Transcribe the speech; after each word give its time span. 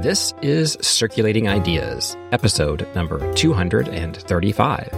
This 0.00 0.32
is 0.42 0.78
Circulating 0.80 1.48
Ideas, 1.48 2.16
episode 2.30 2.86
number 2.94 3.34
235. 3.34 4.92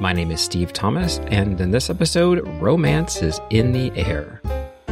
My 0.00 0.12
name 0.12 0.32
is 0.32 0.40
Steve 0.40 0.72
Thomas, 0.72 1.18
and 1.28 1.60
in 1.60 1.70
this 1.70 1.88
episode, 1.88 2.44
romance 2.60 3.22
is 3.22 3.40
in 3.50 3.70
the 3.70 3.92
air. 3.96 4.42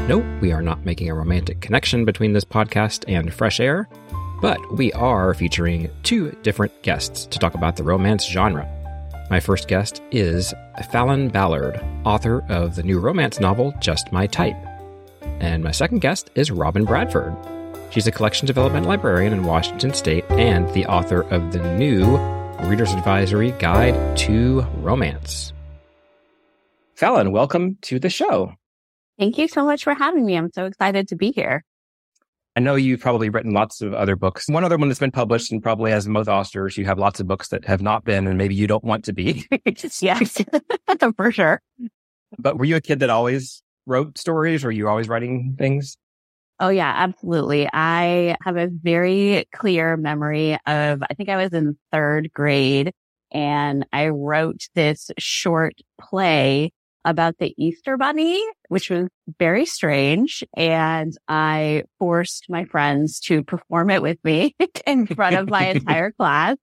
No, 0.07 0.18
we 0.40 0.52
are 0.52 0.62
not 0.62 0.84
making 0.84 1.11
a 1.11 1.14
romantic 1.14 1.61
connection 1.61 2.04
between 2.04 2.32
this 2.32 2.44
podcast 2.44 3.04
and 3.08 3.34
Fresh 3.34 3.58
Air, 3.58 3.89
but 4.40 4.61
we 4.76 4.93
are 4.93 5.34
featuring 5.34 5.90
two 6.04 6.31
different 6.45 6.81
guests 6.82 7.26
to 7.26 7.40
talk 7.40 7.54
about 7.54 7.75
the 7.75 7.82
romance 7.82 8.25
genre. 8.25 8.68
My 9.29 9.40
first 9.40 9.67
guest 9.67 10.03
is 10.12 10.54
Falon 10.93 11.31
Ballard, 11.31 11.84
author 12.04 12.45
of 12.48 12.76
the 12.76 12.84
new 12.84 13.00
romance 13.00 13.40
novel 13.40 13.75
Just 13.81 14.12
My 14.12 14.29
Type. 14.29 14.54
And 15.40 15.64
my 15.64 15.72
second 15.72 15.98
guest 15.98 16.31
is 16.36 16.53
Robin 16.53 16.84
Bradford, 16.84 17.36
She's 17.93 18.07
a 18.07 18.11
collection 18.11 18.46
development 18.46 18.87
librarian 18.87 19.35
in 19.35 19.45
Washington 19.45 19.93
State 19.93 20.25
and 20.31 20.67
the 20.73 20.87
author 20.87 21.25
of 21.25 21.53
the 21.53 21.59
new 21.77 22.17
Reader's 22.63 22.91
Advisory 22.91 23.51
Guide 23.53 24.17
to 24.17 24.63
Romance. 24.77 25.53
Falon, 26.95 27.32
welcome 27.32 27.77
to 27.82 27.99
the 27.99 28.09
show. 28.09 28.55
Thank 29.18 29.37
you 29.37 29.46
so 29.46 29.67
much 29.67 29.85
for 29.85 29.93
having 29.93 30.25
me. 30.25 30.37
I'm 30.37 30.51
so 30.55 30.65
excited 30.65 31.09
to 31.09 31.17
be 31.17 31.32
here. 31.32 31.67
I 32.56 32.61
know 32.61 32.77
you've 32.77 33.01
probably 33.01 33.28
written 33.28 33.53
lots 33.53 33.83
of 33.83 33.93
other 33.93 34.17
books. 34.17 34.48
One 34.48 34.65
other 34.65 34.79
one 34.79 34.89
that's 34.89 34.98
been 34.98 35.11
published, 35.11 35.53
and 35.53 35.62
probably 35.62 35.93
as 35.93 36.09
most 36.09 36.29
authors, 36.29 36.79
you 36.79 36.87
have 36.87 36.99
lots 36.99 37.21
of 37.21 37.27
books 37.27 37.49
that 37.49 37.67
have 37.67 37.83
not 37.83 38.05
been, 38.06 38.27
and 38.27 38.39
maybe 38.39 38.55
you 38.55 38.67
don't 38.67 38.84
want 38.84 39.05
to 39.05 39.12
be. 39.12 39.47
yes, 40.01 40.43
for 41.17 41.31
sure. 41.31 41.61
But 42.39 42.56
were 42.56 42.65
you 42.65 42.77
a 42.77 42.81
kid 42.81 43.01
that 43.01 43.11
always 43.11 43.62
wrote 43.84 44.17
stories, 44.17 44.65
or 44.65 44.71
you 44.71 44.89
always 44.89 45.11
writing 45.11 45.56
things? 45.59 45.99
Oh 46.63 46.69
yeah, 46.69 46.95
absolutely. 46.97 47.69
I 47.73 48.37
have 48.45 48.57
a 48.57 48.69
very 48.69 49.47
clear 49.53 49.97
memory 49.97 50.57
of, 50.65 51.03
I 51.03 51.15
think 51.15 51.29
I 51.29 51.37
was 51.37 51.53
in 51.53 51.77
third 51.91 52.33
grade 52.33 52.93
and 53.33 53.85
I 53.93 54.11
wrote 54.11 54.69
this 54.77 55.11
short 55.19 55.75
play 56.01 56.71
about 57.05 57.39
the 57.39 57.53
Easter 57.59 57.97
bunny, 57.97 58.41
which 58.69 58.91
was 58.91 59.09
very 59.41 59.67
strange. 59.67 60.45
And 60.57 61.13
I 61.27 61.83
forced 61.99 62.47
my 62.49 62.65
friends 62.67 63.19
to 63.23 63.43
perform 63.43 63.91
it 63.91 64.01
with 64.01 64.19
me 64.23 64.55
in 64.87 65.09
front 65.09 65.35
of 65.35 65.51
my 65.51 65.67
entire 65.71 66.13
class, 66.17 66.59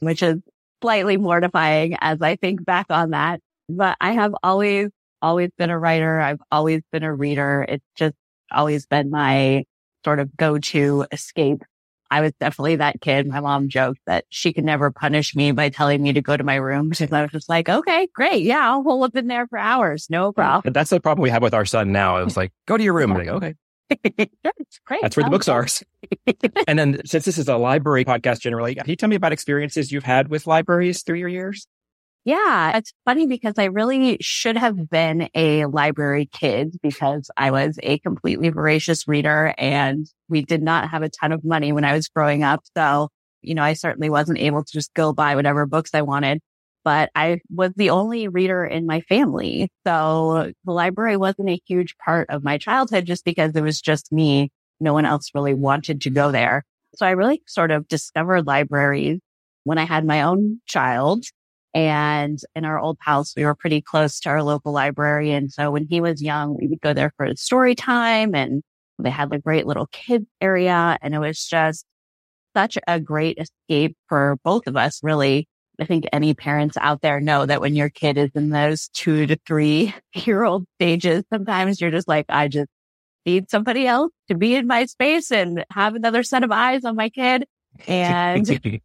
which 0.00 0.22
is 0.22 0.42
slightly 0.82 1.16
mortifying 1.16 1.96
as 2.02 2.20
I 2.20 2.36
think 2.36 2.66
back 2.66 2.88
on 2.90 3.12
that. 3.12 3.40
But 3.70 3.96
I 3.98 4.12
have 4.12 4.34
always, 4.42 4.90
always 5.22 5.48
been 5.56 5.70
a 5.70 5.78
writer. 5.78 6.20
I've 6.20 6.42
always 6.52 6.82
been 6.92 7.02
a 7.02 7.14
reader. 7.14 7.64
It's 7.66 7.84
just 7.96 8.14
always 8.50 8.86
been 8.86 9.10
my 9.10 9.64
sort 10.04 10.20
of 10.20 10.36
go-to 10.36 11.06
escape. 11.12 11.62
I 12.10 12.22
was 12.22 12.32
definitely 12.40 12.76
that 12.76 13.00
kid. 13.00 13.26
My 13.26 13.40
mom 13.40 13.68
joked 13.68 14.00
that 14.06 14.24
she 14.30 14.52
could 14.52 14.64
never 14.64 14.90
punish 14.90 15.36
me 15.36 15.52
by 15.52 15.68
telling 15.68 16.02
me 16.02 16.14
to 16.14 16.22
go 16.22 16.36
to 16.36 16.44
my 16.44 16.54
room 16.54 16.88
because 16.90 17.12
I 17.12 17.22
was 17.22 17.30
just 17.30 17.48
like, 17.48 17.68
okay, 17.68 18.08
great. 18.14 18.42
Yeah, 18.42 18.70
I'll 18.70 18.82
hold 18.82 19.04
up 19.04 19.16
in 19.16 19.26
there 19.26 19.46
for 19.46 19.58
hours. 19.58 20.06
No 20.08 20.32
problem. 20.32 20.62
But 20.64 20.74
that's 20.74 20.90
the 20.90 21.00
problem 21.00 21.22
we 21.22 21.30
have 21.30 21.42
with 21.42 21.54
our 21.54 21.66
son 21.66 21.92
now. 21.92 22.16
It 22.16 22.24
was 22.24 22.36
like, 22.36 22.52
go 22.66 22.76
to 22.76 22.82
your 22.82 22.94
room. 22.94 23.12
Like, 23.12 23.28
okay. 23.28 23.54
That's 24.42 24.80
great. 24.86 25.02
That's 25.02 25.16
where 25.16 25.24
the 25.24 25.30
books 25.30 25.48
are. 25.48 25.66
and 26.66 26.78
then 26.78 27.00
since 27.04 27.24
this 27.24 27.38
is 27.38 27.48
a 27.48 27.56
library 27.56 28.04
podcast 28.04 28.40
generally, 28.40 28.74
can 28.74 28.88
you 28.88 28.96
tell 28.96 29.08
me 29.08 29.16
about 29.16 29.32
experiences 29.32 29.92
you've 29.92 30.04
had 30.04 30.28
with 30.28 30.46
libraries 30.46 31.02
through 31.02 31.18
your 31.18 31.28
years? 31.28 31.66
Yeah, 32.28 32.76
it's 32.76 32.92
funny 33.06 33.26
because 33.26 33.54
I 33.56 33.64
really 33.66 34.18
should 34.20 34.58
have 34.58 34.90
been 34.90 35.30
a 35.34 35.64
library 35.64 36.26
kid 36.30 36.76
because 36.82 37.30
I 37.38 37.50
was 37.50 37.78
a 37.82 37.98
completely 38.00 38.50
voracious 38.50 39.08
reader 39.08 39.54
and 39.56 40.06
we 40.28 40.42
did 40.42 40.62
not 40.62 40.90
have 40.90 41.02
a 41.02 41.08
ton 41.08 41.32
of 41.32 41.42
money 41.42 41.72
when 41.72 41.86
I 41.86 41.94
was 41.94 42.08
growing 42.08 42.42
up. 42.42 42.60
So, 42.76 43.08
you 43.40 43.54
know, 43.54 43.62
I 43.62 43.72
certainly 43.72 44.10
wasn't 44.10 44.40
able 44.40 44.62
to 44.62 44.70
just 44.70 44.92
go 44.92 45.14
buy 45.14 45.36
whatever 45.36 45.64
books 45.64 45.92
I 45.94 46.02
wanted, 46.02 46.40
but 46.84 47.08
I 47.14 47.40
was 47.50 47.72
the 47.76 47.88
only 47.88 48.28
reader 48.28 48.62
in 48.62 48.84
my 48.84 49.00
family. 49.00 49.70
So 49.86 50.52
the 50.66 50.72
library 50.72 51.16
wasn't 51.16 51.48
a 51.48 51.62
huge 51.66 51.96
part 51.96 52.28
of 52.28 52.44
my 52.44 52.58
childhood 52.58 53.06
just 53.06 53.24
because 53.24 53.56
it 53.56 53.62
was 53.62 53.80
just 53.80 54.12
me. 54.12 54.50
No 54.80 54.92
one 54.92 55.06
else 55.06 55.30
really 55.34 55.54
wanted 55.54 56.02
to 56.02 56.10
go 56.10 56.30
there. 56.30 56.62
So 56.94 57.06
I 57.06 57.12
really 57.12 57.40
sort 57.46 57.70
of 57.70 57.88
discovered 57.88 58.46
libraries 58.46 59.18
when 59.64 59.78
I 59.78 59.84
had 59.86 60.04
my 60.04 60.22
own 60.22 60.60
child 60.66 61.24
and 61.74 62.38
in 62.54 62.64
our 62.64 62.78
old 62.78 62.98
house, 63.00 63.34
we 63.36 63.44
were 63.44 63.54
pretty 63.54 63.80
close 63.80 64.20
to 64.20 64.30
our 64.30 64.42
local 64.42 64.72
library. 64.72 65.32
And 65.32 65.52
so 65.52 65.70
when 65.70 65.86
he 65.88 66.00
was 66.00 66.22
young, 66.22 66.56
we 66.58 66.66
would 66.66 66.80
go 66.80 66.94
there 66.94 67.12
for 67.16 67.34
story 67.36 67.74
time 67.74 68.34
and 68.34 68.62
they 68.98 69.10
had 69.10 69.32
a 69.32 69.38
great 69.38 69.66
little 69.66 69.86
kids 69.86 70.26
area. 70.40 70.98
And 71.02 71.14
it 71.14 71.18
was 71.18 71.46
just 71.46 71.84
such 72.56 72.78
a 72.86 72.98
great 72.98 73.38
escape 73.38 73.96
for 74.08 74.38
both 74.44 74.66
of 74.66 74.76
us, 74.76 75.00
really. 75.02 75.46
I 75.80 75.84
think 75.84 76.06
any 76.12 76.34
parents 76.34 76.76
out 76.76 77.02
there 77.02 77.20
know 77.20 77.46
that 77.46 77.60
when 77.60 77.76
your 77.76 77.88
kid 77.88 78.18
is 78.18 78.30
in 78.34 78.50
those 78.50 78.88
two 78.88 79.26
to 79.26 79.38
three 79.46 79.94
year 80.14 80.42
old 80.42 80.66
stages, 80.76 81.24
sometimes 81.32 81.80
you're 81.80 81.92
just 81.92 82.08
like, 82.08 82.26
I 82.28 82.48
just 82.48 82.70
need 83.26 83.50
somebody 83.50 83.86
else 83.86 84.10
to 84.28 84.34
be 84.34 84.56
in 84.56 84.66
my 84.66 84.86
space 84.86 85.30
and 85.30 85.64
have 85.70 85.94
another 85.94 86.22
set 86.22 86.42
of 86.42 86.50
eyes 86.50 86.84
on 86.84 86.96
my 86.96 87.10
kid. 87.10 87.44
And 87.88 88.80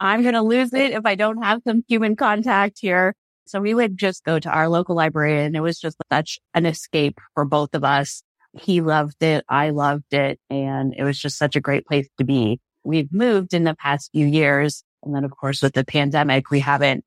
I'm 0.00 0.22
going 0.22 0.34
to 0.34 0.42
lose 0.42 0.72
it 0.72 0.92
if 0.92 1.06
I 1.06 1.14
don't 1.14 1.42
have 1.42 1.62
some 1.66 1.84
human 1.88 2.16
contact 2.16 2.78
here. 2.80 3.14
So 3.46 3.60
we 3.60 3.74
would 3.74 3.98
just 3.98 4.24
go 4.24 4.38
to 4.38 4.50
our 4.50 4.68
local 4.68 4.96
library 4.96 5.44
and 5.44 5.54
it 5.54 5.60
was 5.60 5.78
just 5.78 5.96
such 6.10 6.40
an 6.54 6.66
escape 6.66 7.18
for 7.34 7.44
both 7.44 7.74
of 7.74 7.84
us. 7.84 8.22
He 8.58 8.80
loved 8.80 9.22
it. 9.22 9.44
I 9.48 9.70
loved 9.70 10.12
it. 10.12 10.40
And 10.48 10.94
it 10.96 11.04
was 11.04 11.18
just 11.18 11.38
such 11.38 11.54
a 11.56 11.60
great 11.60 11.86
place 11.86 12.08
to 12.18 12.24
be. 12.24 12.60
We've 12.84 13.12
moved 13.12 13.54
in 13.54 13.64
the 13.64 13.74
past 13.74 14.10
few 14.12 14.26
years. 14.26 14.82
And 15.02 15.14
then 15.14 15.24
of 15.24 15.30
course 15.30 15.62
with 15.62 15.74
the 15.74 15.84
pandemic, 15.84 16.50
we 16.50 16.60
haven't 16.60 17.04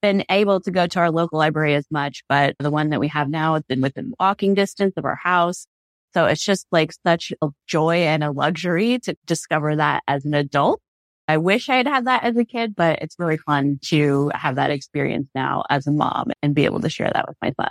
been 0.00 0.24
able 0.30 0.60
to 0.60 0.70
go 0.70 0.86
to 0.86 0.98
our 0.98 1.10
local 1.10 1.38
library 1.38 1.74
as 1.74 1.86
much, 1.90 2.22
but 2.28 2.54
the 2.58 2.70
one 2.70 2.90
that 2.90 3.00
we 3.00 3.08
have 3.08 3.28
now 3.28 3.54
has 3.54 3.64
been 3.64 3.80
within 3.80 4.14
walking 4.18 4.54
distance 4.54 4.94
of 4.96 5.04
our 5.04 5.16
house. 5.16 5.66
So 6.14 6.26
it's 6.26 6.44
just 6.44 6.66
like 6.72 6.92
such 7.06 7.32
a 7.42 7.48
joy 7.66 7.98
and 7.98 8.24
a 8.24 8.32
luxury 8.32 8.98
to 9.00 9.16
discover 9.26 9.76
that 9.76 10.02
as 10.08 10.24
an 10.24 10.34
adult. 10.34 10.80
I 11.28 11.36
wish 11.36 11.68
I 11.68 11.76
had 11.76 11.86
had 11.86 12.06
that 12.06 12.24
as 12.24 12.36
a 12.36 12.44
kid, 12.44 12.74
but 12.74 13.00
it's 13.02 13.14
really 13.18 13.36
fun 13.36 13.78
to 13.86 14.32
have 14.34 14.56
that 14.56 14.70
experience 14.70 15.28
now 15.34 15.62
as 15.70 15.86
a 15.86 15.92
mom 15.92 16.32
and 16.42 16.54
be 16.54 16.64
able 16.64 16.80
to 16.80 16.90
share 16.90 17.10
that 17.12 17.28
with 17.28 17.36
my 17.40 17.52
son. 17.60 17.70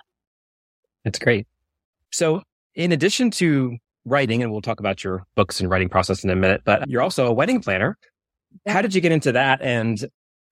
That's 1.03 1.19
great. 1.19 1.45
So 2.11 2.41
in 2.75 2.93
addition 2.93 3.31
to 3.31 3.77
writing, 4.05 4.41
and 4.41 4.51
we'll 4.51 4.61
talk 4.61 4.79
about 4.79 5.03
your 5.03 5.25
books 5.35 5.59
and 5.59 5.69
writing 5.69 5.89
process 5.89 6.23
in 6.23 6.29
a 6.29 6.35
minute, 6.35 6.61
but 6.63 6.89
you're 6.89 7.01
also 7.01 7.27
a 7.27 7.33
wedding 7.33 7.61
planner. 7.61 7.97
How 8.65 8.81
did 8.81 8.95
you 8.95 9.01
get 9.01 9.11
into 9.11 9.33
that? 9.33 9.61
And 9.61 10.03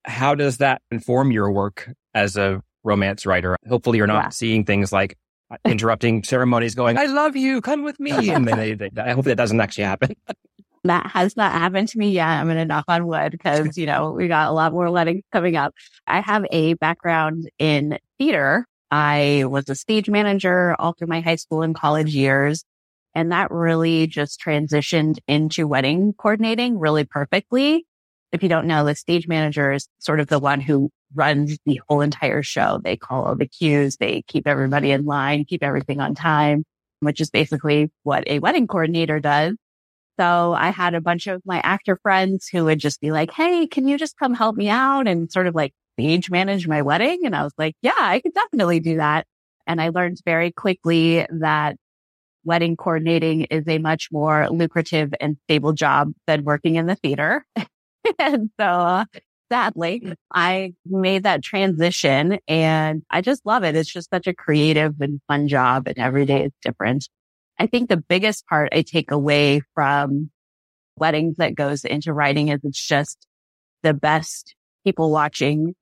how 0.03 0.35
does 0.35 0.57
that 0.57 0.81
inform 0.91 1.31
your 1.31 1.51
work 1.51 1.89
as 2.13 2.37
a 2.37 2.61
romance 2.83 3.25
writer? 3.25 3.55
Hopefully 3.67 3.97
you're 3.97 4.07
not 4.07 4.25
yeah. 4.25 4.29
seeing 4.29 4.65
things 4.65 4.91
like 4.91 5.17
Uh, 5.49 5.57
interrupting 5.65 6.23
ceremonies 6.23 6.75
going, 6.75 6.97
I 6.97 7.05
love 7.05 7.35
you, 7.35 7.61
come 7.61 7.83
with 7.83 7.99
me. 7.99 8.29
And 8.29 8.45
they, 8.45 8.73
they, 8.73 8.89
I 8.97 9.13
hope 9.13 9.25
that 9.25 9.37
doesn't 9.37 9.59
actually 9.59 9.85
happen. 9.85 10.15
That 10.83 11.07
has 11.07 11.35
not 11.35 11.51
happened 11.51 11.89
to 11.89 11.97
me 11.97 12.11
yet. 12.11 12.27
I'm 12.27 12.45
going 12.45 12.57
to 12.57 12.63
knock 12.63 12.85
on 12.87 13.07
wood 13.07 13.31
because, 13.31 13.77
you 13.77 13.85
know, 13.85 14.11
we 14.11 14.29
got 14.29 14.47
a 14.47 14.53
lot 14.53 14.71
more 14.71 14.89
weddings 14.89 15.23
coming 15.33 15.57
up. 15.57 15.73
I 16.05 16.21
have 16.21 16.45
a 16.49 16.75
background 16.75 17.49
in 17.59 17.97
theater. 18.17 18.65
I 18.89 19.43
was 19.47 19.67
a 19.67 19.75
stage 19.75 20.07
manager 20.07 20.75
all 20.79 20.93
through 20.93 21.07
my 21.07 21.19
high 21.19 21.35
school 21.35 21.61
and 21.61 21.75
college 21.75 22.15
years. 22.15 22.63
And 23.15 23.31
that 23.31 23.49
really 23.49 24.07
just 24.07 24.39
transitioned 24.39 25.17
into 25.27 25.67
wedding 25.67 26.13
coordinating 26.13 26.79
really 26.79 27.03
perfectly. 27.03 27.86
If 28.31 28.43
you 28.43 28.49
don't 28.49 28.67
know, 28.67 28.83
the 28.83 28.95
stage 28.95 29.27
manager 29.27 29.71
is 29.71 29.87
sort 29.99 30.19
of 30.19 30.27
the 30.27 30.39
one 30.39 30.59
who 30.59 30.89
runs 31.15 31.57
the 31.65 31.79
whole 31.87 32.01
entire 32.01 32.43
show. 32.43 32.79
They 32.83 32.97
call 32.97 33.25
all 33.25 33.35
the 33.35 33.47
cues. 33.47 33.97
They 33.97 34.23
keep 34.27 34.47
everybody 34.47 34.91
in 34.91 35.05
line, 35.05 35.45
keep 35.45 35.63
everything 35.63 36.01
on 36.01 36.13
time, 36.13 36.65
which 36.99 37.21
is 37.21 37.29
basically 37.29 37.91
what 38.03 38.27
a 38.27 38.39
wedding 38.39 38.67
coordinator 38.67 39.19
does. 39.19 39.55
So 40.19 40.53
I 40.53 40.69
had 40.69 40.95
a 40.95 41.01
bunch 41.01 41.27
of 41.27 41.41
my 41.45 41.59
actor 41.59 41.97
friends 42.01 42.49
who 42.51 42.65
would 42.65 42.79
just 42.79 42.99
be 42.99 43.11
like, 43.11 43.31
Hey, 43.31 43.67
can 43.67 43.87
you 43.87 43.97
just 43.97 44.17
come 44.17 44.33
help 44.33 44.55
me 44.55 44.67
out 44.67 45.07
and 45.07 45.31
sort 45.31 45.47
of 45.47 45.55
like 45.55 45.73
stage 45.97 46.29
manage 46.29 46.67
my 46.67 46.81
wedding? 46.81 47.21
And 47.25 47.35
I 47.35 47.43
was 47.43 47.53
like, 47.57 47.75
yeah, 47.81 47.93
I 47.97 48.19
could 48.19 48.33
definitely 48.33 48.79
do 48.79 48.97
that. 48.97 49.25
And 49.65 49.81
I 49.81 49.89
learned 49.89 50.17
very 50.25 50.51
quickly 50.51 51.25
that 51.29 51.77
wedding 52.43 52.77
coordinating 52.77 53.43
is 53.43 53.67
a 53.67 53.77
much 53.77 54.07
more 54.11 54.47
lucrative 54.49 55.13
and 55.19 55.37
stable 55.43 55.73
job 55.73 56.13
than 56.25 56.43
working 56.43 56.75
in 56.75 56.85
the 56.85 56.95
theater. 56.95 57.45
and 58.19 58.49
so 58.59 58.65
uh, 58.65 59.05
sadly, 59.51 60.13
I 60.33 60.73
made 60.85 61.23
that 61.23 61.43
transition 61.43 62.39
and 62.47 63.03
I 63.09 63.21
just 63.21 63.45
love 63.45 63.63
it. 63.63 63.75
It's 63.75 63.91
just 63.91 64.09
such 64.09 64.27
a 64.27 64.33
creative 64.33 64.95
and 64.99 65.21
fun 65.27 65.47
job 65.47 65.87
and 65.87 65.97
every 65.97 66.25
day 66.25 66.45
is 66.45 66.51
different. 66.61 67.07
I 67.59 67.67
think 67.67 67.89
the 67.89 67.97
biggest 67.97 68.45
part 68.47 68.69
I 68.71 68.81
take 68.83 69.11
away 69.11 69.61
from 69.73 70.29
weddings 70.97 71.37
that 71.37 71.55
goes 71.55 71.85
into 71.85 72.13
writing 72.13 72.49
is 72.49 72.59
it's 72.63 72.85
just 72.85 73.25
the 73.83 73.93
best 73.93 74.55
people 74.83 75.11
watching 75.11 75.75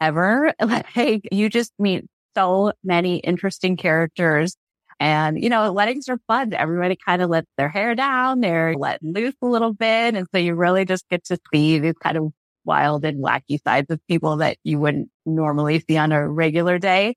ever. 0.00 0.52
Like 0.96 1.28
you 1.32 1.48
just 1.48 1.72
meet 1.78 2.04
so 2.36 2.72
many 2.84 3.16
interesting 3.16 3.76
characters 3.76 4.56
And, 5.00 5.42
you 5.42 5.48
know, 5.48 5.72
weddings 5.72 6.10
are 6.10 6.20
fun. 6.28 6.52
Everybody 6.52 6.94
kind 6.94 7.22
of 7.22 7.30
lets 7.30 7.50
their 7.56 7.70
hair 7.70 7.94
down. 7.94 8.40
They're 8.40 8.74
letting 8.74 9.14
loose 9.14 9.34
a 9.40 9.46
little 9.46 9.72
bit. 9.72 10.14
And 10.14 10.26
so 10.30 10.38
you 10.38 10.54
really 10.54 10.84
just 10.84 11.08
get 11.08 11.24
to 11.24 11.38
see 11.52 11.78
these 11.78 11.94
kind 12.02 12.18
of 12.18 12.32
wild 12.66 13.06
and 13.06 13.24
wacky 13.24 13.58
sides 13.64 13.90
of 13.90 13.98
people 14.06 14.36
that 14.36 14.58
you 14.62 14.78
wouldn't 14.78 15.08
normally 15.24 15.82
see 15.88 15.96
on 15.96 16.12
a 16.12 16.28
regular 16.28 16.78
day. 16.78 17.14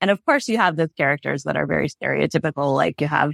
And 0.00 0.10
of 0.10 0.24
course 0.24 0.48
you 0.48 0.56
have 0.56 0.74
those 0.74 0.92
characters 0.96 1.44
that 1.44 1.56
are 1.56 1.66
very 1.66 1.88
stereotypical. 1.88 2.74
Like 2.74 3.00
you 3.00 3.06
have, 3.06 3.30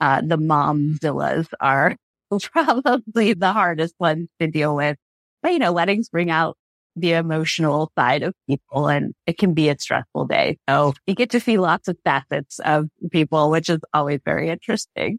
uh, 0.00 0.22
the 0.22 0.38
momzillas 0.38 1.48
are 1.60 1.96
probably 2.52 3.34
the 3.34 3.52
hardest 3.52 3.94
ones 4.00 4.28
to 4.40 4.46
deal 4.46 4.74
with. 4.74 4.96
But, 5.42 5.52
you 5.52 5.58
know, 5.58 5.72
weddings 5.72 6.08
bring 6.08 6.30
out 6.30 6.56
the 7.00 7.12
emotional 7.12 7.90
side 7.98 8.22
of 8.22 8.34
people 8.48 8.88
and 8.88 9.14
it 9.26 9.38
can 9.38 9.54
be 9.54 9.68
a 9.68 9.78
stressful 9.78 10.26
day. 10.26 10.58
So 10.68 10.94
you 11.06 11.14
get 11.14 11.30
to 11.30 11.40
see 11.40 11.58
lots 11.58 11.88
of 11.88 11.96
facets 12.04 12.58
of 12.60 12.88
people, 13.10 13.50
which 13.50 13.68
is 13.68 13.80
always 13.92 14.20
very 14.24 14.50
interesting. 14.50 15.18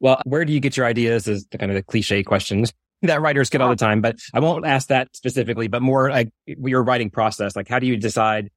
Well, 0.00 0.20
where 0.24 0.44
do 0.44 0.52
you 0.52 0.60
get 0.60 0.76
your 0.76 0.86
ideas 0.86 1.28
is 1.28 1.46
the 1.50 1.58
kind 1.58 1.70
of 1.70 1.76
the 1.76 1.82
cliche 1.82 2.22
questions 2.22 2.72
that 3.02 3.20
writers 3.20 3.50
get 3.50 3.60
all 3.60 3.70
the 3.70 3.76
time, 3.76 4.00
but 4.00 4.16
I 4.34 4.40
won't 4.40 4.66
ask 4.66 4.88
that 4.88 5.14
specifically, 5.14 5.68
but 5.68 5.82
more 5.82 6.10
like 6.10 6.30
your 6.46 6.82
writing 6.82 7.10
process. 7.10 7.56
Like, 7.56 7.68
how 7.68 7.78
do 7.78 7.86
you 7.86 7.96
decide 7.96 8.50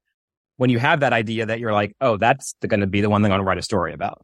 when 0.58 0.70
you 0.70 0.80
have 0.80 1.00
that 1.02 1.14
idea 1.14 1.46
that 1.46 1.60
you're 1.60 1.74
like, 1.74 1.96
oh, 2.02 2.18
that's 2.18 2.54
going 2.68 2.82
to 2.82 2.88
be 2.88 3.02
the 3.02 3.10
one 3.10 3.22
thing 3.22 3.32
I 3.32 3.36
want 3.36 3.42
to 3.42 3.46
write 3.46 3.58
a 3.58 3.64
story 3.64 3.94
about? 3.94 4.22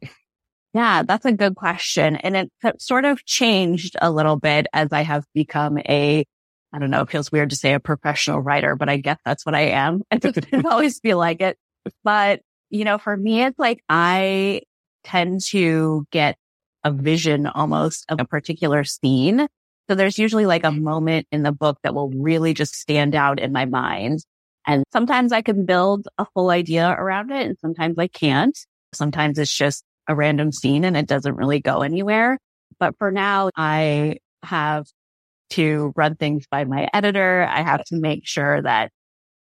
Yeah, 0.74 1.02
that's 1.02 1.24
a 1.24 1.32
good 1.32 1.56
question. 1.56 2.16
And 2.16 2.36
it 2.36 2.50
sort 2.78 3.04
of 3.04 3.24
changed 3.24 3.96
a 4.00 4.10
little 4.10 4.36
bit 4.36 4.66
as 4.72 4.88
I 4.92 5.02
have 5.02 5.24
become 5.34 5.78
a 5.78 6.24
I 6.72 6.78
don't 6.78 6.90
know, 6.90 7.02
it 7.02 7.10
feels 7.10 7.32
weird 7.32 7.50
to 7.50 7.56
say 7.56 7.72
a 7.72 7.80
professional 7.80 8.40
writer, 8.40 8.76
but 8.76 8.88
I 8.88 8.98
guess 8.98 9.18
that's 9.24 9.46
what 9.46 9.54
I 9.54 9.70
am. 9.70 10.02
It 10.12 10.20
doesn't 10.20 10.66
always 10.66 11.00
feel 11.00 11.18
like 11.18 11.40
it. 11.40 11.56
But, 12.04 12.40
you 12.70 12.84
know, 12.84 12.98
for 12.98 13.16
me, 13.16 13.42
it's 13.42 13.58
like 13.58 13.82
I 13.88 14.62
tend 15.04 15.42
to 15.46 16.06
get 16.10 16.36
a 16.84 16.92
vision 16.92 17.46
almost 17.46 18.04
of 18.08 18.20
a 18.20 18.24
particular 18.24 18.84
scene. 18.84 19.46
So 19.88 19.94
there's 19.94 20.18
usually 20.18 20.46
like 20.46 20.64
a 20.64 20.70
moment 20.70 21.26
in 21.32 21.42
the 21.42 21.52
book 21.52 21.78
that 21.82 21.94
will 21.94 22.10
really 22.10 22.52
just 22.52 22.74
stand 22.74 23.14
out 23.14 23.40
in 23.40 23.52
my 23.52 23.64
mind. 23.64 24.20
And 24.66 24.84
sometimes 24.92 25.32
I 25.32 25.40
can 25.40 25.64
build 25.64 26.08
a 26.18 26.26
full 26.34 26.50
idea 26.50 26.90
around 26.90 27.30
it 27.30 27.46
and 27.46 27.56
sometimes 27.58 27.98
I 27.98 28.06
can't. 28.06 28.56
Sometimes 28.92 29.38
it's 29.38 29.54
just 29.54 29.82
a 30.06 30.14
random 30.14 30.52
scene 30.52 30.84
and 30.84 30.96
it 30.96 31.06
doesn't 31.06 31.36
really 31.36 31.60
go 31.60 31.80
anywhere. 31.80 32.38
But 32.78 32.96
for 32.98 33.10
now, 33.10 33.50
I 33.56 34.18
have 34.42 34.86
to 35.50 35.92
run 35.96 36.16
things 36.16 36.46
by 36.50 36.64
my 36.64 36.88
editor. 36.92 37.46
I 37.48 37.62
have 37.62 37.84
to 37.86 37.96
make 37.96 38.26
sure 38.26 38.62
that 38.62 38.90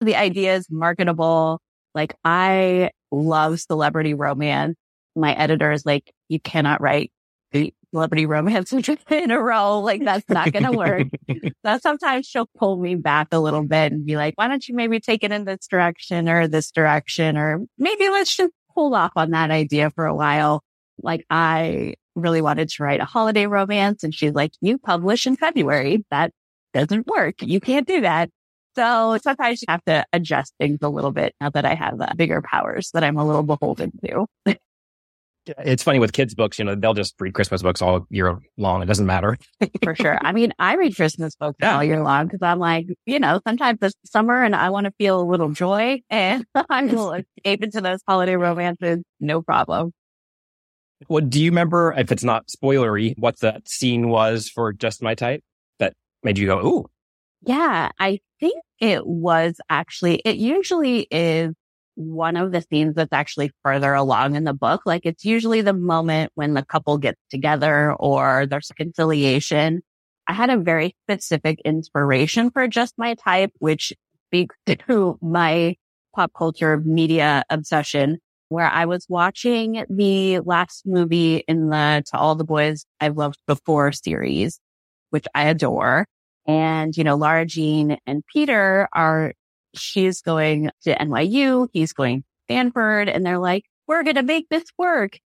the 0.01 0.17
idea 0.17 0.57
is 0.57 0.67
marketable. 0.71 1.61
Like 1.95 2.15
I 2.25 2.91
love 3.11 3.61
celebrity 3.61 4.15
romance. 4.15 4.77
My 5.17 5.33
editor 5.35 5.71
is 5.71 5.87
like, 5.87 6.13
you 6.29 6.41
cannot 6.41 6.81
write 6.81 7.13
celebrity 7.95 8.27
romance 8.27 8.73
in 9.11 9.31
a 9.31 9.41
row. 9.41 9.81
Like 9.81 10.05
that's 10.05 10.29
not 10.29 10.53
going 10.53 10.65
to 10.65 10.73
work. 10.73 11.07
so 11.65 11.79
sometimes 11.81 12.27
she'll 12.27 12.49
pull 12.59 12.77
me 12.77 12.97
back 12.97 13.29
a 13.31 13.39
little 13.39 13.63
bit 13.63 13.93
and 13.93 14.05
be 14.05 14.17
like, 14.17 14.35
why 14.37 14.49
don't 14.49 14.67
you 14.67 14.75
maybe 14.75 14.99
take 14.99 15.23
it 15.23 15.31
in 15.31 15.45
this 15.45 15.67
direction 15.69 16.29
or 16.29 16.49
this 16.49 16.73
direction? 16.73 17.37
Or 17.37 17.65
maybe 17.79 18.09
let's 18.09 18.37
just 18.37 18.53
hold 18.71 18.95
off 18.95 19.13
on 19.15 19.31
that 19.31 19.53
idea 19.53 19.91
for 19.91 20.07
a 20.07 20.15
while. 20.15 20.63
Like 21.01 21.25
I 21.31 21.95
really 22.15 22.43
wanted 22.43 22.69
to 22.69 22.83
write 22.83 23.01
a 23.01 23.05
holiday 23.05 23.47
romance. 23.47 24.05
And 24.05 24.15
she's 24.15 24.33
like, 24.33 24.53
you 24.61 24.79
publish 24.79 25.27
in 25.27 25.37
February. 25.37 26.05
That 26.11 26.33
doesn't 26.73 27.07
work. 27.07 27.43
You 27.43 27.61
can't 27.61 27.87
do 27.87 28.03
that. 28.03 28.31
So 28.77 29.19
sometimes 29.23 29.63
you 29.63 29.67
have 29.69 29.85
to 29.85 30.05
adjust 30.13 30.53
things 30.59 30.79
a 30.83 30.89
little 30.89 31.13
bit 31.13 31.35
now 31.41 31.51
that 31.51 31.65
I 31.65 31.75
have 31.75 32.01
uh, 32.01 32.13
bigger 32.17 32.43
powers 32.43 32.91
that 32.93 33.05
I'm 33.05 33.17
a 33.17 33.25
little 33.25 33.45
beholden 33.45 33.93
to. 34.05 34.27
it's 35.47 35.83
funny 35.83 36.01
with 36.01 36.13
kids' 36.13 36.35
books, 36.35 36.59
you 36.59 36.65
know, 36.65 36.75
they'll 36.75 36.95
just 36.95 37.15
read 37.21 37.35
Christmas 37.35 37.63
books 37.63 37.81
all 37.81 38.07
year 38.11 38.41
long. 38.57 38.83
It 38.83 38.87
doesn't 38.87 39.07
matter. 39.07 39.39
For 39.85 39.95
sure. 39.95 40.19
I 40.21 40.33
mean, 40.33 40.53
I 40.59 40.75
read 40.75 40.97
Christmas 40.97 41.37
books 41.37 41.59
yeah. 41.61 41.77
all 41.77 41.85
year 41.85 42.03
long 42.03 42.27
because 42.27 42.43
I'm 42.43 42.59
like, 42.59 42.87
you 43.07 43.21
know, 43.21 43.41
sometimes 43.47 43.79
it's 43.83 43.95
summer 44.07 44.43
and 44.43 44.57
I 44.57 44.71
want 44.71 44.87
to 44.87 44.93
feel 44.99 45.21
a 45.21 45.23
little 45.23 45.51
joy 45.51 46.03
and 46.11 46.45
I 46.69 46.85
will 46.87 47.13
escape 47.13 47.63
into 47.63 47.81
those 47.81 48.01
holiday 48.09 48.35
romances. 48.35 49.05
No 49.21 49.43
problem. 49.43 49.93
Well, 51.09 51.25
do 51.25 51.43
you 51.43 51.51
remember, 51.51 51.95
if 51.97 52.11
it's 52.11 52.25
not 52.25 52.49
spoilery, 52.49 53.15
what 53.19 53.41
that 53.41 53.69
scene 53.69 54.09
was 54.09 54.49
for 54.49 54.73
Just 54.73 55.03
My 55.03 55.15
Type 55.15 55.43
that 55.79 55.95
made 56.23 56.39
you 56.39 56.47
go, 56.47 56.59
ooh? 56.67 56.87
Yeah, 57.43 57.91
I 57.99 58.21
think 58.41 58.63
it 58.81 59.07
was 59.07 59.57
actually, 59.69 60.17
it 60.25 60.37
usually 60.37 61.07
is 61.11 61.55
one 61.97 62.37
of 62.37 62.53
the 62.53 62.63
scenes 62.63 62.95
that's 62.95 63.13
actually 63.13 63.51
further 63.63 63.95
along 63.95 64.35
in 64.35 64.45
the 64.45 64.55
book. 64.55 64.83
Like 64.85 65.03
it's 65.05 65.25
usually 65.25 65.61
the 65.61 65.73
moment 65.73 66.33
when 66.35 66.55
the 66.55 66.65
couple 66.65 66.99
gets 66.99 67.21
together 67.31 67.93
or 67.95 68.47
there's 68.47 68.71
reconciliation. 68.71 69.83
I 70.27 70.33
had 70.33 70.51
a 70.51 70.57
very 70.57 70.97
specific 71.05 71.61
inspiration 71.65 72.51
for 72.51 72.67
Just 72.67 72.95
My 72.97 73.15
Type, 73.15 73.53
which 73.59 73.93
speaks 74.27 74.57
to 74.89 75.19
my 75.21 75.77
pop 76.15 76.33
culture 76.37 76.79
media 76.79 77.45
obsession 77.51 78.19
where 78.49 78.67
I 78.67 78.85
was 78.85 79.07
watching 79.09 79.85
the 79.89 80.41
last 80.41 80.83
movie 80.87 81.45
in 81.49 81.69
the 81.69 82.03
To 82.11 82.19
All 82.19 82.35
the 82.35 82.45
Boys 82.45 82.87
I've 83.01 83.17
Loved 83.17 83.39
Before 83.47 83.93
series, 83.93 84.61
which 85.11 85.27
I 85.35 85.45
adore. 85.45 86.07
And, 86.47 86.97
you 86.97 87.05
know, 87.05 87.17
Lara 87.17 87.47
Jean 87.47 87.99
and 88.07 88.23
Peter 88.33 88.89
are, 88.93 89.33
she's 89.75 90.21
going 90.21 90.71
to 90.83 90.95
NYU. 90.95 91.69
He's 91.73 91.93
going 91.93 92.23
to 92.23 92.27
Stanford 92.47 93.09
and 93.09 93.25
they're 93.25 93.39
like, 93.39 93.65
we're 93.87 94.03
going 94.03 94.17
to 94.17 94.23
make 94.23 94.49
this 94.49 94.65
work. 94.79 95.19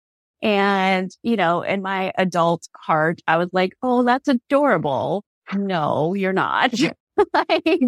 And, 0.43 1.11
you 1.23 1.37
know, 1.37 1.63
in 1.63 1.83
my 1.83 2.13
adult 2.19 2.69
heart, 2.77 3.21
I 3.27 3.39
was 3.39 3.49
like, 3.53 3.73
Oh, 3.83 4.03
that's 4.03 4.29
adorable. 4.29 5.25
No, 5.55 6.15
you're 6.15 6.33
not. 6.33 6.75
like, 7.33 7.81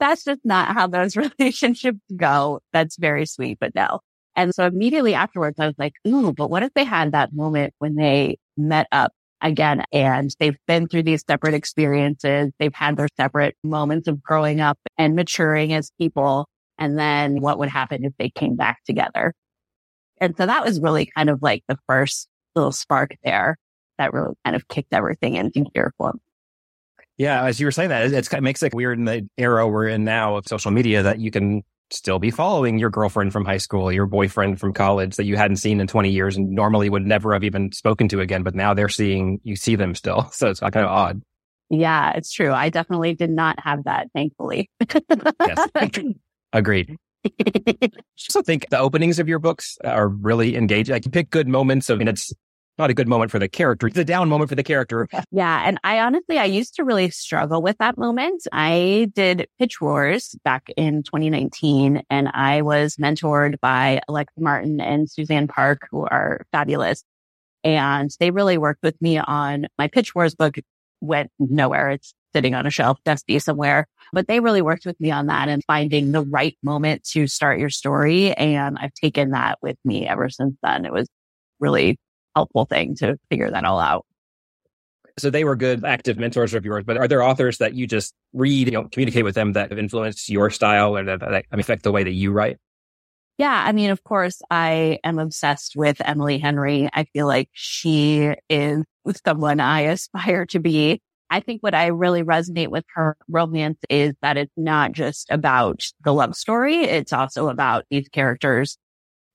that's 0.00 0.24
just 0.24 0.40
not 0.44 0.74
how 0.74 0.86
those 0.86 1.16
relationships 1.38 2.00
go. 2.16 2.60
That's 2.72 2.96
very 2.96 3.26
sweet, 3.26 3.58
but 3.60 3.74
no. 3.74 4.00
And 4.36 4.54
so 4.54 4.66
immediately 4.66 5.14
afterwards, 5.14 5.58
I 5.60 5.66
was 5.66 5.76
like, 5.78 5.94
ooh, 6.06 6.32
but 6.32 6.50
what 6.50 6.62
if 6.62 6.72
they 6.74 6.84
had 6.84 7.12
that 7.12 7.32
moment 7.32 7.74
when 7.78 7.94
they 7.94 8.38
met 8.56 8.86
up 8.92 9.12
again 9.44 9.84
and 9.92 10.34
they've 10.40 10.56
been 10.66 10.88
through 10.88 11.02
these 11.04 11.22
separate 11.28 11.54
experiences. 11.54 12.50
They've 12.58 12.74
had 12.74 12.96
their 12.96 13.08
separate 13.16 13.56
moments 13.62 14.08
of 14.08 14.22
growing 14.22 14.60
up 14.60 14.78
and 14.98 15.14
maturing 15.14 15.72
as 15.72 15.92
people. 15.98 16.48
And 16.78 16.98
then 16.98 17.40
what 17.40 17.58
would 17.58 17.68
happen 17.68 18.04
if 18.04 18.12
they 18.18 18.30
came 18.30 18.56
back 18.56 18.82
together? 18.84 19.34
And 20.20 20.36
so 20.36 20.46
that 20.46 20.64
was 20.64 20.80
really 20.80 21.10
kind 21.14 21.28
of 21.28 21.42
like 21.42 21.62
the 21.68 21.78
first 21.86 22.26
little 22.54 22.72
spark 22.72 23.16
there 23.22 23.56
that 23.98 24.12
really 24.12 24.34
kind 24.44 24.56
of 24.56 24.66
kicked 24.68 24.92
everything 24.92 25.34
into 25.34 25.66
gear 25.74 25.92
for 25.98 26.14
me. 26.14 26.20
Yeah, 27.16 27.44
as 27.44 27.60
you 27.60 27.66
were 27.66 27.72
saying 27.72 27.90
that, 27.90 28.12
it's 28.12 28.32
it 28.32 28.42
makes 28.42 28.62
it 28.62 28.74
weird 28.74 28.98
in 28.98 29.04
the 29.04 29.28
era 29.36 29.68
we're 29.68 29.86
in 29.86 30.04
now 30.04 30.36
of 30.36 30.48
social 30.48 30.72
media 30.72 31.04
that 31.04 31.20
you 31.20 31.30
can 31.30 31.62
still 31.94 32.18
be 32.18 32.30
following 32.30 32.78
your 32.78 32.90
girlfriend 32.90 33.32
from 33.32 33.44
high 33.44 33.58
school, 33.58 33.92
your 33.92 34.06
boyfriend 34.06 34.60
from 34.60 34.72
college 34.72 35.16
that 35.16 35.24
you 35.24 35.36
hadn't 35.36 35.56
seen 35.56 35.80
in 35.80 35.86
20 35.86 36.10
years 36.10 36.36
and 36.36 36.50
normally 36.50 36.90
would 36.90 37.06
never 37.06 37.32
have 37.32 37.44
even 37.44 37.72
spoken 37.72 38.08
to 38.08 38.20
again. 38.20 38.42
But 38.42 38.54
now 38.54 38.74
they're 38.74 38.88
seeing, 38.88 39.40
you 39.44 39.56
see 39.56 39.76
them 39.76 39.94
still. 39.94 40.30
So 40.34 40.50
it's 40.50 40.60
kind 40.60 40.76
of 40.76 40.86
odd. 40.86 41.22
Yeah, 41.70 42.12
it's 42.12 42.32
true. 42.32 42.52
I 42.52 42.68
definitely 42.68 43.14
did 43.14 43.30
not 43.30 43.58
have 43.60 43.84
that, 43.84 44.08
thankfully. 44.12 44.68
yes. 45.40 45.68
Agreed. 46.52 46.96
so 48.16 48.40
I 48.40 48.42
think 48.42 48.68
the 48.68 48.78
openings 48.78 49.18
of 49.18 49.28
your 49.28 49.38
books 49.38 49.78
are 49.84 50.08
really 50.08 50.56
engaging. 50.56 50.92
Like 50.92 51.04
you 51.04 51.10
pick 51.10 51.30
good 51.30 51.48
moments 51.48 51.88
of, 51.88 52.00
and 52.00 52.08
it's 52.08 52.32
not 52.78 52.90
a 52.90 52.94
good 52.94 53.08
moment 53.08 53.30
for 53.30 53.38
the 53.38 53.48
character. 53.48 53.86
It's 53.86 53.98
a 53.98 54.04
down 54.04 54.28
moment 54.28 54.48
for 54.48 54.54
the 54.54 54.62
character. 54.62 55.08
Yeah. 55.30 55.62
And 55.66 55.78
I 55.84 56.00
honestly, 56.00 56.38
I 56.38 56.44
used 56.44 56.74
to 56.76 56.84
really 56.84 57.10
struggle 57.10 57.62
with 57.62 57.78
that 57.78 57.96
moment. 57.96 58.46
I 58.52 59.10
did 59.14 59.48
Pitch 59.58 59.80
Wars 59.80 60.34
back 60.44 60.68
in 60.76 61.02
2019 61.02 62.02
and 62.10 62.28
I 62.34 62.62
was 62.62 62.96
mentored 62.96 63.60
by 63.60 64.00
Alexa 64.08 64.40
Martin 64.40 64.80
and 64.80 65.10
Suzanne 65.10 65.48
Park, 65.48 65.88
who 65.90 66.04
are 66.06 66.46
fabulous. 66.52 67.04
And 67.62 68.10
they 68.20 68.30
really 68.30 68.58
worked 68.58 68.82
with 68.82 69.00
me 69.00 69.18
on 69.18 69.66
my 69.78 69.88
Pitch 69.88 70.14
Wars 70.14 70.34
book 70.34 70.56
went 71.00 71.30
nowhere. 71.38 71.90
It's 71.90 72.14
sitting 72.34 72.54
on 72.54 72.66
a 72.66 72.70
shelf, 72.70 72.98
dusty 73.04 73.38
somewhere, 73.38 73.86
but 74.12 74.26
they 74.26 74.40
really 74.40 74.62
worked 74.62 74.86
with 74.86 74.98
me 75.00 75.10
on 75.10 75.26
that 75.26 75.48
and 75.48 75.62
finding 75.66 76.12
the 76.12 76.22
right 76.22 76.56
moment 76.62 77.04
to 77.12 77.26
start 77.26 77.60
your 77.60 77.70
story. 77.70 78.34
And 78.34 78.76
I've 78.78 78.94
taken 78.94 79.30
that 79.30 79.58
with 79.62 79.76
me 79.84 80.06
ever 80.08 80.28
since 80.28 80.56
then. 80.62 80.84
It 80.84 80.92
was 80.92 81.08
really 81.60 81.98
helpful 82.34 82.64
thing 82.64 82.94
to 82.96 83.18
figure 83.30 83.50
that 83.50 83.64
all 83.64 83.80
out. 83.80 84.06
So 85.16 85.30
they 85.30 85.44
were 85.44 85.54
good 85.54 85.84
active 85.84 86.18
mentors 86.18 86.54
of 86.54 86.64
yours, 86.64 86.82
but 86.84 86.96
are 86.96 87.06
there 87.06 87.22
authors 87.22 87.58
that 87.58 87.74
you 87.74 87.86
just 87.86 88.14
read, 88.32 88.66
you 88.66 88.72
know, 88.72 88.88
communicate 88.90 89.24
with 89.24 89.36
them 89.36 89.52
that 89.52 89.70
have 89.70 89.78
influenced 89.78 90.28
your 90.28 90.50
style 90.50 90.96
or 90.96 91.04
that, 91.04 91.20
that 91.20 91.44
affect 91.52 91.84
the 91.84 91.92
way 91.92 92.02
that 92.02 92.12
you 92.12 92.32
write? 92.32 92.58
Yeah. 93.38 93.64
I 93.66 93.72
mean, 93.72 93.90
of 93.90 94.02
course, 94.04 94.40
I 94.50 94.98
am 95.04 95.18
obsessed 95.18 95.74
with 95.76 96.00
Emily 96.04 96.38
Henry. 96.38 96.88
I 96.92 97.04
feel 97.12 97.26
like 97.26 97.48
she 97.52 98.34
is 98.48 98.84
someone 99.24 99.60
I 99.60 99.82
aspire 99.82 100.46
to 100.46 100.58
be. 100.58 101.00
I 101.30 101.40
think 101.40 101.62
what 101.62 101.74
I 101.74 101.86
really 101.86 102.22
resonate 102.22 102.68
with 102.68 102.84
her 102.94 103.16
romance 103.28 103.78
is 103.88 104.14
that 104.22 104.36
it's 104.36 104.52
not 104.56 104.92
just 104.92 105.28
about 105.30 105.84
the 106.04 106.12
love 106.12 106.36
story. 106.36 106.84
It's 106.84 107.12
also 107.12 107.48
about 107.48 107.84
these 107.90 108.08
characters 108.08 108.78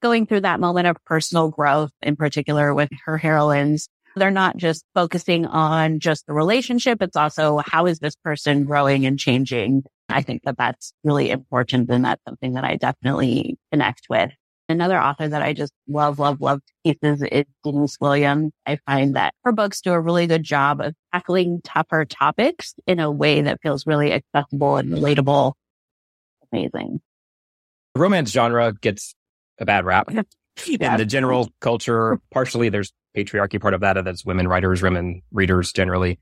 going 0.02 0.26
through 0.26 0.42
that 0.42 0.60
moment 0.60 0.88
of 0.88 0.98
personal 1.06 1.50
growth 1.50 1.92
in 2.02 2.16
particular 2.16 2.74
with 2.74 2.90
her 3.06 3.18
heroines. 3.18 3.90
They're 4.16 4.32
not 4.32 4.58
just 4.58 4.84
focusing 4.94 5.46
on 5.46 6.00
just 6.00 6.26
the 6.26 6.34
relationship. 6.34 7.02
It's 7.02 7.16
also 7.16 7.62
how 7.66 7.86
is 7.86 8.00
this 8.00 8.16
person 8.16 8.66
growing 8.66 9.06
and 9.06 9.20
changing? 9.20 9.84
I 10.10 10.22
think 10.24 10.44
that 10.44 10.58
that's 10.58 10.94
really 11.04 11.30
important. 11.30 11.90
And 11.90 12.04
that's 12.04 12.24
something 12.28 12.54
that 12.54 12.64
I 12.64 12.76
definitely 12.76 13.58
connect 13.72 14.08
with. 14.10 14.32
Another 14.68 15.00
author 15.00 15.28
that 15.28 15.42
I 15.42 15.54
just 15.54 15.74
love, 15.88 16.20
love, 16.20 16.42
love 16.42 16.62
pieces 16.86 17.24
is 17.32 17.46
Denise 17.64 17.98
Williams. 18.00 18.52
I 18.68 18.78
find 18.86 19.16
that 19.16 19.34
her 19.44 19.52
books 19.52 19.82
do 19.82 19.94
a 19.94 20.00
really 20.00 20.28
good 20.28 20.44
job 20.44 20.80
of 20.80 20.94
tackling 21.12 21.62
tougher 21.64 22.06
topics 22.06 22.76
in 22.86 23.00
a 23.00 23.10
way 23.10 23.42
that 23.42 23.62
feels 23.64 23.88
really 23.88 24.12
accessible 24.12 24.78
and 24.78 24.92
relatable. 24.92 25.54
Amazing. 26.52 27.02
The 27.96 28.02
romance 28.02 28.32
genre 28.32 28.72
gets 28.74 29.16
a 29.60 29.66
bad 29.66 29.86
rap 29.86 30.10
yeah. 30.66 30.94
in 30.94 30.98
the 30.98 31.06
general 31.06 31.50
culture. 31.62 32.20
Partially, 32.32 32.70
there's 32.70 32.92
patriarchy 33.16 33.60
part 33.60 33.74
of 33.74 33.82
that. 33.82 34.04
That's 34.04 34.26
women 34.26 34.48
writers, 34.48 34.82
women 34.82 35.22
readers 35.32 35.72
generally 35.72 36.20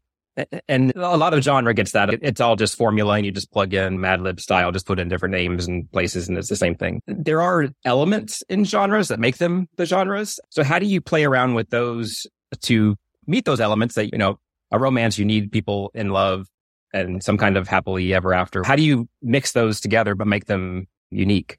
and 0.68 0.96
a 0.96 1.18
lot 1.18 1.34
of 1.34 1.44
genre 1.44 1.74
gets 1.74 1.92
that. 1.92 2.10
It's 2.22 2.40
all 2.40 2.56
just 2.56 2.78
formula 2.78 3.16
and 3.16 3.26
you 3.26 3.32
just 3.32 3.52
plug 3.52 3.74
in 3.74 4.00
Mad 4.00 4.22
Lib 4.22 4.40
style, 4.40 4.72
just 4.72 4.86
put 4.86 5.00
in 5.00 5.10
different 5.10 5.34
names 5.34 5.68
and 5.68 5.92
places 5.92 6.28
and 6.28 6.38
it's 6.38 6.50
the 6.50 6.56
same 6.56 6.76
thing. 6.76 7.02
There 7.08 7.42
are 7.42 7.70
elements 7.86 8.44
in 8.50 8.64
genres 8.64 9.08
that 9.08 9.20
make 9.20 9.38
them 9.38 9.68
the 9.78 9.86
genres. 9.86 10.40
So 10.50 10.64
how 10.64 10.80
do 10.80 10.86
you 10.86 11.02
play 11.02 11.26
around 11.26 11.56
with 11.56 11.70
those 11.70 12.28
to 12.62 12.96
meet 13.26 13.46
those 13.46 13.60
elements 13.60 13.96
that, 13.96 14.12
you 14.12 14.18
know, 14.18 14.40
a 14.72 14.80
romance, 14.80 15.18
you 15.18 15.26
need 15.26 15.52
people 15.52 15.92
in 15.94 16.10
love 16.10 16.48
and 16.94 17.24
some 17.24 17.38
kind 17.38 17.58
of 17.58 17.68
happily 17.68 18.14
ever 18.14 18.34
after. 18.34 18.64
How 18.64 18.76
do 18.76 18.84
you 18.84 19.08
mix 19.22 19.54
those 19.54 19.80
together, 19.80 20.16
but 20.16 20.28
make 20.28 20.46
them 20.46 20.88
unique? 21.10 21.58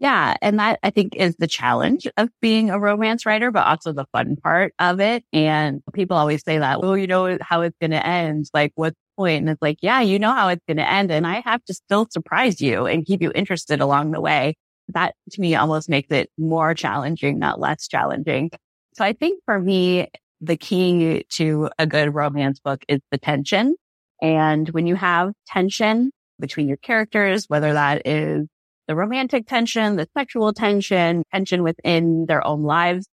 Yeah. 0.00 0.34
And 0.40 0.58
that 0.58 0.80
I 0.82 0.88
think 0.88 1.14
is 1.14 1.36
the 1.36 1.46
challenge 1.46 2.06
of 2.16 2.30
being 2.40 2.70
a 2.70 2.80
romance 2.80 3.26
writer, 3.26 3.50
but 3.50 3.66
also 3.66 3.92
the 3.92 4.06
fun 4.12 4.36
part 4.36 4.72
of 4.78 4.98
it. 4.98 5.24
And 5.30 5.82
people 5.92 6.16
always 6.16 6.42
say 6.42 6.58
that, 6.58 6.80
well, 6.80 6.96
you 6.96 7.06
know 7.06 7.36
how 7.42 7.60
it's 7.60 7.76
going 7.80 7.90
to 7.90 8.04
end. 8.04 8.46
Like 8.54 8.72
what's 8.76 8.96
the 8.96 9.22
point? 9.22 9.42
And 9.42 9.50
it's 9.50 9.60
like, 9.60 9.76
yeah, 9.82 10.00
you 10.00 10.18
know 10.18 10.32
how 10.32 10.48
it's 10.48 10.64
going 10.66 10.78
to 10.78 10.90
end. 10.90 11.10
And 11.12 11.26
I 11.26 11.42
have 11.44 11.62
to 11.66 11.74
still 11.74 12.08
surprise 12.10 12.62
you 12.62 12.86
and 12.86 13.04
keep 13.04 13.20
you 13.20 13.30
interested 13.34 13.82
along 13.82 14.12
the 14.12 14.22
way. 14.22 14.54
That 14.88 15.14
to 15.32 15.40
me 15.40 15.54
almost 15.54 15.90
makes 15.90 16.10
it 16.10 16.30
more 16.38 16.72
challenging, 16.72 17.38
not 17.38 17.60
less 17.60 17.86
challenging. 17.86 18.50
So 18.94 19.04
I 19.04 19.12
think 19.12 19.42
for 19.44 19.60
me, 19.60 20.08
the 20.40 20.56
key 20.56 21.26
to 21.32 21.68
a 21.78 21.86
good 21.86 22.14
romance 22.14 22.58
book 22.58 22.82
is 22.88 23.00
the 23.10 23.18
tension. 23.18 23.76
And 24.22 24.66
when 24.70 24.86
you 24.86 24.94
have 24.94 25.32
tension 25.46 26.10
between 26.40 26.68
your 26.68 26.78
characters, 26.78 27.44
whether 27.48 27.74
that 27.74 28.06
is 28.06 28.46
the 28.90 28.96
romantic 28.96 29.46
tension, 29.46 29.94
the 29.94 30.08
sexual 30.18 30.52
tension, 30.52 31.22
tension 31.32 31.62
within 31.62 32.26
their 32.26 32.44
own 32.44 32.64
lives, 32.64 33.06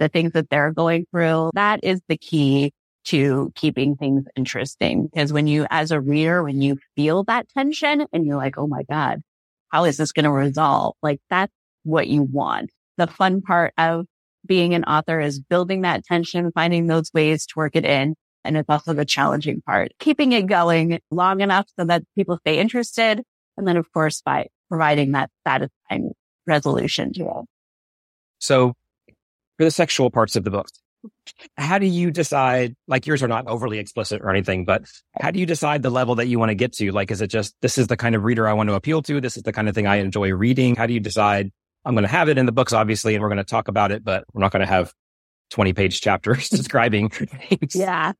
the 0.00 0.08
things 0.08 0.32
that 0.32 0.50
they're 0.50 0.72
going 0.72 1.06
through. 1.12 1.50
That 1.54 1.84
is 1.84 2.00
the 2.08 2.16
key 2.16 2.72
to 3.04 3.52
keeping 3.54 3.94
things 3.94 4.24
interesting. 4.34 5.06
Because 5.06 5.32
when 5.32 5.46
you, 5.46 5.68
as 5.70 5.92
a 5.92 6.00
reader, 6.00 6.42
when 6.42 6.60
you 6.60 6.78
feel 6.96 7.22
that 7.28 7.48
tension 7.56 8.06
and 8.12 8.26
you're 8.26 8.38
like, 8.38 8.58
Oh 8.58 8.66
my 8.66 8.82
God, 8.90 9.20
how 9.68 9.84
is 9.84 9.98
this 9.98 10.10
going 10.10 10.24
to 10.24 10.32
resolve? 10.32 10.96
Like 11.00 11.20
that's 11.30 11.52
what 11.84 12.08
you 12.08 12.24
want. 12.24 12.70
The 12.96 13.06
fun 13.06 13.40
part 13.40 13.72
of 13.78 14.06
being 14.44 14.74
an 14.74 14.82
author 14.82 15.20
is 15.20 15.38
building 15.38 15.82
that 15.82 16.04
tension, 16.04 16.50
finding 16.50 16.88
those 16.88 17.12
ways 17.14 17.46
to 17.46 17.52
work 17.54 17.76
it 17.76 17.84
in. 17.84 18.16
And 18.44 18.56
it's 18.56 18.68
also 18.68 18.94
the 18.94 19.04
challenging 19.04 19.62
part, 19.62 19.92
keeping 20.00 20.32
it 20.32 20.48
going 20.48 20.98
long 21.12 21.40
enough 21.40 21.68
so 21.78 21.84
that 21.84 22.02
people 22.16 22.36
stay 22.38 22.58
interested. 22.58 23.22
And 23.56 23.68
then, 23.68 23.76
of 23.76 23.92
course, 23.92 24.22
by 24.22 24.48
providing 24.70 25.12
that 25.12 25.30
satisfying 25.46 26.12
resolution 26.46 27.12
to 27.14 27.22
it. 27.22 27.46
So 28.38 28.74
for 29.58 29.64
the 29.64 29.70
sexual 29.70 30.10
parts 30.10 30.36
of 30.36 30.44
the 30.44 30.50
book, 30.50 30.68
how 31.56 31.78
do 31.78 31.86
you 31.86 32.10
decide, 32.10 32.76
like 32.86 33.06
yours 33.06 33.22
are 33.22 33.28
not 33.28 33.46
overly 33.46 33.78
explicit 33.78 34.20
or 34.22 34.30
anything, 34.30 34.64
but 34.64 34.84
how 35.18 35.30
do 35.30 35.38
you 35.38 35.46
decide 35.46 35.82
the 35.82 35.90
level 35.90 36.14
that 36.16 36.26
you 36.26 36.38
want 36.38 36.50
to 36.50 36.54
get 36.54 36.72
to? 36.74 36.92
Like, 36.92 37.10
is 37.10 37.20
it 37.20 37.28
just, 37.28 37.54
this 37.62 37.78
is 37.78 37.86
the 37.86 37.96
kind 37.96 38.14
of 38.14 38.24
reader 38.24 38.46
I 38.46 38.52
want 38.52 38.68
to 38.68 38.74
appeal 38.74 39.02
to? 39.02 39.20
This 39.20 39.36
is 39.36 39.42
the 39.42 39.52
kind 39.52 39.68
of 39.68 39.74
thing 39.74 39.86
I 39.86 39.96
enjoy 39.96 40.32
reading. 40.32 40.76
How 40.76 40.86
do 40.86 40.92
you 40.92 41.00
decide 41.00 41.50
I'm 41.84 41.94
going 41.94 42.04
to 42.04 42.08
have 42.08 42.28
it 42.28 42.38
in 42.38 42.46
the 42.46 42.52
books, 42.52 42.72
obviously, 42.72 43.14
and 43.14 43.22
we're 43.22 43.28
going 43.28 43.38
to 43.38 43.44
talk 43.44 43.68
about 43.68 43.90
it, 43.92 44.04
but 44.04 44.24
we're 44.32 44.42
not 44.42 44.52
going 44.52 44.60
to 44.60 44.66
have 44.66 44.92
20 45.50 45.72
page 45.72 46.00
chapters 46.00 46.48
describing 46.50 47.08
things. 47.08 47.74
Yeah. 47.74 48.12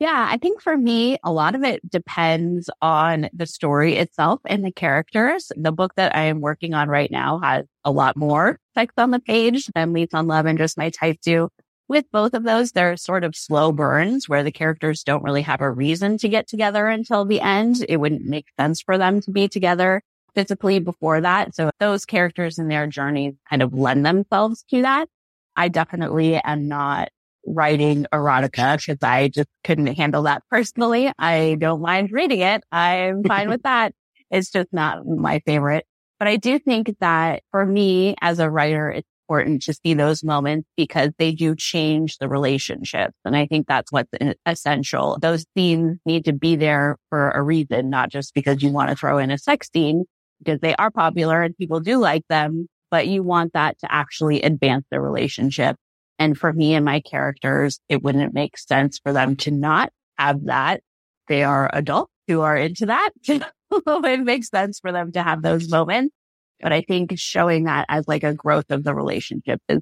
Yeah, 0.00 0.28
I 0.28 0.38
think 0.38 0.60
for 0.60 0.76
me, 0.76 1.18
a 1.22 1.32
lot 1.32 1.54
of 1.54 1.62
it 1.62 1.88
depends 1.88 2.68
on 2.82 3.28
the 3.32 3.46
story 3.46 3.96
itself 3.96 4.40
and 4.44 4.64
the 4.64 4.72
characters. 4.72 5.52
The 5.56 5.72
book 5.72 5.94
that 5.94 6.14
I 6.16 6.24
am 6.24 6.40
working 6.40 6.74
on 6.74 6.88
right 6.88 7.10
now 7.10 7.38
has 7.38 7.64
a 7.84 7.92
lot 7.92 8.16
more 8.16 8.58
text 8.74 8.98
on 8.98 9.12
the 9.12 9.20
page 9.20 9.66
than 9.74 9.92
Lease 9.92 10.12
on 10.12 10.26
Love 10.26 10.46
and 10.46 10.58
Just 10.58 10.76
My 10.76 10.90
Type 10.90 11.18
do. 11.22 11.48
With 11.86 12.10
both 12.10 12.34
of 12.34 12.42
those, 12.44 12.72
they're 12.72 12.96
sort 12.96 13.24
of 13.24 13.36
slow 13.36 13.70
burns 13.70 14.28
where 14.28 14.42
the 14.42 14.50
characters 14.50 15.04
don't 15.04 15.22
really 15.22 15.42
have 15.42 15.60
a 15.60 15.70
reason 15.70 16.18
to 16.18 16.28
get 16.28 16.48
together 16.48 16.88
until 16.88 17.24
the 17.24 17.40
end. 17.40 17.84
It 17.88 17.98
wouldn't 17.98 18.24
make 18.24 18.46
sense 18.58 18.80
for 18.80 18.98
them 18.98 19.20
to 19.20 19.30
be 19.30 19.48
together 19.48 20.02
physically 20.34 20.80
before 20.80 21.20
that. 21.20 21.54
So 21.54 21.70
those 21.78 22.04
characters 22.04 22.58
and 22.58 22.70
their 22.70 22.86
journeys 22.86 23.34
kind 23.48 23.62
of 23.62 23.72
lend 23.72 24.04
themselves 24.04 24.64
to 24.70 24.82
that. 24.82 25.08
I 25.56 25.68
definitely 25.68 26.36
am 26.42 26.66
not 26.66 27.10
writing 27.46 28.06
erotica 28.12 28.76
because 28.76 29.02
I 29.02 29.28
just 29.28 29.48
couldn't 29.62 29.86
handle 29.88 30.22
that 30.24 30.42
personally. 30.50 31.12
I 31.18 31.56
don't 31.58 31.82
mind 31.82 32.10
reading 32.12 32.40
it. 32.40 32.62
I'm 32.72 33.22
fine 33.24 33.48
with 33.48 33.62
that. 33.64 33.92
It's 34.30 34.50
just 34.50 34.72
not 34.72 35.06
my 35.06 35.40
favorite. 35.46 35.86
But 36.18 36.28
I 36.28 36.36
do 36.36 36.58
think 36.58 36.96
that 37.00 37.42
for 37.50 37.66
me 37.66 38.14
as 38.20 38.38
a 38.38 38.50
writer, 38.50 38.90
it's 38.90 39.08
important 39.28 39.62
to 39.62 39.74
see 39.74 39.94
those 39.94 40.22
moments 40.22 40.68
because 40.76 41.10
they 41.18 41.32
do 41.32 41.54
change 41.56 42.18
the 42.18 42.28
relationships. 42.28 43.14
And 43.24 43.36
I 43.36 43.46
think 43.46 43.66
that's 43.66 43.90
what's 43.90 44.10
essential. 44.46 45.18
Those 45.20 45.44
scenes 45.56 45.98
need 46.06 46.24
to 46.26 46.32
be 46.32 46.56
there 46.56 46.96
for 47.10 47.30
a 47.30 47.42
reason, 47.42 47.90
not 47.90 48.10
just 48.10 48.34
because 48.34 48.62
you 48.62 48.70
want 48.70 48.90
to 48.90 48.96
throw 48.96 49.18
in 49.18 49.30
a 49.30 49.38
sex 49.38 49.68
scene 49.72 50.04
because 50.38 50.60
they 50.60 50.74
are 50.76 50.90
popular 50.90 51.42
and 51.42 51.56
people 51.56 51.80
do 51.80 51.98
like 51.98 52.22
them, 52.28 52.68
but 52.90 53.06
you 53.06 53.22
want 53.22 53.52
that 53.54 53.78
to 53.80 53.92
actually 53.92 54.42
advance 54.42 54.84
the 54.90 55.00
relationship 55.00 55.76
and 56.18 56.38
for 56.38 56.52
me 56.52 56.74
and 56.74 56.84
my 56.84 57.00
characters, 57.00 57.80
it 57.88 58.02
wouldn't 58.02 58.34
make 58.34 58.56
sense 58.58 58.98
for 58.98 59.12
them 59.12 59.36
to 59.36 59.50
not 59.50 59.90
have 60.18 60.44
that. 60.44 60.80
They 61.28 61.42
are 61.42 61.70
adults 61.72 62.12
who 62.28 62.40
are 62.40 62.56
into 62.56 62.86
that. 62.86 63.10
it 63.26 64.20
makes 64.20 64.48
sense 64.48 64.80
for 64.80 64.92
them 64.92 65.12
to 65.12 65.22
have 65.22 65.42
those 65.42 65.68
moments. 65.68 66.14
But 66.60 66.72
I 66.72 66.82
think 66.82 67.12
showing 67.16 67.64
that 67.64 67.86
as 67.88 68.06
like 68.06 68.22
a 68.22 68.34
growth 68.34 68.70
of 68.70 68.84
the 68.84 68.94
relationship 68.94 69.60
is 69.68 69.80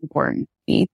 important 0.00 0.46
to 0.46 0.72
me. 0.72 0.86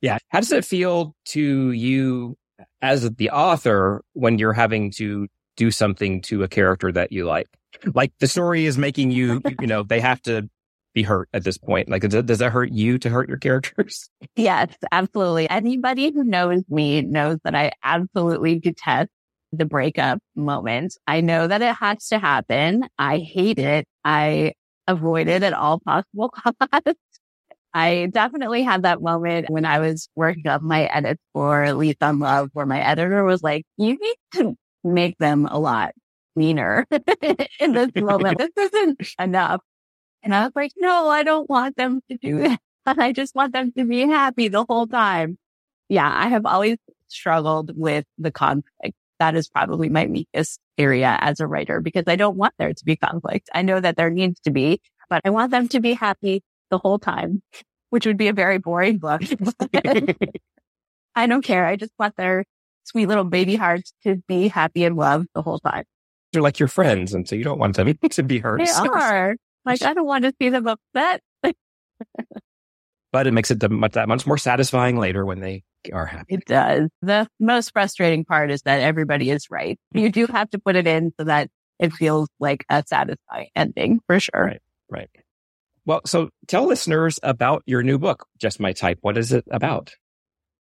Yeah. 0.00 0.18
How 0.28 0.40
does 0.40 0.52
it 0.52 0.64
feel 0.64 1.14
to 1.26 1.70
you 1.70 2.36
as 2.82 3.08
the 3.12 3.30
author 3.30 4.02
when 4.14 4.38
you're 4.38 4.52
having 4.52 4.90
to 4.92 5.28
do 5.56 5.70
something 5.70 6.20
to 6.22 6.42
a 6.42 6.48
character 6.48 6.90
that 6.90 7.12
you 7.12 7.26
like? 7.26 7.48
Like 7.94 8.12
the 8.18 8.26
story 8.26 8.66
is 8.66 8.78
making 8.78 9.10
you, 9.10 9.40
you 9.60 9.66
know, 9.66 9.82
they 9.82 10.00
have 10.00 10.20
to 10.22 10.48
be 10.94 11.02
hurt 11.02 11.28
at 11.32 11.44
this 11.44 11.58
point? 11.58 11.88
Like, 11.88 12.02
does, 12.02 12.24
does 12.24 12.38
that 12.38 12.52
hurt 12.52 12.70
you 12.70 12.98
to 12.98 13.10
hurt 13.10 13.28
your 13.28 13.38
characters? 13.38 14.08
Yes, 14.36 14.74
absolutely. 14.90 15.48
Anybody 15.48 16.10
who 16.12 16.24
knows 16.24 16.62
me 16.68 17.02
knows 17.02 17.38
that 17.44 17.54
I 17.54 17.70
absolutely 17.84 18.58
detest 18.58 19.10
the 19.52 19.64
breakup 19.64 20.18
moment. 20.34 20.96
I 21.06 21.20
know 21.20 21.46
that 21.46 21.62
it 21.62 21.76
has 21.76 22.08
to 22.08 22.18
happen. 22.18 22.84
I 22.98 23.18
hate 23.18 23.60
it. 23.60 23.86
I 24.04 24.54
avoid 24.88 25.28
it 25.28 25.44
at 25.44 25.52
all 25.52 25.78
possible 25.78 26.30
costs. 26.60 26.98
I 27.72 28.08
definitely 28.12 28.62
had 28.62 28.82
that 28.82 29.02
moment 29.02 29.50
when 29.50 29.64
I 29.64 29.78
was 29.80 30.08
working 30.16 30.46
up 30.48 30.62
my 30.62 30.84
edits 30.84 31.22
for 31.32 31.72
Lease 31.74 31.96
on 32.00 32.18
Love, 32.18 32.50
where 32.52 32.66
my 32.66 32.80
editor 32.80 33.24
was 33.24 33.42
like, 33.42 33.64
you 33.76 33.96
need 33.98 34.16
to 34.34 34.56
make 34.82 35.18
them 35.18 35.46
a 35.46 35.58
lot 35.58 35.92
meaner 36.36 36.86
in 37.60 37.72
this 37.72 37.90
moment. 37.96 38.38
This 38.38 38.72
isn't 38.72 39.00
enough. 39.18 39.60
And 40.24 40.34
I 40.34 40.44
was 40.44 40.52
like, 40.56 40.72
no, 40.76 41.08
I 41.08 41.22
don't 41.22 41.48
want 41.48 41.76
them 41.76 42.00
to 42.10 42.16
do 42.16 42.38
that. 42.38 42.60
I 42.86 43.12
just 43.12 43.34
want 43.34 43.52
them 43.52 43.72
to 43.76 43.84
be 43.84 44.00
happy 44.00 44.48
the 44.48 44.64
whole 44.64 44.86
time. 44.86 45.38
Yeah, 45.88 46.10
I 46.10 46.28
have 46.28 46.46
always 46.46 46.78
struggled 47.08 47.72
with 47.76 48.06
the 48.18 48.30
conflict. 48.30 48.96
That 49.20 49.36
is 49.36 49.48
probably 49.48 49.90
my 49.90 50.06
weakest 50.06 50.58
area 50.76 51.16
as 51.20 51.40
a 51.40 51.46
writer 51.46 51.80
because 51.80 52.04
I 52.06 52.16
don't 52.16 52.36
want 52.36 52.54
there 52.58 52.72
to 52.72 52.84
be 52.84 52.96
conflict. 52.96 53.48
I 53.54 53.62
know 53.62 53.78
that 53.78 53.96
there 53.96 54.10
needs 54.10 54.40
to 54.40 54.50
be, 54.50 54.80
but 55.08 55.20
I 55.24 55.30
want 55.30 55.50
them 55.50 55.68
to 55.68 55.80
be 55.80 55.92
happy 55.92 56.42
the 56.70 56.78
whole 56.78 56.98
time, 56.98 57.42
which 57.90 58.06
would 58.06 58.16
be 58.16 58.28
a 58.28 58.32
very 58.32 58.58
boring 58.58 58.98
book. 58.98 59.22
I 61.14 61.26
don't 61.26 61.42
care. 61.42 61.66
I 61.66 61.76
just 61.76 61.92
want 61.98 62.16
their 62.16 62.44
sweet 62.84 63.06
little 63.06 63.24
baby 63.24 63.56
hearts 63.56 63.92
to 64.02 64.16
be 64.26 64.48
happy 64.48 64.84
and 64.84 64.96
loved 64.96 65.28
the 65.34 65.42
whole 65.42 65.60
time. 65.60 65.84
They're 66.32 66.42
like 66.42 66.58
your 66.58 66.68
friends. 66.68 67.14
And 67.14 67.28
so 67.28 67.36
you 67.36 67.44
don't 67.44 67.58
want 67.58 67.76
them 67.76 67.96
to 68.10 68.22
be 68.22 68.38
hurt. 68.40 68.58
They 68.58 68.70
are. 68.70 69.36
Like, 69.64 69.82
I 69.82 69.94
don't 69.94 70.06
want 70.06 70.24
to 70.24 70.32
see 70.40 70.48
them 70.48 70.66
upset. 70.66 71.22
but 73.12 73.26
it 73.26 73.32
makes 73.32 73.50
it 73.50 73.60
that 73.60 73.70
much, 73.70 73.92
that 73.92 74.08
much 74.08 74.26
more 74.26 74.38
satisfying 74.38 74.98
later 74.98 75.24
when 75.24 75.40
they 75.40 75.62
are 75.92 76.06
happy. 76.06 76.34
It 76.34 76.44
does. 76.46 76.90
The 77.02 77.28
most 77.38 77.72
frustrating 77.72 78.24
part 78.24 78.50
is 78.50 78.62
that 78.62 78.80
everybody 78.80 79.30
is 79.30 79.50
right. 79.50 79.78
You 79.92 80.10
do 80.10 80.26
have 80.26 80.50
to 80.50 80.58
put 80.58 80.76
it 80.76 80.86
in 80.86 81.12
so 81.18 81.24
that 81.24 81.48
it 81.78 81.92
feels 81.92 82.28
like 82.40 82.64
a 82.68 82.82
satisfying 82.86 83.48
ending 83.54 84.00
for 84.06 84.20
sure. 84.20 84.44
Right. 84.44 84.62
Right. 84.90 85.10
Well, 85.86 86.00
so 86.06 86.30
tell 86.46 86.66
listeners 86.66 87.18
about 87.22 87.62
your 87.66 87.82
new 87.82 87.98
book, 87.98 88.26
Just 88.38 88.58
My 88.58 88.72
Type. 88.72 88.98
What 89.02 89.18
is 89.18 89.32
it 89.32 89.44
about? 89.50 89.94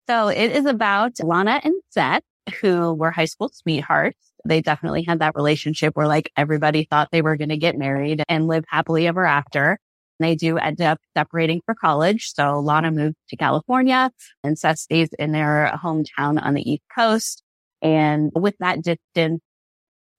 So 0.07 0.29
it 0.29 0.51
is 0.51 0.65
about 0.65 1.19
Lana 1.21 1.59
and 1.63 1.73
Seth, 1.89 2.23
who 2.61 2.93
were 2.93 3.11
high 3.11 3.25
school 3.25 3.49
sweethearts. 3.53 4.30
They 4.45 4.61
definitely 4.61 5.03
had 5.03 5.19
that 5.19 5.35
relationship 5.35 5.95
where 5.95 6.07
like 6.07 6.31
everybody 6.35 6.85
thought 6.89 7.09
they 7.11 7.21
were 7.21 7.37
going 7.37 7.49
to 7.49 7.57
get 7.57 7.77
married 7.77 8.23
and 8.27 8.47
live 8.47 8.63
happily 8.67 9.07
ever 9.07 9.25
after. 9.25 9.77
And 10.19 10.27
They 10.27 10.35
do 10.35 10.57
end 10.57 10.81
up 10.81 10.99
separating 11.15 11.61
for 11.65 11.75
college. 11.75 12.33
So 12.35 12.59
Lana 12.59 12.91
moves 12.91 13.15
to 13.29 13.35
California 13.35 14.11
and 14.43 14.57
Seth 14.57 14.79
stays 14.79 15.09
in 15.19 15.31
their 15.31 15.71
hometown 15.83 16.41
on 16.41 16.53
the 16.53 16.69
East 16.69 16.83
Coast. 16.95 17.43
And 17.81 18.31
with 18.35 18.55
that 18.59 18.81
distance, 18.83 19.41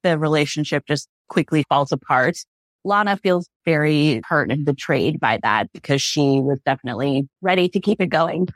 the 0.03 0.19
relationship 0.19 0.85
just 0.87 1.09
quickly 1.29 1.65
falls 1.69 1.93
apart. 1.93 2.37
Lana 2.85 3.17
feels 3.17 3.49
very 3.65 4.21
hurt 4.29 4.51
and 4.51 4.65
betrayed 4.65 5.21
by 5.21 5.39
that 5.43 5.71
because 5.73 6.03
she 6.03 6.41
was 6.41 6.59
definitely 6.67 7.29
ready 7.41 7.69
to 7.69 7.81
keep 7.81 8.01
it 8.01 8.09
going. 8.09 8.49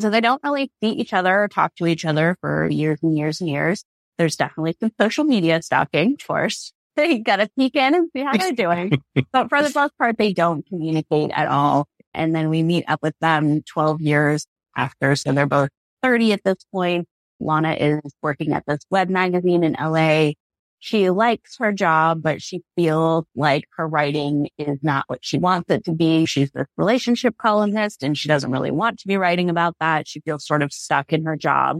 So 0.00 0.10
they 0.10 0.20
don't 0.20 0.42
really 0.42 0.72
see 0.82 0.90
each 0.90 1.12
other 1.12 1.42
or 1.42 1.48
talk 1.48 1.74
to 1.76 1.86
each 1.86 2.04
other 2.04 2.36
for 2.40 2.68
years 2.68 2.98
and 3.02 3.16
years 3.16 3.40
and 3.40 3.48
years. 3.48 3.84
There's 4.20 4.36
definitely 4.36 4.76
some 4.78 4.92
social 5.00 5.24
media 5.24 5.62
stalking, 5.62 6.16
of 6.20 6.26
course. 6.26 6.74
You 6.98 7.22
got 7.22 7.36
to 7.36 7.48
peek 7.58 7.76
in 7.76 7.94
and 7.94 8.10
see 8.14 8.22
how 8.22 8.36
they're 8.36 8.52
doing. 8.52 9.00
but 9.32 9.48
for 9.48 9.62
the 9.62 9.72
most 9.74 9.96
part, 9.96 10.18
they 10.18 10.34
don't 10.34 10.66
communicate 10.66 11.30
at 11.30 11.48
all. 11.48 11.88
And 12.12 12.34
then 12.34 12.50
we 12.50 12.62
meet 12.62 12.84
up 12.88 13.00
with 13.00 13.14
them 13.22 13.62
12 13.62 14.02
years 14.02 14.46
after. 14.76 15.16
So 15.16 15.32
they're 15.32 15.46
both 15.46 15.70
30 16.02 16.34
at 16.34 16.44
this 16.44 16.58
point. 16.70 17.08
Lana 17.38 17.72
is 17.72 18.00
working 18.20 18.52
at 18.52 18.64
this 18.66 18.80
web 18.90 19.08
magazine 19.08 19.64
in 19.64 19.76
LA. 19.80 20.32
She 20.80 21.08
likes 21.08 21.56
her 21.58 21.72
job, 21.72 22.20
but 22.22 22.42
she 22.42 22.60
feels 22.76 23.24
like 23.34 23.64
her 23.78 23.88
writing 23.88 24.50
is 24.58 24.80
not 24.82 25.04
what 25.06 25.20
she 25.22 25.38
wants 25.38 25.70
it 25.70 25.86
to 25.86 25.92
be. 25.92 26.26
She's 26.26 26.50
this 26.50 26.66
relationship 26.76 27.38
columnist 27.38 28.02
and 28.02 28.18
she 28.18 28.28
doesn't 28.28 28.50
really 28.50 28.72
want 28.72 28.98
to 28.98 29.08
be 29.08 29.16
writing 29.16 29.48
about 29.48 29.76
that. 29.80 30.06
She 30.06 30.20
feels 30.20 30.46
sort 30.46 30.62
of 30.62 30.70
stuck 30.70 31.14
in 31.14 31.24
her 31.24 31.36
job. 31.36 31.78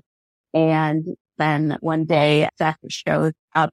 And 0.54 1.04
then 1.40 1.78
one 1.80 2.04
day 2.04 2.48
Seth 2.58 2.78
shows 2.88 3.32
up 3.54 3.70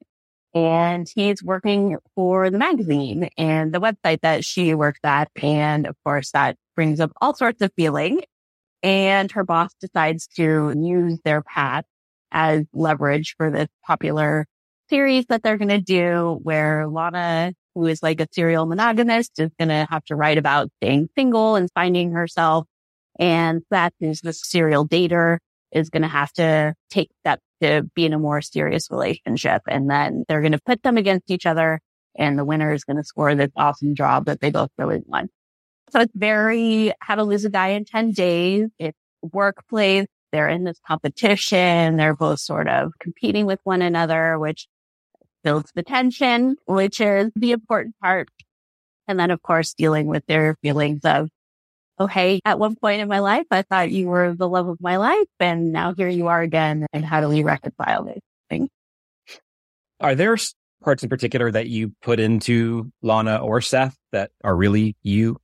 and 0.54 1.06
he's 1.14 1.42
working 1.42 1.98
for 2.14 2.50
the 2.50 2.58
magazine 2.58 3.28
and 3.36 3.72
the 3.72 3.80
website 3.80 4.22
that 4.22 4.44
she 4.44 4.74
works 4.74 5.00
at. 5.04 5.30
And 5.42 5.86
of 5.86 5.96
course, 6.04 6.30
that 6.32 6.56
brings 6.74 7.00
up 7.00 7.12
all 7.20 7.34
sorts 7.34 7.60
of 7.60 7.70
feeling. 7.76 8.22
And 8.82 9.30
her 9.32 9.44
boss 9.44 9.72
decides 9.80 10.26
to 10.36 10.72
use 10.76 11.18
their 11.24 11.42
path 11.42 11.84
as 12.30 12.64
leverage 12.72 13.34
for 13.36 13.50
this 13.50 13.68
popular 13.84 14.46
series 14.88 15.26
that 15.26 15.42
they're 15.42 15.58
going 15.58 15.68
to 15.68 15.80
do 15.80 16.38
where 16.42 16.86
Lana, 16.86 17.52
who 17.74 17.86
is 17.86 18.02
like 18.02 18.20
a 18.20 18.28
serial 18.32 18.66
monogamist, 18.66 19.38
is 19.38 19.50
going 19.58 19.68
to 19.68 19.86
have 19.90 20.04
to 20.04 20.16
write 20.16 20.38
about 20.38 20.70
staying 20.80 21.08
single 21.16 21.56
and 21.56 21.68
finding 21.74 22.12
herself. 22.12 22.66
And 23.18 23.62
Seth, 23.72 23.92
who's 24.00 24.20
the 24.20 24.32
serial 24.32 24.86
dater, 24.86 25.38
is 25.72 25.90
going 25.90 26.02
to 26.02 26.08
have 26.08 26.32
to 26.34 26.74
take 26.90 27.10
steps 27.20 27.42
to 27.62 27.82
be 27.94 28.06
in 28.06 28.12
a 28.12 28.18
more 28.18 28.40
serious 28.40 28.90
relationship. 28.90 29.62
And 29.68 29.90
then 29.90 30.24
they're 30.28 30.40
going 30.40 30.52
to 30.52 30.60
put 30.64 30.82
them 30.82 30.96
against 30.96 31.30
each 31.30 31.46
other 31.46 31.80
and 32.18 32.38
the 32.38 32.44
winner 32.44 32.72
is 32.72 32.84
going 32.84 32.96
to 32.96 33.04
score 33.04 33.34
this 33.34 33.50
awesome 33.56 33.94
job 33.94 34.26
that 34.26 34.40
they 34.40 34.50
both 34.50 34.70
really 34.76 35.00
want. 35.06 35.30
So 35.90 36.00
it's 36.00 36.12
very 36.14 36.92
how 37.00 37.14
to 37.14 37.22
lose 37.22 37.44
a 37.44 37.50
guy 37.50 37.68
in 37.68 37.84
10 37.84 38.10
days. 38.12 38.68
It's 38.78 38.98
workplace. 39.22 40.06
They're 40.32 40.48
in 40.48 40.64
this 40.64 40.78
competition. 40.86 41.96
They're 41.96 42.16
both 42.16 42.40
sort 42.40 42.68
of 42.68 42.92
competing 43.00 43.46
with 43.46 43.60
one 43.64 43.80
another, 43.80 44.38
which 44.38 44.68
builds 45.42 45.70
the 45.74 45.82
tension, 45.82 46.56
which 46.66 47.00
is 47.00 47.30
the 47.34 47.52
important 47.52 47.94
part. 48.02 48.28
And 49.06 49.18
then 49.18 49.30
of 49.30 49.40
course 49.40 49.72
dealing 49.72 50.06
with 50.06 50.26
their 50.26 50.56
feelings 50.60 51.00
of 51.04 51.30
oh, 51.98 52.06
hey, 52.06 52.40
at 52.44 52.58
one 52.58 52.76
point 52.76 53.00
in 53.00 53.08
my 53.08 53.18
life, 53.18 53.46
I 53.50 53.62
thought 53.62 53.90
you 53.90 54.08
were 54.08 54.34
the 54.34 54.48
love 54.48 54.68
of 54.68 54.80
my 54.80 54.96
life. 54.96 55.26
And 55.40 55.72
now 55.72 55.94
here 55.94 56.08
you 56.08 56.28
are 56.28 56.40
again. 56.40 56.86
And 56.92 57.04
how 57.04 57.20
do 57.20 57.28
we 57.28 57.42
reconcile 57.42 58.04
this 58.04 58.20
thing? 58.48 58.68
Are 60.00 60.14
there 60.14 60.36
parts 60.82 61.02
in 61.02 61.08
particular 61.08 61.50
that 61.50 61.68
you 61.68 61.92
put 62.02 62.20
into 62.20 62.92
Lana 63.02 63.38
or 63.38 63.60
Seth 63.60 63.96
that 64.12 64.30
are 64.44 64.54
really 64.54 64.96
you? 65.02 65.38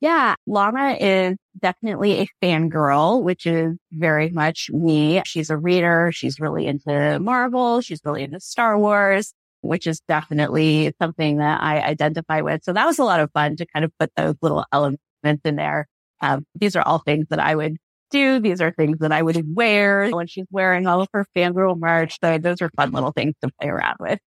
Yeah, 0.00 0.34
Lana 0.46 0.96
is 1.00 1.36
definitely 1.58 2.20
a 2.20 2.26
fangirl, 2.42 3.22
which 3.22 3.46
is 3.46 3.76
very 3.92 4.28
much 4.28 4.70
me. 4.70 5.22
She's 5.24 5.48
a 5.48 5.56
reader. 5.56 6.10
She's 6.12 6.38
really 6.38 6.66
into 6.66 7.18
Marvel. 7.18 7.80
She's 7.80 8.00
really 8.04 8.22
into 8.22 8.38
Star 8.40 8.78
Wars, 8.78 9.32
which 9.62 9.86
is 9.86 10.00
definitely 10.06 10.92
something 11.00 11.38
that 11.38 11.62
I 11.62 11.80
identify 11.80 12.42
with. 12.42 12.62
So 12.62 12.74
that 12.74 12.84
was 12.84 12.98
a 12.98 13.04
lot 13.04 13.20
of 13.20 13.30
fun 13.32 13.56
to 13.56 13.66
kind 13.66 13.86
of 13.86 13.92
put 13.98 14.10
those 14.16 14.34
little 14.42 14.66
elements 14.70 15.02
in 15.22 15.56
there. 15.56 15.86
Um, 16.20 16.46
these 16.54 16.76
are 16.76 16.82
all 16.82 16.98
things 16.98 17.26
that 17.30 17.40
I 17.40 17.54
would 17.54 17.76
do. 18.10 18.40
These 18.40 18.60
are 18.60 18.72
things 18.72 18.98
that 19.00 19.12
I 19.12 19.22
would 19.22 19.54
wear 19.54 20.10
when 20.10 20.26
she's 20.26 20.46
wearing 20.50 20.86
all 20.86 21.02
of 21.02 21.08
her 21.12 21.26
fangirl 21.36 21.78
merch. 21.78 22.18
So 22.22 22.38
those 22.38 22.62
are 22.62 22.70
fun 22.76 22.92
little 22.92 23.12
things 23.12 23.34
to 23.42 23.50
play 23.60 23.68
around 23.68 23.96
with. 24.00 24.18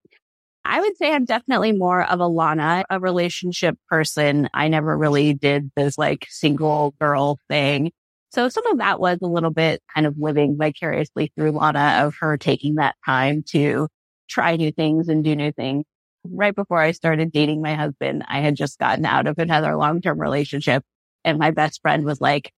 I 0.64 0.80
would 0.80 0.96
say 0.98 1.14
I'm 1.14 1.24
definitely 1.24 1.72
more 1.72 2.02
of 2.02 2.20
a 2.20 2.26
Lana, 2.26 2.84
a 2.90 3.00
relationship 3.00 3.78
person. 3.88 4.48
I 4.52 4.68
never 4.68 4.96
really 4.96 5.32
did 5.32 5.70
this 5.76 5.96
like 5.96 6.26
single 6.28 6.94
girl 7.00 7.38
thing. 7.48 7.92
So 8.30 8.50
some 8.50 8.66
of 8.66 8.78
that 8.78 9.00
was 9.00 9.18
a 9.22 9.26
little 9.26 9.50
bit 9.50 9.80
kind 9.94 10.06
of 10.06 10.16
living 10.18 10.56
vicariously 10.58 11.32
through 11.34 11.52
Lana 11.52 12.02
of 12.04 12.16
her 12.20 12.36
taking 12.36 12.74
that 12.74 12.96
time 13.06 13.42
to 13.50 13.88
try 14.28 14.56
new 14.56 14.70
things 14.70 15.08
and 15.08 15.24
do 15.24 15.34
new 15.34 15.52
things 15.52 15.86
right 16.32 16.54
before 16.54 16.78
I 16.78 16.92
started 16.92 17.32
dating 17.32 17.62
my 17.62 17.74
husband, 17.74 18.24
I 18.28 18.40
had 18.40 18.56
just 18.56 18.78
gotten 18.78 19.04
out 19.04 19.26
of 19.26 19.38
another 19.38 19.76
long-term 19.76 20.20
relationship. 20.20 20.82
And 21.24 21.38
my 21.38 21.50
best 21.50 21.80
friend 21.82 22.04
was 22.04 22.20
like, 22.20 22.52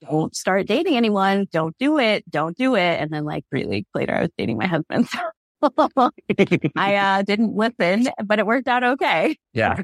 don't 0.00 0.34
start 0.34 0.66
dating 0.66 0.96
anyone. 0.96 1.46
Don't 1.52 1.76
do 1.78 1.98
it. 1.98 2.28
Don't 2.30 2.56
do 2.56 2.74
it. 2.74 3.00
And 3.00 3.10
then 3.10 3.24
like 3.24 3.44
three 3.50 3.66
weeks 3.66 3.90
later, 3.94 4.14
I 4.14 4.20
was 4.22 4.30
dating 4.38 4.58
my 4.58 4.66
husband. 4.66 5.08
I 6.76 6.94
uh, 6.96 7.22
didn't 7.22 7.54
listen, 7.54 8.08
but 8.24 8.38
it 8.38 8.46
worked 8.46 8.68
out 8.68 8.82
okay. 8.82 9.36
Yeah. 9.52 9.82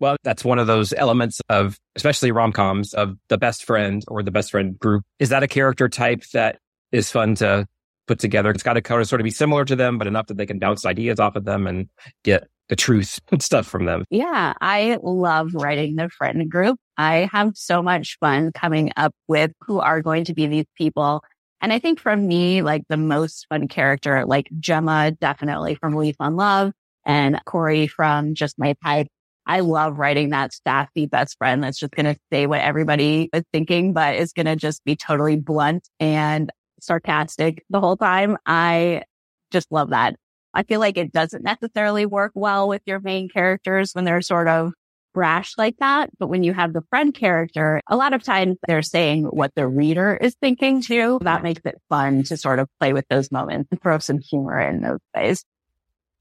Well, 0.00 0.16
that's 0.22 0.44
one 0.44 0.58
of 0.58 0.66
those 0.66 0.92
elements 0.94 1.40
of, 1.48 1.78
especially 1.94 2.32
rom 2.32 2.52
coms, 2.52 2.94
of 2.94 3.16
the 3.28 3.36
best 3.36 3.64
friend 3.64 4.02
or 4.08 4.22
the 4.22 4.30
best 4.30 4.50
friend 4.50 4.78
group. 4.78 5.02
Is 5.18 5.28
that 5.28 5.42
a 5.42 5.48
character 5.48 5.88
type 5.88 6.24
that 6.32 6.58
is 6.90 7.10
fun 7.10 7.34
to 7.36 7.66
put 8.10 8.18
together. 8.18 8.50
It's 8.50 8.64
got 8.64 8.72
to 8.72 8.82
kind 8.82 9.00
of 9.00 9.06
sort 9.06 9.20
of 9.20 9.24
be 9.24 9.30
similar 9.30 9.64
to 9.64 9.76
them, 9.76 9.96
but 9.96 10.08
enough 10.08 10.26
that 10.26 10.36
they 10.36 10.44
can 10.44 10.58
bounce 10.58 10.84
ideas 10.84 11.20
off 11.20 11.36
of 11.36 11.44
them 11.44 11.68
and 11.68 11.88
get 12.24 12.48
the 12.68 12.74
truth 12.74 13.20
and 13.30 13.40
stuff 13.40 13.68
from 13.68 13.84
them. 13.84 14.04
Yeah, 14.10 14.54
I 14.60 14.98
love 15.00 15.54
writing 15.54 15.94
the 15.94 16.08
friend 16.08 16.50
group. 16.50 16.76
I 16.96 17.28
have 17.32 17.52
so 17.54 17.80
much 17.80 18.16
fun 18.18 18.50
coming 18.52 18.90
up 18.96 19.12
with 19.28 19.52
who 19.60 19.78
are 19.78 20.02
going 20.02 20.24
to 20.24 20.34
be 20.34 20.48
these 20.48 20.66
people. 20.76 21.22
And 21.60 21.72
I 21.72 21.78
think 21.78 22.00
for 22.00 22.16
me, 22.16 22.62
like 22.62 22.82
the 22.88 22.96
most 22.96 23.46
fun 23.48 23.68
character, 23.68 24.26
like 24.26 24.48
Gemma, 24.58 25.12
definitely 25.12 25.76
from 25.76 25.94
Lease 25.94 26.16
on 26.18 26.34
Love 26.34 26.72
and 27.06 27.40
Corey 27.44 27.86
from 27.86 28.34
Just 28.34 28.58
My 28.58 28.74
Type. 28.82 29.06
I 29.46 29.60
love 29.60 29.98
writing 29.98 30.30
that 30.30 30.52
sassy 30.52 31.06
best 31.06 31.36
friend 31.38 31.62
that's 31.62 31.78
just 31.78 31.92
going 31.92 32.06
to 32.06 32.16
say 32.32 32.46
what 32.46 32.60
everybody 32.60 33.30
is 33.32 33.44
thinking, 33.52 33.92
but 33.92 34.16
is 34.16 34.32
going 34.32 34.46
to 34.46 34.56
just 34.56 34.84
be 34.84 34.96
totally 34.96 35.36
blunt 35.36 35.88
and 36.00 36.50
sarcastic 36.82 37.64
the 37.70 37.80
whole 37.80 37.96
time. 37.96 38.36
I 38.46 39.02
just 39.50 39.70
love 39.70 39.90
that. 39.90 40.16
I 40.52 40.62
feel 40.64 40.80
like 40.80 40.96
it 40.96 41.12
doesn't 41.12 41.44
necessarily 41.44 42.06
work 42.06 42.32
well 42.34 42.68
with 42.68 42.82
your 42.86 43.00
main 43.00 43.28
characters 43.28 43.92
when 43.92 44.04
they're 44.04 44.22
sort 44.22 44.48
of 44.48 44.72
brash 45.12 45.54
like 45.58 45.76
that. 45.78 46.10
But 46.18 46.28
when 46.28 46.42
you 46.42 46.52
have 46.52 46.72
the 46.72 46.82
friend 46.90 47.14
character, 47.14 47.80
a 47.88 47.96
lot 47.96 48.12
of 48.12 48.22
times 48.22 48.56
they're 48.66 48.82
saying 48.82 49.24
what 49.24 49.54
the 49.54 49.66
reader 49.66 50.16
is 50.16 50.34
thinking 50.40 50.82
too. 50.82 51.18
That 51.22 51.42
makes 51.42 51.62
it 51.64 51.80
fun 51.88 52.24
to 52.24 52.36
sort 52.36 52.58
of 52.58 52.68
play 52.78 52.92
with 52.92 53.06
those 53.08 53.30
moments 53.30 53.68
and 53.70 53.80
throw 53.82 53.98
some 53.98 54.18
humor 54.18 54.60
in 54.60 54.82
those 54.82 55.00
ways. 55.14 55.44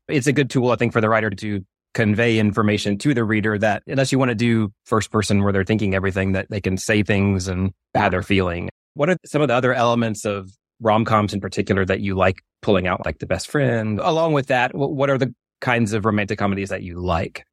It's 0.07 0.27
a 0.27 0.33
good 0.33 0.49
tool, 0.49 0.71
I 0.71 0.75
think, 0.75 0.93
for 0.93 1.01
the 1.01 1.09
writer 1.09 1.29
to 1.29 1.63
convey 1.93 2.37
information 2.37 2.97
to 2.99 3.13
the 3.13 3.23
reader 3.23 3.57
that 3.57 3.83
unless 3.87 4.11
you 4.11 4.19
want 4.19 4.29
to 4.29 4.35
do 4.35 4.71
first 4.85 5.11
person 5.11 5.43
where 5.43 5.51
they're 5.51 5.63
thinking 5.63 5.95
everything, 5.95 6.33
that 6.33 6.47
they 6.49 6.61
can 6.61 6.77
say 6.77 7.03
things 7.03 7.47
and 7.47 7.71
how 7.95 8.09
they're 8.09 8.23
feeling. 8.23 8.69
What 8.99 9.09
are 9.09 9.15
some 9.25 9.41
of 9.41 9.47
the 9.47 9.53
other 9.53 9.73
elements 9.73 10.25
of 10.25 10.51
rom 10.81 11.05
coms 11.05 11.33
in 11.33 11.39
particular 11.39 11.85
that 11.85 12.01
you 12.01 12.15
like 12.15 12.41
pulling 12.61 12.85
out, 12.85 13.05
like 13.05 13.19
The 13.19 13.25
Best 13.25 13.49
Friend? 13.49 13.97
Along 13.97 14.33
with 14.33 14.47
that, 14.47 14.75
what 14.75 15.09
are 15.09 15.17
the 15.17 15.33
kinds 15.61 15.93
of 15.93 16.03
romantic 16.03 16.37
comedies 16.37 16.67
that 16.67 16.83
you 16.83 16.99
like? 16.99 17.45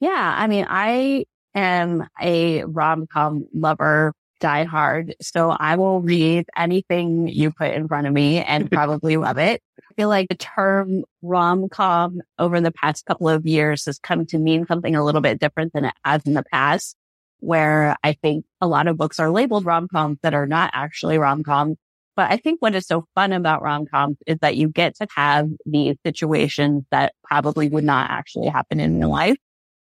Yeah, 0.00 0.34
I 0.36 0.48
mean, 0.48 0.66
I 0.68 1.26
am 1.54 2.04
a 2.20 2.64
rom 2.64 3.06
com 3.06 3.46
lover, 3.54 4.12
die 4.40 4.64
hard. 4.64 5.14
So 5.22 5.50
I 5.50 5.76
will 5.76 6.00
read 6.00 6.46
anything 6.56 7.28
you 7.28 7.52
put 7.52 7.72
in 7.72 7.86
front 7.86 8.08
of 8.08 8.12
me 8.12 8.42
and 8.42 8.68
probably 8.72 9.18
love 9.18 9.38
it. 9.38 9.62
I 9.78 9.94
feel 9.94 10.08
like 10.08 10.30
the 10.30 10.34
term 10.34 11.04
rom 11.22 11.68
com 11.68 12.22
over 12.40 12.60
the 12.60 12.72
past 12.72 13.06
couple 13.06 13.28
of 13.28 13.46
years 13.46 13.84
has 13.84 14.00
come 14.00 14.26
to 14.26 14.38
mean 14.38 14.66
something 14.66 14.96
a 14.96 15.04
little 15.04 15.20
bit 15.20 15.38
different 15.38 15.74
than 15.74 15.84
it 15.84 15.94
has 16.04 16.26
in 16.26 16.34
the 16.34 16.42
past 16.42 16.96
where 17.40 17.96
I 18.04 18.12
think 18.14 18.44
a 18.60 18.68
lot 18.68 18.86
of 18.86 18.96
books 18.96 19.18
are 19.18 19.30
labeled 19.30 19.64
rom-coms 19.64 20.18
that 20.22 20.34
are 20.34 20.46
not 20.46 20.70
actually 20.74 21.18
rom-coms. 21.18 21.76
But 22.16 22.30
I 22.30 22.36
think 22.36 22.60
what 22.60 22.74
is 22.74 22.86
so 22.86 23.06
fun 23.14 23.32
about 23.32 23.62
rom-coms 23.62 24.18
is 24.26 24.38
that 24.40 24.56
you 24.56 24.68
get 24.68 24.96
to 24.96 25.06
have 25.16 25.48
these 25.64 25.96
situations 26.04 26.84
that 26.90 27.14
probably 27.24 27.68
would 27.68 27.84
not 27.84 28.10
actually 28.10 28.48
happen 28.48 28.80
in 28.80 28.98
real 29.00 29.10
life. 29.10 29.36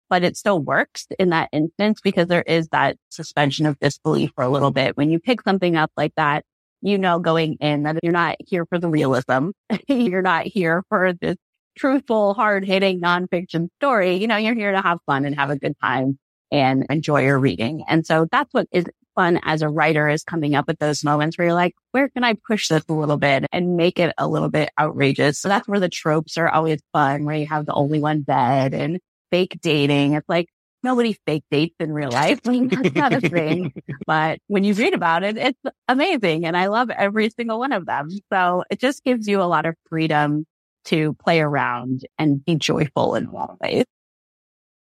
but 0.10 0.24
it 0.24 0.38
still 0.38 0.60
works 0.60 1.08
in 1.20 1.30
that 1.32 1.50
instance 1.52 2.00
because 2.04 2.28
there 2.28 2.44
is 2.44 2.68
that 2.70 2.98
suspension 3.10 3.66
of 3.66 3.80
disbelief 3.80 4.32
for 4.36 4.44
a 4.44 4.50
little 4.50 4.72
bit. 4.72 4.96
When 4.98 5.10
you 5.10 5.20
pick 5.20 5.42
something 5.42 5.76
up 5.76 5.92
like 5.98 6.14
that, 6.16 6.44
you 6.82 6.98
know, 6.98 7.20
going 7.20 7.56
in 7.56 7.84
that 7.84 7.98
you're 8.04 8.12
not 8.14 8.36
here 8.40 8.66
for 8.68 8.78
the 8.80 8.90
realism. 8.90 9.50
you're 9.88 10.22
not 10.22 10.46
here 10.46 10.84
for 10.90 11.14
this 11.14 11.38
truthful, 11.78 12.34
hard 12.36 12.66
hitting 12.66 13.02
nonfiction 13.02 13.70
story. 13.80 14.18
You 14.18 14.28
know, 14.28 14.38
you're 14.38 14.56
here 14.56 14.72
to 14.72 14.82
have 14.82 15.00
fun 15.06 15.26
and 15.26 15.36
have 15.36 15.50
a 15.50 15.58
good 15.58 15.74
time 15.82 16.20
and 16.56 16.86
enjoy 16.90 17.24
your 17.24 17.38
reading. 17.38 17.84
And 17.88 18.06
so 18.06 18.28
that's 18.32 18.54
what 18.54 18.68
is 18.72 18.86
fun 19.16 19.40
as 19.44 19.62
a 19.62 19.70
writer 19.70 20.08
is 20.08 20.24
coming 20.24 20.56
up 20.56 20.68
with 20.68 20.80
those 20.80 21.04
moments 21.04 21.38
where 21.38 21.48
you're 21.48 21.54
like, 21.54 21.74
where 21.92 22.10
can 22.10 22.24
I 22.24 22.36
push 22.48 22.68
this 22.68 22.84
a 22.88 22.94
little 22.94 23.18
bit 23.18 23.46
and 23.52 23.78
make 23.78 24.00
it 24.00 24.14
a 24.18 24.28
little 24.28 24.50
bit 24.50 24.70
outrageous? 24.80 25.40
So 25.40 25.50
that's 25.50 25.68
where 25.68 25.80
the 25.80 25.90
tropes 25.90 26.38
are 26.38 26.50
always 26.50 26.82
fun, 26.94 27.26
where 27.26 27.36
you 27.36 27.48
have 27.48 27.66
the 27.66 27.74
only 27.74 28.00
one 28.00 28.22
bed 28.22 28.74
and 28.74 29.00
fake 29.32 29.58
dating. 29.62 30.14
It's 30.14 30.30
like 30.30 30.48
nobody 30.84 31.18
fake 31.26 31.44
dates 31.52 31.76
in 31.80 31.92
real 31.92 32.12
life. 32.12 32.40
I 32.46 32.52
mean, 32.52 32.70
that's 32.70 32.96
not 32.96 33.14
a 33.14 33.22
thing. 33.22 33.74
But 34.08 34.40
when 34.48 34.64
you 34.64 34.76
read 34.76 34.94
about 34.94 35.24
it, 35.24 35.36
it's 35.36 35.60
amazing. 35.88 36.46
And 36.46 36.56
I 36.56 36.68
love 36.68 36.92
every 36.92 37.30
single 37.32 37.58
one 37.58 37.72
of 37.72 37.88
them. 37.88 38.10
So 38.32 38.64
it 38.70 38.80
just 38.80 39.04
gives 39.04 39.28
you 39.28 39.42
a 39.42 39.44
lot 39.44 39.66
of 39.66 39.76
freedom 39.90 40.46
to 40.86 41.14
play 41.16 41.42
around 41.42 42.06
and 42.20 42.44
be 42.46 42.56
joyful 42.56 43.16
in 43.16 43.26
a 43.26 43.32
lot 43.32 43.50
of 43.50 43.58
ways. 43.60 43.86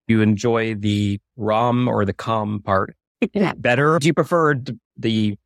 Do 0.07 0.15
you 0.15 0.21
enjoy 0.21 0.75
the 0.75 1.19
rom 1.37 1.87
or 1.87 2.05
the 2.05 2.13
com 2.13 2.61
part 2.61 2.95
better? 3.57 3.99
Do 3.99 4.07
you 4.07 4.13
prefer 4.13 4.55
the, 4.55 5.37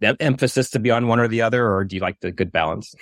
the 0.00 0.16
emphasis 0.20 0.70
to 0.70 0.78
be 0.78 0.90
on 0.90 1.06
one 1.06 1.20
or 1.20 1.28
the 1.28 1.42
other, 1.42 1.70
or 1.70 1.84
do 1.84 1.96
you 1.96 2.02
like 2.02 2.20
the 2.20 2.30
good 2.32 2.52
balance? 2.52 2.94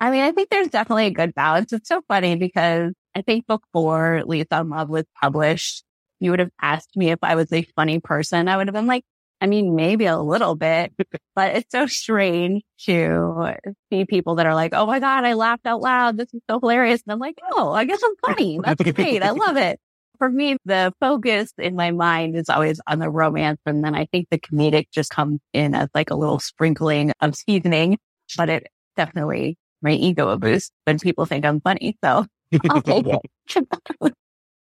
I 0.00 0.10
mean, 0.10 0.22
I 0.22 0.32
think 0.32 0.48
there's 0.50 0.68
definitely 0.68 1.06
a 1.06 1.10
good 1.10 1.34
balance. 1.34 1.72
It's 1.72 1.88
so 1.88 2.02
funny 2.08 2.36
because 2.36 2.92
I 3.14 3.22
think 3.22 3.46
before 3.46 4.22
Lisa 4.24 4.62
Love 4.62 4.88
was 4.88 5.04
published, 5.20 5.84
you 6.20 6.30
would 6.30 6.40
have 6.40 6.50
asked 6.60 6.96
me 6.96 7.10
if 7.10 7.18
I 7.22 7.34
was 7.34 7.52
a 7.52 7.62
funny 7.76 8.00
person. 8.00 8.48
I 8.48 8.56
would 8.56 8.66
have 8.66 8.74
been 8.74 8.86
like, 8.86 9.04
I 9.42 9.46
mean, 9.46 9.74
maybe 9.74 10.06
a 10.06 10.18
little 10.18 10.54
bit, 10.54 10.92
but 11.34 11.56
it's 11.56 11.72
so 11.72 11.86
strange 11.86 12.62
to 12.84 13.56
see 13.90 14.04
people 14.04 14.36
that 14.36 14.46
are 14.46 14.54
like, 14.54 14.72
Oh 14.74 14.86
my 14.86 15.00
God, 15.00 15.24
I 15.24 15.34
laughed 15.34 15.66
out 15.66 15.80
loud. 15.80 16.16
This 16.16 16.32
is 16.32 16.40
so 16.48 16.60
hilarious. 16.60 17.02
And 17.06 17.12
I'm 17.12 17.18
like, 17.18 17.38
Oh, 17.52 17.72
I 17.72 17.84
guess 17.84 18.00
I'm 18.02 18.34
funny. 18.34 18.60
That's 18.64 18.82
great. 18.82 19.22
I 19.22 19.30
love 19.30 19.56
it. 19.56 19.80
For 20.20 20.28
me, 20.28 20.58
the 20.66 20.92
focus 21.00 21.52
in 21.56 21.74
my 21.76 21.92
mind 21.92 22.36
is 22.36 22.50
always 22.50 22.78
on 22.86 22.98
the 22.98 23.08
romance. 23.08 23.58
And 23.64 23.82
then 23.82 23.94
I 23.94 24.04
think 24.04 24.28
the 24.30 24.38
comedic 24.38 24.88
just 24.92 25.10
comes 25.10 25.40
in 25.54 25.74
as 25.74 25.88
like 25.94 26.10
a 26.10 26.14
little 26.14 26.38
sprinkling 26.38 27.12
of 27.22 27.34
seasoning, 27.34 27.96
but 28.36 28.50
it 28.50 28.66
definitely 28.96 29.56
my 29.80 29.92
ego 29.92 30.28
a 30.28 30.36
boost 30.36 30.72
when 30.84 30.98
people 30.98 31.24
think 31.24 31.46
I'm 31.46 31.62
funny. 31.62 31.96
So 32.04 32.26
I'll 32.68 32.82
take 32.82 33.06
it. 33.06 33.64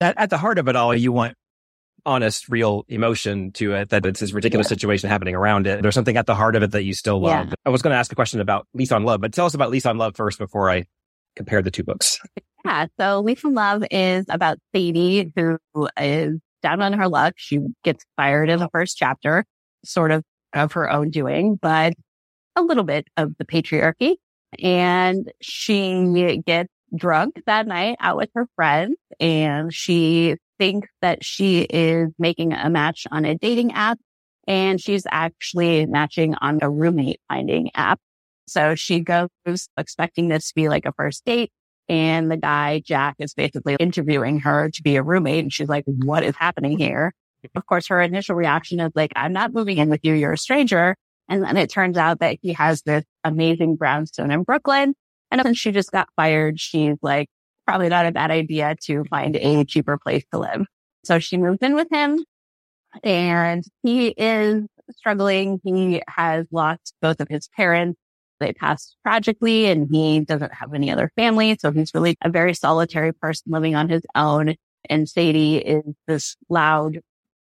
at, 0.00 0.14
at 0.16 0.30
the 0.30 0.38
heart 0.38 0.58
of 0.58 0.68
it 0.68 0.76
all, 0.76 0.94
you 0.94 1.10
want 1.10 1.34
honest, 2.06 2.48
real 2.48 2.84
emotion 2.88 3.50
to 3.52 3.74
it, 3.74 3.90
that 3.90 4.06
it's 4.06 4.20
this 4.20 4.32
ridiculous 4.32 4.66
yeah. 4.66 4.76
situation 4.76 5.10
happening 5.10 5.34
around 5.34 5.66
it. 5.66 5.82
There's 5.82 5.94
something 5.94 6.16
at 6.16 6.26
the 6.26 6.34
heart 6.36 6.56
of 6.56 6.62
it 6.62 6.70
that 6.70 6.84
you 6.84 6.94
still 6.94 7.20
love. 7.20 7.48
Yeah. 7.48 7.54
I 7.66 7.70
was 7.70 7.82
going 7.82 7.92
to 7.92 7.98
ask 7.98 8.12
a 8.12 8.14
question 8.14 8.40
about 8.40 8.68
Lease 8.72 8.92
on 8.92 9.04
Love, 9.04 9.20
but 9.20 9.32
tell 9.32 9.46
us 9.46 9.54
about 9.54 9.70
Lease 9.70 9.84
on 9.86 9.98
Love 9.98 10.16
first 10.16 10.38
before 10.38 10.70
I 10.70 10.86
compare 11.36 11.60
the 11.60 11.70
two 11.70 11.82
books. 11.82 12.20
Yeah. 12.64 12.86
So 12.98 13.20
Lease 13.20 13.44
on 13.44 13.54
Love 13.54 13.84
is 13.90 14.26
about 14.28 14.58
Sadie, 14.74 15.32
who 15.34 15.58
is 15.98 16.38
down 16.62 16.82
on 16.82 16.92
her 16.92 17.08
luck. 17.08 17.34
She 17.36 17.60
gets 17.84 18.04
fired 18.16 18.50
in 18.50 18.58
the 18.58 18.68
first 18.68 18.96
chapter, 18.96 19.44
sort 19.84 20.10
of 20.10 20.22
of 20.52 20.72
her 20.72 20.90
own 20.90 21.10
doing, 21.10 21.56
but 21.60 21.94
a 22.56 22.62
little 22.62 22.84
bit 22.84 23.06
of 23.16 23.32
the 23.38 23.44
patriarchy. 23.44 24.16
And 24.58 25.30
she 25.40 26.42
gets 26.44 26.68
drunk 26.96 27.40
that 27.46 27.66
night 27.66 27.96
out 28.00 28.16
with 28.16 28.30
her 28.34 28.46
friends 28.56 28.96
and 29.20 29.72
she 29.72 30.36
thinks 30.58 30.88
that 31.02 31.24
she 31.24 31.60
is 31.62 32.08
making 32.18 32.52
a 32.52 32.68
match 32.68 33.06
on 33.12 33.24
a 33.24 33.36
dating 33.36 33.72
app 33.72 33.98
and 34.48 34.80
she's 34.80 35.06
actually 35.10 35.86
matching 35.86 36.34
on 36.34 36.58
a 36.62 36.68
roommate 36.68 37.20
finding 37.28 37.70
app. 37.74 38.00
So 38.48 38.74
she 38.74 39.00
goes 39.00 39.28
expecting 39.76 40.28
this 40.28 40.48
to 40.48 40.54
be 40.54 40.68
like 40.68 40.84
a 40.84 40.92
first 40.92 41.24
date. 41.24 41.52
And 41.90 42.30
the 42.30 42.38
guy, 42.38 42.80
Jack, 42.82 43.16
is 43.18 43.34
basically 43.34 43.76
interviewing 43.78 44.40
her 44.40 44.70
to 44.70 44.82
be 44.82 44.96
a 44.96 45.02
roommate. 45.02 45.42
And 45.42 45.52
she's 45.52 45.68
like, 45.68 45.84
what 45.84 46.22
is 46.22 46.36
happening 46.36 46.78
here? 46.78 47.12
Of 47.54 47.66
course, 47.66 47.88
her 47.88 48.00
initial 48.00 48.36
reaction 48.36 48.80
is 48.80 48.92
like, 48.94 49.12
I'm 49.16 49.32
not 49.32 49.52
moving 49.52 49.76
in 49.76 49.90
with 49.90 50.00
you. 50.04 50.14
You're 50.14 50.32
a 50.32 50.38
stranger. 50.38 50.96
And 51.28 51.42
then 51.42 51.56
it 51.56 51.68
turns 51.68 51.98
out 51.98 52.20
that 52.20 52.38
he 52.40 52.54
has 52.54 52.82
this 52.82 53.04
amazing 53.24 53.76
brownstone 53.76 54.30
in 54.30 54.44
Brooklyn 54.44 54.94
and 55.30 55.42
since 55.42 55.58
she 55.58 55.72
just 55.72 55.92
got 55.92 56.08
fired, 56.16 56.58
she's 56.58 56.96
like, 57.02 57.28
probably 57.66 57.88
not 57.88 58.06
a 58.06 58.12
bad 58.12 58.30
idea 58.30 58.74
to 58.84 59.04
find 59.04 59.36
a 59.36 59.64
cheaper 59.64 59.98
place 59.98 60.24
to 60.32 60.38
live. 60.38 60.66
So 61.04 61.18
she 61.18 61.36
moves 61.36 61.58
in 61.62 61.74
with 61.74 61.88
him 61.90 62.24
and 63.04 63.64
he 63.82 64.08
is 64.08 64.64
struggling. 64.90 65.60
He 65.62 66.02
has 66.08 66.46
lost 66.50 66.94
both 67.00 67.20
of 67.20 67.28
his 67.28 67.48
parents. 67.56 67.98
They 68.40 68.52
passed 68.52 68.96
tragically 69.06 69.66
and 69.66 69.88
he 69.90 70.20
doesn't 70.20 70.54
have 70.54 70.74
any 70.74 70.90
other 70.90 71.12
family. 71.14 71.56
So 71.60 71.70
he's 71.70 71.94
really 71.94 72.16
a 72.22 72.30
very 72.30 72.54
solitary 72.54 73.12
person 73.12 73.52
living 73.52 73.74
on 73.74 73.88
his 73.88 74.02
own. 74.14 74.56
And 74.88 75.08
Sadie 75.08 75.58
is 75.58 75.84
this 76.08 76.36
loud, 76.48 77.00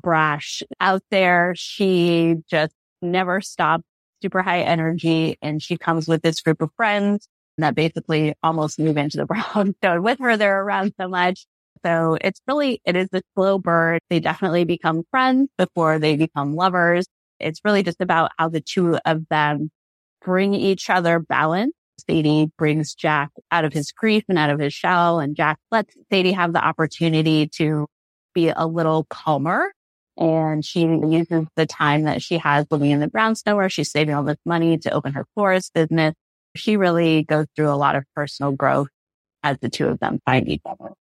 brash 0.02 0.62
out 0.80 1.02
there. 1.10 1.54
She 1.56 2.36
just 2.50 2.74
never 3.00 3.40
stops, 3.40 3.84
super 4.20 4.42
high 4.42 4.62
energy. 4.62 5.38
And 5.40 5.62
she 5.62 5.78
comes 5.78 6.08
with 6.08 6.22
this 6.22 6.40
group 6.40 6.60
of 6.60 6.70
friends 6.76 7.28
that 7.58 7.74
basically 7.74 8.34
almost 8.42 8.78
move 8.78 8.96
into 8.96 9.16
the 9.16 9.26
brownstone 9.54 10.02
with 10.02 10.18
her. 10.18 10.36
They're 10.36 10.62
around 10.62 10.94
so 11.00 11.08
much. 11.08 11.46
So 11.84 12.18
it's 12.20 12.40
really, 12.46 12.82
it 12.84 12.96
is 12.96 13.08
the 13.10 13.22
slow 13.34 13.58
burn. 13.58 14.00
They 14.10 14.20
definitely 14.20 14.64
become 14.64 15.04
friends 15.10 15.48
before 15.56 15.98
they 15.98 16.16
become 16.16 16.54
lovers. 16.54 17.06
It's 17.38 17.60
really 17.64 17.82
just 17.82 18.00
about 18.00 18.32
how 18.38 18.48
the 18.48 18.60
two 18.60 18.98
of 19.04 19.26
them 19.30 19.70
bring 20.22 20.54
each 20.54 20.90
other 20.90 21.18
balance. 21.18 21.72
Sadie 22.08 22.50
brings 22.56 22.94
Jack 22.94 23.30
out 23.50 23.64
of 23.64 23.72
his 23.72 23.92
grief 23.92 24.24
and 24.28 24.38
out 24.38 24.50
of 24.50 24.58
his 24.58 24.72
shell 24.72 25.20
and 25.20 25.36
Jack 25.36 25.58
lets 25.70 25.94
Sadie 26.10 26.32
have 26.32 26.52
the 26.52 26.64
opportunity 26.64 27.46
to 27.56 27.86
be 28.34 28.48
a 28.48 28.66
little 28.66 29.04
calmer. 29.10 29.72
And 30.16 30.64
she 30.64 30.80
uses 30.82 31.46
the 31.56 31.66
time 31.66 32.04
that 32.04 32.22
she 32.22 32.38
has 32.38 32.66
living 32.70 32.90
in 32.90 33.00
the 33.00 33.08
brownstone 33.08 33.56
where 33.56 33.68
she's 33.68 33.90
saving 33.90 34.14
all 34.14 34.22
this 34.22 34.38
money 34.44 34.78
to 34.78 34.90
open 34.90 35.12
her 35.12 35.26
florist 35.34 35.74
business 35.74 36.14
she 36.56 36.76
really 36.76 37.22
goes 37.22 37.46
through 37.54 37.70
a 37.70 37.76
lot 37.76 37.96
of 37.96 38.04
personal 38.14 38.52
growth 38.52 38.88
as 39.42 39.58
the 39.60 39.68
two 39.68 39.86
of 39.86 40.00
them 40.00 40.20
find 40.24 40.48
each 40.48 40.62
other. 40.64 40.92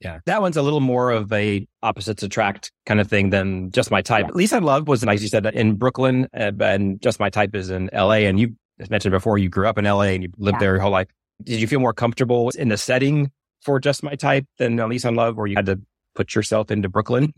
Yeah, 0.00 0.20
that 0.26 0.40
one's 0.40 0.56
a 0.56 0.62
little 0.62 0.80
more 0.80 1.10
of 1.10 1.32
a 1.32 1.66
opposites 1.82 2.22
attract 2.22 2.70
kind 2.86 3.00
of 3.00 3.08
thing 3.08 3.30
than 3.30 3.72
just 3.72 3.90
my 3.90 4.00
type. 4.00 4.26
Yeah. 4.26 4.34
Lease 4.34 4.52
on 4.52 4.62
Love 4.62 4.86
was, 4.86 5.02
as 5.02 5.22
you 5.22 5.28
said, 5.28 5.44
in 5.46 5.74
Brooklyn, 5.74 6.28
uh, 6.36 6.52
and 6.60 7.00
just 7.02 7.18
my 7.18 7.30
type 7.30 7.54
is 7.54 7.70
in 7.70 7.90
L.A. 7.92 8.26
And 8.26 8.38
you 8.38 8.54
mentioned 8.88 9.10
before 9.10 9.38
you 9.38 9.48
grew 9.48 9.66
up 9.66 9.76
in 9.76 9.86
L.A. 9.86 10.14
and 10.14 10.22
you 10.22 10.30
lived 10.36 10.56
yeah. 10.56 10.60
there 10.60 10.74
your 10.74 10.82
whole 10.82 10.92
life. 10.92 11.08
Did 11.42 11.60
you 11.60 11.66
feel 11.66 11.80
more 11.80 11.92
comfortable 11.92 12.50
in 12.50 12.68
the 12.68 12.76
setting 12.76 13.32
for 13.62 13.80
just 13.80 14.04
my 14.04 14.14
type 14.14 14.46
than 14.58 14.76
Lease 14.76 15.04
on 15.04 15.16
Love, 15.16 15.36
where 15.36 15.48
you 15.48 15.56
had 15.56 15.66
to 15.66 15.80
put 16.14 16.34
yourself 16.34 16.70
into 16.70 16.88
Brooklyn? 16.88 17.32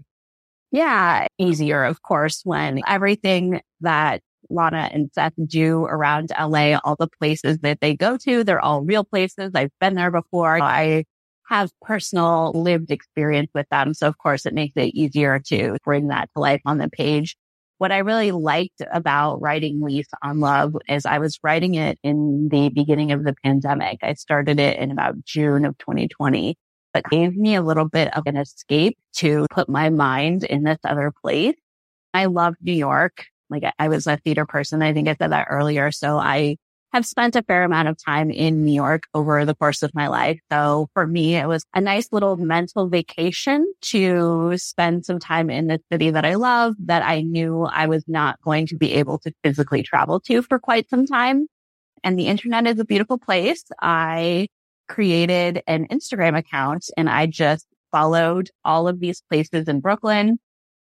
Yeah, 0.70 1.26
easier, 1.38 1.84
of 1.84 2.02
course, 2.02 2.42
when 2.44 2.82
everything 2.86 3.62
that 3.80 4.20
Lana 4.50 4.90
and 4.92 5.10
Seth 5.14 5.32
do 5.46 5.84
around 5.84 6.32
LA, 6.38 6.78
all 6.84 6.96
the 6.98 7.08
places 7.18 7.58
that 7.58 7.80
they 7.80 7.94
go 7.94 8.16
to. 8.18 8.44
They're 8.44 8.60
all 8.60 8.82
real 8.82 9.04
places. 9.04 9.52
I've 9.54 9.72
been 9.80 9.94
there 9.94 10.10
before. 10.10 10.60
I 10.60 11.04
have 11.50 11.70
personal 11.82 12.52
lived 12.54 12.90
experience 12.90 13.50
with 13.54 13.68
them. 13.70 13.92
So 13.92 14.06
of 14.06 14.16
course 14.18 14.46
it 14.46 14.54
makes 14.54 14.74
it 14.76 14.94
easier 14.94 15.40
to 15.48 15.76
bring 15.84 16.08
that 16.08 16.30
to 16.34 16.40
life 16.40 16.62
on 16.64 16.78
the 16.78 16.88
page. 16.88 17.36
What 17.78 17.92
I 17.92 17.98
really 17.98 18.30
liked 18.30 18.82
about 18.92 19.40
writing 19.40 19.80
Lease 19.80 20.06
on 20.22 20.38
Love 20.38 20.76
is 20.88 21.06
I 21.06 21.18
was 21.18 21.38
writing 21.42 21.74
it 21.74 21.98
in 22.02 22.48
the 22.50 22.68
beginning 22.68 23.10
of 23.10 23.24
the 23.24 23.34
pandemic. 23.42 23.98
I 24.02 24.14
started 24.14 24.60
it 24.60 24.78
in 24.78 24.90
about 24.90 25.24
June 25.24 25.64
of 25.64 25.76
2020, 25.78 26.56
but 26.94 27.04
gave 27.10 27.36
me 27.36 27.56
a 27.56 27.62
little 27.62 27.88
bit 27.88 28.16
of 28.16 28.24
an 28.26 28.36
escape 28.36 28.96
to 29.16 29.46
put 29.50 29.68
my 29.68 29.90
mind 29.90 30.44
in 30.44 30.62
this 30.62 30.78
other 30.84 31.12
place. 31.22 31.56
I 32.14 32.26
love 32.26 32.54
New 32.60 32.72
York. 32.72 33.24
Like 33.48 33.64
I 33.78 33.88
was 33.88 34.06
a 34.06 34.18
theater 34.18 34.46
person. 34.46 34.82
I 34.82 34.92
think 34.92 35.08
I 35.08 35.16
said 35.16 35.32
that 35.32 35.48
earlier. 35.50 35.90
So 35.90 36.18
I 36.18 36.58
have 36.92 37.06
spent 37.06 37.36
a 37.36 37.42
fair 37.42 37.64
amount 37.64 37.88
of 37.88 37.96
time 38.02 38.30
in 38.30 38.64
New 38.64 38.72
York 38.72 39.04
over 39.14 39.44
the 39.44 39.54
course 39.54 39.82
of 39.82 39.94
my 39.94 40.08
life. 40.08 40.40
So 40.50 40.88
for 40.94 41.06
me, 41.06 41.36
it 41.36 41.46
was 41.46 41.64
a 41.74 41.80
nice 41.80 42.08
little 42.12 42.36
mental 42.36 42.88
vacation 42.88 43.72
to 43.82 44.54
spend 44.56 45.06
some 45.06 45.18
time 45.18 45.50
in 45.50 45.68
the 45.68 45.80
city 45.90 46.10
that 46.10 46.24
I 46.24 46.34
love 46.34 46.74
that 46.86 47.02
I 47.02 47.22
knew 47.22 47.62
I 47.62 47.86
was 47.86 48.04
not 48.08 48.40
going 48.42 48.66
to 48.68 48.76
be 48.76 48.94
able 48.94 49.18
to 49.20 49.32
physically 49.44 49.82
travel 49.82 50.20
to 50.20 50.42
for 50.42 50.58
quite 50.58 50.90
some 50.90 51.06
time. 51.06 51.46
And 52.02 52.18
the 52.18 52.26
internet 52.26 52.66
is 52.66 52.78
a 52.78 52.84
beautiful 52.84 53.18
place. 53.18 53.64
I 53.80 54.48
created 54.88 55.62
an 55.66 55.86
Instagram 55.88 56.36
account 56.36 56.86
and 56.96 57.08
I 57.08 57.26
just 57.26 57.66
followed 57.92 58.50
all 58.64 58.88
of 58.88 59.00
these 59.00 59.22
places 59.30 59.68
in 59.68 59.80
Brooklyn 59.80 60.38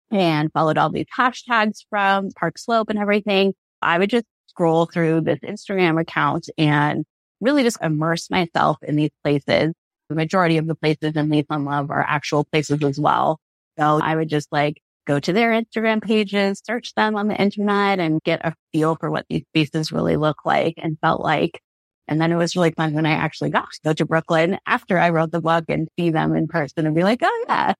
and 0.10 0.52
followed 0.52 0.78
all 0.78 0.90
these 0.90 1.06
hashtags 1.16 1.86
from 1.90 2.30
Park 2.32 2.58
Slope 2.58 2.90
and 2.90 3.00
everything. 3.00 3.54
I 3.82 3.98
would 3.98 4.10
just 4.10 4.26
scroll 4.52 4.86
through 4.86 5.22
this 5.22 5.40
Instagram 5.40 6.00
account 6.00 6.50
and 6.58 7.06
really 7.40 7.64
just 7.64 7.82
immerse 7.82 8.30
myself 8.30 8.78
in 8.84 8.96
these 8.96 9.12
places. 9.24 9.74
The 10.10 10.16
majority 10.16 10.58
of 10.58 10.68
the 10.68 10.76
places 10.76 11.14
in 11.16 11.30
Lease 11.30 11.46
on 11.50 11.66
Love 11.66 11.90
are 11.90 12.06
actual 12.08 12.44
places 12.44 12.84
as 12.84 13.00
well. 13.00 13.40
So 13.80 14.00
I 14.02 14.16
would 14.16 14.30
just 14.30 14.52
like 14.52 14.82
go 15.08 15.20
to 15.20 15.34
their 15.34 15.52
Instagram 15.52 16.04
pages, 16.04 16.62
search 16.66 16.94
them 16.96 17.16
on 17.16 17.28
the 17.28 17.42
internet 17.42 18.00
and 18.00 18.22
get 18.24 18.46
a 18.46 18.54
feel 18.72 18.96
for 18.96 19.10
what 19.10 19.26
these 19.30 19.44
spaces 19.50 19.92
really 19.92 20.18
look 20.18 20.46
like 20.46 20.76
and 20.78 21.00
felt 21.00 21.22
like. 21.22 21.62
And 22.08 22.20
then 22.20 22.32
it 22.32 22.36
was 22.36 22.56
really 22.56 22.72
fun 22.72 22.94
when 22.94 23.06
I 23.06 23.12
actually 23.12 23.52
got 23.52 23.72
to 23.72 23.80
go 23.86 23.94
to 23.94 24.06
Brooklyn 24.06 24.60
after 24.66 25.00
I 25.00 25.12
wrote 25.12 25.32
the 25.32 25.42
book 25.42 25.66
and 25.70 25.88
see 25.98 26.12
them 26.12 26.36
in 26.36 26.48
person 26.48 26.86
and 26.86 26.94
be 26.94 27.04
like, 27.04 27.22
oh 27.24 27.46
yeah, 27.48 27.74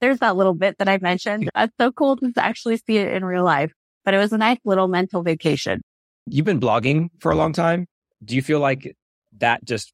there's 0.00 0.18
that 0.18 0.36
little 0.36 0.54
bit 0.54 0.78
that 0.78 0.88
I 0.88 0.98
mentioned. 0.98 1.48
That's 1.54 1.72
so 1.80 1.92
cool 1.92 2.16
to 2.16 2.32
actually 2.36 2.78
see 2.78 2.98
it 2.98 3.12
in 3.12 3.24
real 3.24 3.44
life. 3.44 3.72
But 4.04 4.14
it 4.14 4.18
was 4.18 4.32
a 4.32 4.38
nice 4.38 4.58
little 4.64 4.88
mental 4.88 5.22
vacation. 5.22 5.82
You've 6.26 6.46
been 6.46 6.60
blogging 6.60 7.10
for 7.20 7.32
a 7.32 7.36
long 7.36 7.52
time. 7.52 7.86
Do 8.24 8.36
you 8.36 8.42
feel 8.42 8.60
like 8.60 8.96
that 9.38 9.64
just 9.64 9.92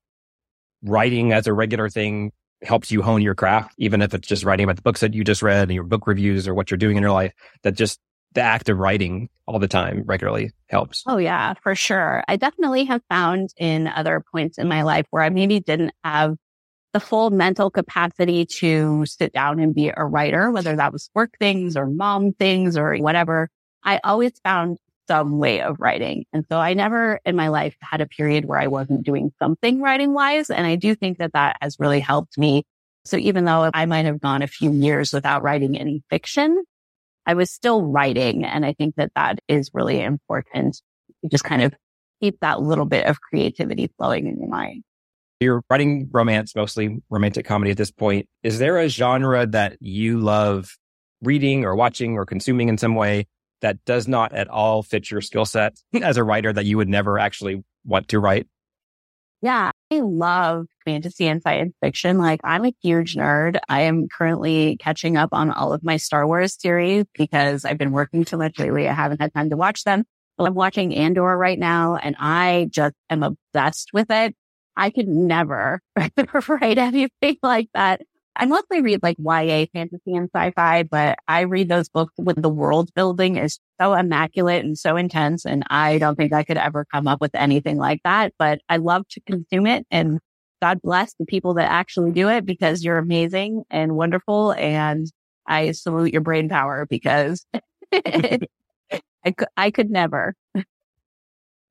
writing 0.82 1.32
as 1.32 1.46
a 1.46 1.52
regular 1.52 1.88
thing 1.88 2.32
helps 2.62 2.90
you 2.90 3.02
hone 3.02 3.22
your 3.22 3.34
craft, 3.34 3.74
even 3.78 4.02
if 4.02 4.14
it's 4.14 4.26
just 4.26 4.44
writing 4.44 4.64
about 4.64 4.76
the 4.76 4.82
books 4.82 5.00
that 5.00 5.14
you 5.14 5.24
just 5.24 5.42
read 5.42 5.62
and 5.62 5.74
your 5.74 5.84
book 5.84 6.06
reviews 6.06 6.48
or 6.48 6.54
what 6.54 6.70
you're 6.70 6.78
doing 6.78 6.96
in 6.96 7.02
your 7.02 7.12
life, 7.12 7.32
that 7.62 7.72
just 7.72 8.00
the 8.34 8.40
act 8.40 8.68
of 8.68 8.78
writing 8.78 9.28
all 9.46 9.58
the 9.58 9.68
time 9.68 10.02
regularly 10.04 10.50
helps. 10.68 11.02
Oh 11.06 11.16
yeah, 11.18 11.54
for 11.62 11.74
sure. 11.74 12.22
I 12.28 12.36
definitely 12.36 12.84
have 12.84 13.02
found 13.08 13.50
in 13.56 13.88
other 13.88 14.22
points 14.32 14.58
in 14.58 14.68
my 14.68 14.82
life 14.82 15.06
where 15.10 15.22
I 15.22 15.30
maybe 15.30 15.60
didn't 15.60 15.92
have 16.04 16.36
the 16.92 17.00
full 17.00 17.30
mental 17.30 17.70
capacity 17.70 18.46
to 18.46 19.04
sit 19.06 19.32
down 19.32 19.60
and 19.60 19.74
be 19.74 19.92
a 19.94 20.04
writer, 20.04 20.50
whether 20.50 20.74
that 20.76 20.92
was 20.92 21.10
work 21.14 21.36
things 21.38 21.76
or 21.76 21.86
mom 21.86 22.32
things 22.32 22.76
or 22.76 22.96
whatever. 22.96 23.48
I 23.84 24.00
always 24.02 24.32
found 24.42 24.78
some 25.08 25.38
way 25.38 25.60
of 25.60 25.76
writing. 25.78 26.24
And 26.32 26.44
so 26.50 26.58
I 26.58 26.74
never 26.74 27.20
in 27.24 27.36
my 27.36 27.48
life 27.48 27.76
had 27.80 28.00
a 28.00 28.06
period 28.06 28.44
where 28.44 28.58
I 28.58 28.66
wasn't 28.66 29.04
doing 29.04 29.32
something 29.38 29.80
writing 29.80 30.12
wise. 30.12 30.50
And 30.50 30.66
I 30.66 30.76
do 30.76 30.94
think 30.94 31.18
that 31.18 31.32
that 31.32 31.56
has 31.60 31.76
really 31.78 32.00
helped 32.00 32.38
me. 32.38 32.64
So 33.04 33.16
even 33.16 33.44
though 33.44 33.70
I 33.72 33.86
might 33.86 34.04
have 34.04 34.20
gone 34.20 34.42
a 34.42 34.46
few 34.46 34.72
years 34.72 35.12
without 35.12 35.42
writing 35.42 35.78
any 35.78 36.02
fiction, 36.10 36.64
I 37.24 37.34
was 37.34 37.50
still 37.50 37.82
writing. 37.82 38.44
And 38.44 38.64
I 38.64 38.72
think 38.72 38.96
that 38.96 39.12
that 39.14 39.38
is 39.48 39.70
really 39.72 40.00
important. 40.00 40.80
You 41.22 41.28
just 41.28 41.44
kind 41.44 41.62
of 41.62 41.74
keep 42.20 42.40
that 42.40 42.60
little 42.60 42.84
bit 42.84 43.06
of 43.06 43.20
creativity 43.20 43.90
flowing 43.96 44.26
in 44.26 44.38
your 44.38 44.48
mind. 44.48 44.82
You're 45.40 45.62
writing 45.68 46.08
romance, 46.12 46.56
mostly 46.56 47.02
romantic 47.10 47.44
comedy 47.46 47.70
at 47.70 47.76
this 47.76 47.90
point. 47.90 48.26
Is 48.42 48.58
there 48.58 48.78
a 48.78 48.88
genre 48.88 49.46
that 49.46 49.76
you 49.80 50.18
love 50.20 50.76
reading 51.22 51.64
or 51.64 51.76
watching 51.76 52.14
or 52.14 52.24
consuming 52.24 52.68
in 52.68 52.78
some 52.78 52.94
way 52.94 53.26
that 53.66 53.85
does 53.85 54.07
not 54.07 54.33
at 54.33 54.46
all 54.46 54.85
fit 54.85 55.11
your 55.11 55.20
skill 55.20 55.44
set 55.44 55.76
as 56.00 56.16
a 56.16 56.22
writer 56.22 56.52
that 56.52 56.66
you 56.66 56.76
would 56.76 56.88
never 56.88 57.18
actually 57.18 57.64
want 57.85 58.07
to 58.07 58.20
write? 58.20 58.46
Yeah, 59.42 59.72
I 59.92 60.00
love 60.00 60.66
fantasy 60.85 61.26
and 61.26 61.42
science 61.42 61.74
fiction. 61.83 62.16
Like 62.16 62.40
I'm 62.44 62.64
a 62.64 62.72
huge 62.81 63.16
nerd. 63.16 63.59
I 63.68 63.83
am 63.83 64.07
currently 64.09 64.76
catching 64.79 65.16
up 65.16 65.31
on 65.33 65.50
all 65.50 65.72
of 65.72 65.83
my 65.83 65.96
Star 65.96 66.29
Wars 66.29 66.57
series 66.59 67.07
because 67.18 67.64
I've 67.64 67.76
been 67.76 67.90
working 67.90 68.24
too 68.24 68.37
much 68.37 68.57
lately. 68.61 68.88
I 68.88 68.92
haven't 68.92 69.20
had 69.20 69.35
time 69.35 69.50
to 69.50 69.57
watch 69.57 69.83
them. 69.83 70.05
I'm 70.38 70.55
watching 70.55 70.94
Andor 70.94 71.37
right 71.37 71.59
now 71.59 71.96
and 71.96 72.14
I 72.20 72.68
just 72.70 72.94
am 73.11 73.24
obsessed 73.24 73.90
with 73.92 74.11
it. 74.11 74.37
I 74.76 74.90
could 74.90 75.09
never 75.09 75.81
write 76.48 76.79
anything 76.79 77.38
like 77.42 77.68
that. 77.74 78.02
I 78.38 78.44
mostly 78.44 78.83
read 78.83 79.03
like 79.03 79.16
YA 79.18 79.66
fantasy 79.72 80.14
and 80.14 80.29
sci-fi, 80.35 80.83
but 80.83 81.18
I 81.27 81.40
read 81.42 81.68
those 81.68 81.88
books 81.88 82.12
with 82.18 82.40
the 82.40 82.51
world 82.51 82.92
building 82.94 83.37
is 83.37 83.59
so 83.81 83.94
immaculate 83.94 84.64
and 84.64 84.79
so 84.79 84.96
intense. 84.96 85.46
And 85.46 85.64
I 85.70 85.99
don't 85.99 86.16
think 86.16 86.33
I 86.33 86.44
could 86.44 86.59
ever 86.59 86.85
come 86.92 87.09
up 87.09 87.20
with 87.20 87.35
anything 87.35 87.79
like 87.79 88.01
that, 88.05 88.35
but 88.38 88.61
I 88.68 88.77
love 88.77 89.09
to 89.11 89.20
consume 89.27 89.66
it 89.66 89.87
and 89.90 90.20
God 90.62 90.81
bless 90.83 91.14
the 91.14 91.27
people 91.27 91.55
that 91.55 91.70
actually 91.70 92.12
do 92.12 92.29
it 92.29 92.44
because 92.46 92.85
you're 92.85 92.99
amazing 92.99 93.64
and 93.70 93.96
wonderful. 93.96 94.53
And 94.53 95.07
I 95.46 95.72
salute 95.72 96.12
your 96.12 96.22
brain 96.22 96.49
power 96.49 96.87
because 96.88 97.46
I, 97.92 98.38
could, 99.37 99.49
I 99.57 99.70
could 99.70 99.90
never. 99.90 100.35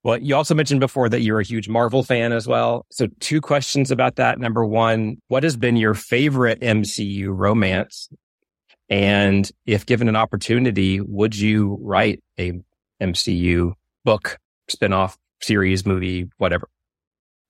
Well, 0.06 0.20
you 0.20 0.36
also 0.36 0.54
mentioned 0.54 0.82
before 0.82 1.10
that 1.10 1.22
you're 1.22 1.40
a 1.40 1.44
huge 1.44 1.68
Marvel 1.68 2.04
fan 2.04 2.32
as 2.32 2.48
well. 2.48 2.86
So 2.92 3.08
two 3.22 3.42
questions 3.42 3.90
about 3.90 4.18
that. 4.18 4.38
Number 4.38 4.64
one, 4.64 5.18
what 5.30 5.42
has 5.42 5.58
been 5.58 5.78
your 5.78 5.96
favorite 5.96 6.62
MCU 6.62 7.30
romance? 7.32 8.08
And 8.88 9.52
if 9.66 9.88
given 9.88 10.08
an 10.08 10.16
opportunity, 10.16 11.02
would 11.02 11.36
you 11.36 11.80
write 11.82 12.22
a 12.38 12.54
MCU 13.02 13.74
book, 14.04 14.38
spinoff, 14.70 15.18
series, 15.42 15.88
movie, 15.88 16.30
whatever? 16.38 16.70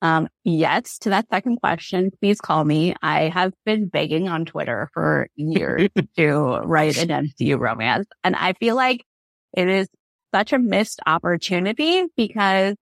Um, 0.02 0.30
yes, 0.46 0.98
to 1.00 1.10
that 1.10 1.28
second 1.30 1.58
question, 1.58 2.10
please 2.22 2.40
call 2.40 2.64
me. 2.64 2.96
I 3.02 3.24
have 3.24 3.52
been 3.66 3.90
begging 3.90 4.30
on 4.30 4.46
Twitter 4.46 4.90
for 4.94 5.28
years 5.36 5.90
to 6.18 6.62
write 6.64 6.96
an 7.00 7.10
MCU 7.10 7.60
romance. 7.60 8.08
And 8.24 8.34
I 8.34 8.54
feel 8.54 8.78
like 8.78 9.04
it 9.58 9.68
is 9.68 9.90
such 10.36 10.52
a 10.52 10.60
missed 10.60 11.00
opportunity 11.08 12.08
because 12.18 12.76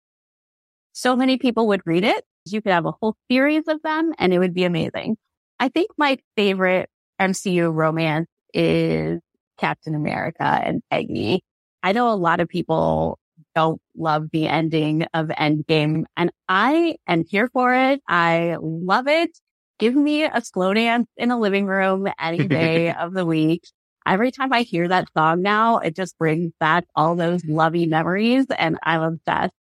so 0.93 1.17
many 1.17 1.37
people 1.37 1.67
would 1.67 1.83
read 1.85 2.05
it. 2.05 2.25
You 2.45 2.63
could 2.63 2.71
have 2.71 2.87
a 2.87 2.93
whole 2.93 3.17
series 3.29 3.65
of 3.67 3.83
them 3.83 4.13
and 4.19 4.33
it 4.33 4.39
would 4.39 4.55
be 4.55 4.63
amazing. 4.63 5.17
I 5.59 5.69
think 5.69 5.91
my 5.99 6.19
favorite 6.37 6.89
MCU 7.21 7.75
romance 7.75 8.29
is 8.55 9.19
Captain 9.59 9.97
America 9.97 10.45
and 10.45 10.81
Peggy. 10.93 11.43
I 11.83 11.91
know 11.91 12.09
a 12.13 12.15
lot 12.15 12.39
of 12.39 12.49
people 12.49 13.19
don't 13.57 13.81
love 13.97 14.29
the 14.31 14.47
ending 14.47 15.07
of 15.13 15.27
Endgame 15.27 16.05
and 16.17 16.31
I 16.49 16.99
am 17.09 17.25
here 17.25 17.51
for 17.53 17.75
it. 17.75 18.01
I 18.07 18.59
love 18.61 19.09
it. 19.09 19.37
Give 19.81 19.97
me 19.97 20.23
a 20.23 20.41
slow 20.41 20.73
dance 20.73 21.09
in 21.17 21.33
a 21.33 21.41
living 21.41 21.67
room 21.67 22.07
any 22.21 22.47
day 22.47 22.93
of 22.95 23.13
the 23.13 23.27
week 23.27 23.65
every 24.07 24.31
time 24.31 24.53
I 24.53 24.63
hear 24.63 24.89
that 24.89 25.09
song 25.17 25.43
now, 25.43 25.79
it 25.79 25.95
just 25.97 26.19
brings 26.19 26.53
back 26.61 26.87
all 26.95 27.17
those 27.17 27.45
lovey 27.45 27.87
memories 27.87 28.47
and 28.57 28.79
I'm 28.83 29.03
obsessed 29.03 29.55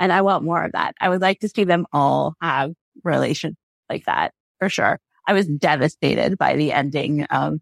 and 0.00 0.12
I 0.12 0.22
want 0.22 0.44
more 0.44 0.64
of 0.64 0.72
that. 0.72 0.94
I 1.00 1.08
would 1.08 1.20
like 1.20 1.40
to 1.40 1.48
see 1.48 1.64
them 1.64 1.86
all 1.92 2.34
have 2.40 2.72
relations 3.02 3.56
like 3.88 4.04
that 4.06 4.32
for 4.58 4.68
sure. 4.68 4.98
I 5.26 5.32
was 5.32 5.46
devastated 5.46 6.36
by 6.36 6.56
the 6.56 6.72
ending 6.72 7.24
of 7.24 7.58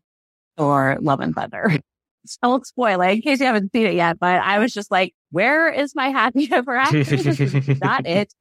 Thor 0.56 0.98
Love 1.00 1.20
and 1.20 1.34
Thunder. 1.34 1.78
I 2.42 2.46
won't 2.46 2.66
spoil 2.66 3.00
it 3.00 3.10
in 3.10 3.22
case 3.22 3.40
you 3.40 3.46
haven't 3.46 3.72
seen 3.72 3.86
it 3.86 3.94
yet, 3.94 4.18
but 4.20 4.40
I 4.42 4.60
was 4.60 4.72
just 4.72 4.92
like, 4.92 5.12
where 5.30 5.68
is 5.68 5.94
my 5.96 6.08
happy 6.08 6.48
ever 6.52 6.76
after? 6.76 6.98
not 7.82 8.06
it. 8.06 8.32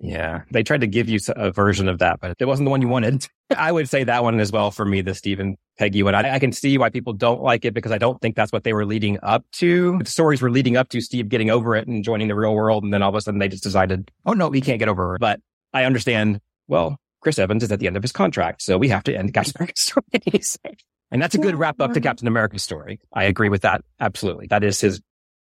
yeah. 0.00 0.42
They 0.50 0.62
tried 0.62 0.82
to 0.82 0.86
give 0.86 1.08
you 1.08 1.18
a 1.34 1.50
version 1.50 1.88
of 1.88 2.00
that, 2.00 2.20
but 2.20 2.36
it 2.38 2.44
wasn't 2.44 2.66
the 2.66 2.70
one 2.70 2.82
you 2.82 2.88
wanted. 2.88 3.26
I 3.56 3.72
would 3.72 3.88
say 3.88 4.04
that 4.04 4.22
one 4.22 4.40
as 4.40 4.52
well 4.52 4.70
for 4.70 4.84
me, 4.84 5.00
the 5.00 5.14
Stephen 5.14 5.56
Peggy 5.78 6.02
one. 6.02 6.14
I, 6.14 6.34
I, 6.34 6.38
can 6.38 6.52
see 6.52 6.76
why 6.76 6.90
people 6.90 7.12
don't 7.12 7.40
like 7.40 7.64
it 7.64 7.72
because 7.72 7.92
I 7.92 7.98
don't 7.98 8.20
think 8.20 8.34
that's 8.34 8.52
what 8.52 8.64
they 8.64 8.72
were 8.72 8.84
leading 8.84 9.18
up 9.22 9.44
to. 9.52 9.98
The 9.98 10.10
stories 10.10 10.42
were 10.42 10.50
leading 10.50 10.76
up 10.76 10.88
to 10.90 11.00
Steve 11.00 11.28
getting 11.28 11.50
over 11.50 11.76
it 11.76 11.86
and 11.86 12.02
joining 12.02 12.28
the 12.28 12.34
real 12.34 12.54
world. 12.54 12.82
And 12.82 12.92
then 12.92 13.02
all 13.02 13.10
of 13.10 13.14
a 13.14 13.20
sudden 13.20 13.38
they 13.38 13.48
just 13.48 13.62
decided, 13.62 14.10
oh 14.26 14.32
no, 14.32 14.48
we 14.48 14.60
can't 14.60 14.80
get 14.80 14.88
over 14.88 15.14
it. 15.14 15.20
But 15.20 15.40
I 15.72 15.84
understand, 15.84 16.40
well, 16.66 16.98
Chris 17.20 17.38
Evans 17.38 17.62
is 17.62 17.70
at 17.70 17.78
the 17.78 17.86
end 17.86 17.96
of 17.96 18.02
his 18.02 18.12
contract. 18.12 18.62
So 18.62 18.76
we 18.76 18.88
have 18.88 19.04
to 19.04 19.16
end 19.16 19.32
Captain 19.32 19.54
America's 19.56 19.80
story. 20.42 20.82
and 21.12 21.22
that's 21.22 21.36
a 21.36 21.38
good 21.38 21.56
wrap 21.56 21.80
up 21.80 21.92
to 21.92 22.00
Captain 22.00 22.26
America's 22.26 22.64
story. 22.64 22.98
I 23.12 23.24
agree 23.24 23.48
with 23.48 23.62
that. 23.62 23.82
Absolutely. 24.00 24.48
That 24.48 24.64
is 24.64 24.80
his, 24.80 25.00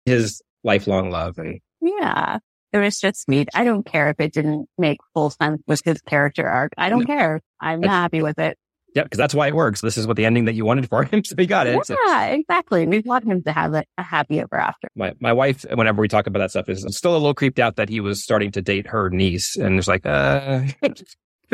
his 0.05 0.43
lifelong 0.62 1.11
love. 1.11 1.38
And 1.38 1.61
yeah, 1.81 2.38
it 2.73 2.79
was 2.79 3.01
just 3.01 3.23
sweet. 3.23 3.49
I 3.55 3.64
don't 3.64 3.87
care 3.87 4.11
if 4.11 4.21
it 4.21 4.35
didn't 4.35 4.69
make 4.77 4.99
full 5.14 5.31
sense 5.31 5.62
with 5.67 5.81
his 5.85 6.03
character 6.03 6.47
arc. 6.47 6.73
I 6.77 6.91
don't 6.91 7.01
no. 7.01 7.07
care. 7.07 7.41
I'm 7.61 7.83
happy 7.83 8.21
with 8.21 8.38
it. 8.38 8.59
Yeah, 8.99 9.05
because 9.05 9.19
that's 9.19 9.33
why 9.33 9.47
it 9.47 9.55
works. 9.55 9.81
This 9.81 9.97
is 9.97 10.09
what 10.09 10.17
the 10.17 10.25
ending 10.25 10.47
that 10.47 10.55
you 10.55 10.65
wanted 10.65 10.89
for 10.89 11.05
him. 11.05 11.23
So 11.29 11.37
he 11.39 11.47
got 11.47 11.69
it. 11.69 11.79
Yeah, 11.89 12.31
so. 12.31 12.33
exactly. 12.33 12.85
We 12.85 12.99
want 13.01 13.25
him 13.25 13.45
to 13.45 13.53
have 13.53 13.73
a, 13.75 13.85
a, 13.97 14.03
happy 14.03 14.41
ever 14.41 14.57
after. 14.57 14.89
My 14.97 15.13
my 15.21 15.33
wife, 15.33 15.65
whenever 15.73 16.01
we 16.01 16.09
talk 16.09 16.27
about 16.27 16.41
that 16.41 16.51
stuff, 16.51 16.69
is 16.69 16.85
still 16.97 17.13
a 17.13 17.19
little 17.19 17.35
creeped 17.35 17.61
out 17.61 17.77
that 17.77 17.89
he 17.89 18.01
was 18.01 18.25
starting 18.25 18.51
to 18.53 18.63
date 18.63 18.89
her 18.89 19.09
niece. 19.09 19.57
And 19.57 19.79
it's 19.79 19.87
like, 19.87 20.05
uh 20.05 20.63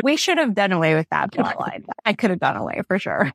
We 0.01 0.17
should 0.17 0.39
have 0.39 0.55
done 0.55 0.71
away 0.71 0.95
with 0.95 1.07
that 1.11 1.33
plot 1.33 1.59
line. 1.59 1.85
I 2.03 2.13
could 2.13 2.31
have 2.31 2.39
done 2.39 2.57
away 2.57 2.81
for 2.87 2.97
sure. 2.97 3.31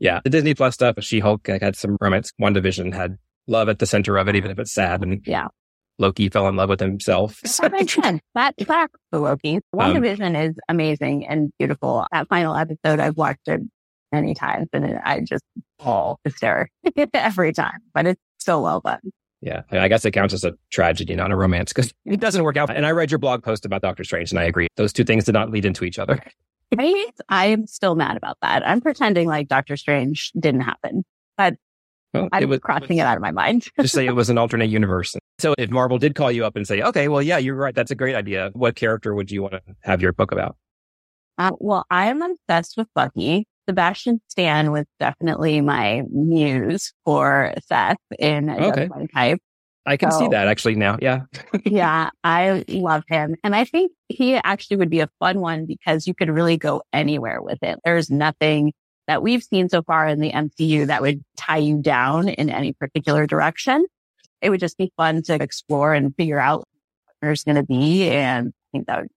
yeah. 0.00 0.20
The 0.24 0.30
Disney 0.30 0.54
Plus 0.54 0.72
stuff, 0.72 0.96
She 1.00 1.20
Hulk 1.20 1.46
had 1.46 1.76
some 1.76 1.98
romance. 2.00 2.32
WandaVision 2.40 2.94
had 2.94 3.18
love 3.46 3.68
at 3.68 3.78
the 3.78 3.86
center 3.86 4.16
of 4.16 4.28
it, 4.28 4.36
even 4.36 4.50
if 4.50 4.58
it's 4.58 4.72
sad. 4.72 5.02
And 5.02 5.20
yeah. 5.26 5.48
Loki 5.98 6.28
fell 6.28 6.48
in 6.48 6.56
love 6.56 6.68
with 6.68 6.80
himself. 6.80 7.40
That 7.60 7.72
makes 7.72 7.94
sense. 7.94 8.20
That 8.34 8.54
tracks 8.58 8.98
for 9.10 9.20
Loki. 9.20 9.60
WandaVision 9.74 10.36
um, 10.36 10.36
is 10.36 10.54
amazing 10.68 11.26
and 11.26 11.52
beautiful. 11.58 12.06
That 12.10 12.28
final 12.28 12.56
episode, 12.56 12.98
I've 12.98 13.16
watched 13.16 13.46
it 13.46 13.60
many 14.10 14.34
times 14.34 14.68
and 14.72 14.84
it, 14.84 15.00
I 15.04 15.20
just 15.20 15.44
fall 15.78 16.18
hysteric 16.24 16.70
every 17.14 17.52
time, 17.52 17.78
but 17.94 18.06
it's 18.06 18.20
so 18.38 18.60
well 18.60 18.80
done. 18.80 19.00
Yeah, 19.40 19.62
I 19.72 19.88
guess 19.88 20.04
it 20.04 20.12
counts 20.12 20.32
as 20.34 20.44
a 20.44 20.54
tragedy, 20.70 21.16
not 21.16 21.32
a 21.32 21.36
romance, 21.36 21.72
because 21.72 21.92
it 22.04 22.20
doesn't 22.20 22.44
work 22.44 22.56
out. 22.56 22.70
And 22.70 22.86
I 22.86 22.92
read 22.92 23.10
your 23.10 23.18
blog 23.18 23.42
post 23.42 23.64
about 23.66 23.82
Doctor 23.82 24.04
Strange, 24.04 24.30
and 24.30 24.38
I 24.38 24.44
agree. 24.44 24.68
Those 24.76 24.92
two 24.92 25.02
things 25.02 25.24
did 25.24 25.32
not 25.32 25.50
lead 25.50 25.64
into 25.64 25.84
each 25.84 25.98
other. 25.98 26.22
Right? 26.76 27.12
I'm 27.28 27.66
still 27.66 27.96
mad 27.96 28.16
about 28.16 28.38
that. 28.40 28.66
I'm 28.66 28.80
pretending 28.80 29.26
like 29.26 29.48
Doctor 29.48 29.76
Strange 29.76 30.30
didn't 30.38 30.60
happen, 30.60 31.04
but 31.36 31.56
well, 32.12 32.28
I'm 32.32 32.48
was, 32.48 32.60
crossing 32.60 32.98
it 32.98 33.02
out 33.02 33.16
of 33.16 33.22
my 33.22 33.30
mind. 33.30 33.66
just 33.80 33.94
say 33.94 34.06
it 34.06 34.14
was 34.14 34.30
an 34.30 34.38
alternate 34.38 34.70
universe. 34.70 35.16
So 35.38 35.54
if 35.58 35.70
Marvel 35.70 35.98
did 35.98 36.14
call 36.14 36.30
you 36.30 36.44
up 36.44 36.56
and 36.56 36.66
say, 36.66 36.82
okay, 36.82 37.08
well, 37.08 37.22
yeah, 37.22 37.38
you're 37.38 37.54
right. 37.54 37.74
That's 37.74 37.90
a 37.90 37.94
great 37.94 38.14
idea. 38.14 38.50
What 38.52 38.76
character 38.76 39.14
would 39.14 39.30
you 39.30 39.42
want 39.42 39.54
to 39.54 39.62
have 39.82 40.02
your 40.02 40.12
book 40.12 40.32
about? 40.32 40.56
Uh, 41.38 41.52
well, 41.58 41.86
I 41.90 42.06
am 42.06 42.22
obsessed 42.22 42.76
with 42.76 42.88
Bucky. 42.94 43.46
Sebastian 43.68 44.20
Stan 44.28 44.72
was 44.72 44.84
definitely 44.98 45.60
my 45.60 46.02
muse 46.10 46.92
for 47.04 47.54
Seth 47.66 47.96
in 48.18 48.50
Okay. 48.50 48.88
Just 48.88 49.12
Type. 49.14 49.38
I 49.84 49.96
can 49.96 50.12
see 50.12 50.28
that 50.28 50.46
actually 50.46 50.76
now. 50.76 50.96
Yeah. 51.00 51.22
yeah, 51.64 52.10
I 52.22 52.64
love 52.68 53.02
him. 53.08 53.34
And 53.42 53.56
I 53.56 53.64
think 53.64 53.90
he 54.08 54.34
actually 54.36 54.76
would 54.76 54.90
be 54.90 55.00
a 55.00 55.08
fun 55.18 55.40
one 55.40 55.66
because 55.66 56.06
you 56.06 56.14
could 56.14 56.28
really 56.28 56.56
go 56.56 56.82
anywhere 56.92 57.42
with 57.42 57.58
it. 57.62 57.80
There's 57.84 58.10
nothing 58.10 58.72
that 59.06 59.22
we've 59.22 59.42
seen 59.42 59.68
so 59.68 59.82
far 59.82 60.06
in 60.06 60.20
the 60.20 60.32
MCU 60.32 60.86
that 60.86 61.02
would 61.02 61.22
tie 61.36 61.58
you 61.58 61.80
down 61.82 62.28
in 62.28 62.50
any 62.50 62.72
particular 62.72 63.26
direction. 63.26 63.84
It 64.40 64.50
would 64.50 64.60
just 64.60 64.78
be 64.78 64.92
fun 64.96 65.22
to 65.24 65.34
explore 65.34 65.94
and 65.94 66.14
figure 66.16 66.38
out 66.38 66.60
what 67.04 67.16
there's 67.20 67.44
going 67.44 67.56
to 67.56 67.62
be. 67.62 68.08
And 68.08 68.48
I 68.48 68.68
think 68.72 68.86
that 68.86 69.02
would, 69.02 69.10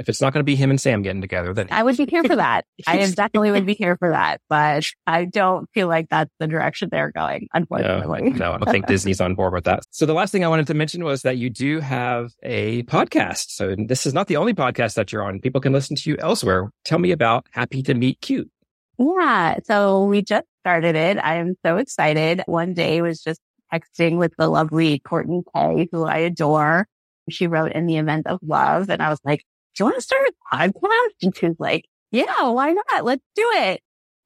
If 0.00 0.08
it's 0.08 0.20
not 0.22 0.32
going 0.32 0.40
to 0.40 0.44
be 0.44 0.56
him 0.56 0.70
and 0.70 0.80
Sam 0.80 1.02
getting 1.02 1.20
together, 1.20 1.52
then 1.52 1.68
I 1.70 1.82
would 1.82 1.96
be 1.96 2.06
here 2.06 2.24
for 2.24 2.36
that. 2.36 2.64
I 2.86 2.96
definitely 3.10 3.50
would 3.50 3.66
be 3.66 3.74
here 3.74 3.98
for 3.98 4.10
that, 4.10 4.40
but 4.48 4.86
I 5.06 5.26
don't 5.26 5.68
feel 5.74 5.88
like 5.88 6.08
that's 6.08 6.30
the 6.40 6.46
direction 6.46 6.88
they're 6.90 7.12
going, 7.12 7.48
unfortunately. 7.52 8.30
no, 8.30 8.52
I 8.52 8.58
don't 8.58 8.70
think 8.70 8.86
Disney's 8.86 9.20
on 9.20 9.34
board 9.34 9.52
with 9.52 9.64
that. 9.64 9.84
So 9.90 10.06
the 10.06 10.14
last 10.14 10.32
thing 10.32 10.42
I 10.42 10.48
wanted 10.48 10.66
to 10.68 10.74
mention 10.74 11.04
was 11.04 11.20
that 11.22 11.36
you 11.36 11.50
do 11.50 11.80
have 11.80 12.32
a 12.42 12.82
podcast. 12.84 13.50
So 13.50 13.76
this 13.76 14.06
is 14.06 14.14
not 14.14 14.26
the 14.26 14.38
only 14.38 14.54
podcast 14.54 14.94
that 14.94 15.12
you're 15.12 15.22
on. 15.22 15.38
People 15.40 15.60
can 15.60 15.74
listen 15.74 15.96
to 15.96 16.10
you 16.10 16.16
elsewhere. 16.18 16.70
Tell 16.84 16.98
me 16.98 17.10
about 17.10 17.46
Happy 17.50 17.82
to 17.82 17.92
Meet 17.92 18.22
Cute. 18.22 18.50
Yeah. 18.98 19.58
So 19.64 20.04
we 20.04 20.22
just 20.22 20.46
started 20.62 20.96
it. 20.96 21.18
I 21.18 21.36
am 21.36 21.56
so 21.64 21.76
excited. 21.76 22.42
One 22.46 22.72
day 22.72 23.02
was 23.02 23.22
just 23.22 23.40
texting 23.72 24.18
with 24.18 24.32
the 24.36 24.48
lovely 24.48 24.98
Courtney 24.98 25.42
Kae, 25.54 25.88
who 25.90 26.04
I 26.04 26.18
adore. 26.18 26.86
She 27.28 27.46
wrote 27.46 27.72
in 27.72 27.86
the 27.86 27.98
event 27.98 28.26
of 28.26 28.40
love. 28.42 28.90
And 28.90 29.02
I 29.02 29.08
was 29.08 29.20
like, 29.24 29.44
you 29.80 29.84
want 29.86 29.96
to 29.96 30.02
start 30.02 30.22
a 30.28 30.56
podcast? 30.56 30.72
And 31.22 31.36
she 31.36 31.46
was 31.46 31.56
like, 31.58 31.84
yeah, 32.12 32.48
why 32.48 32.72
not? 32.72 33.04
Let's 33.04 33.24
do 33.34 33.50
it. 33.56 33.80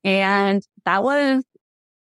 And 0.05 0.63
that 0.85 1.03
was 1.03 1.43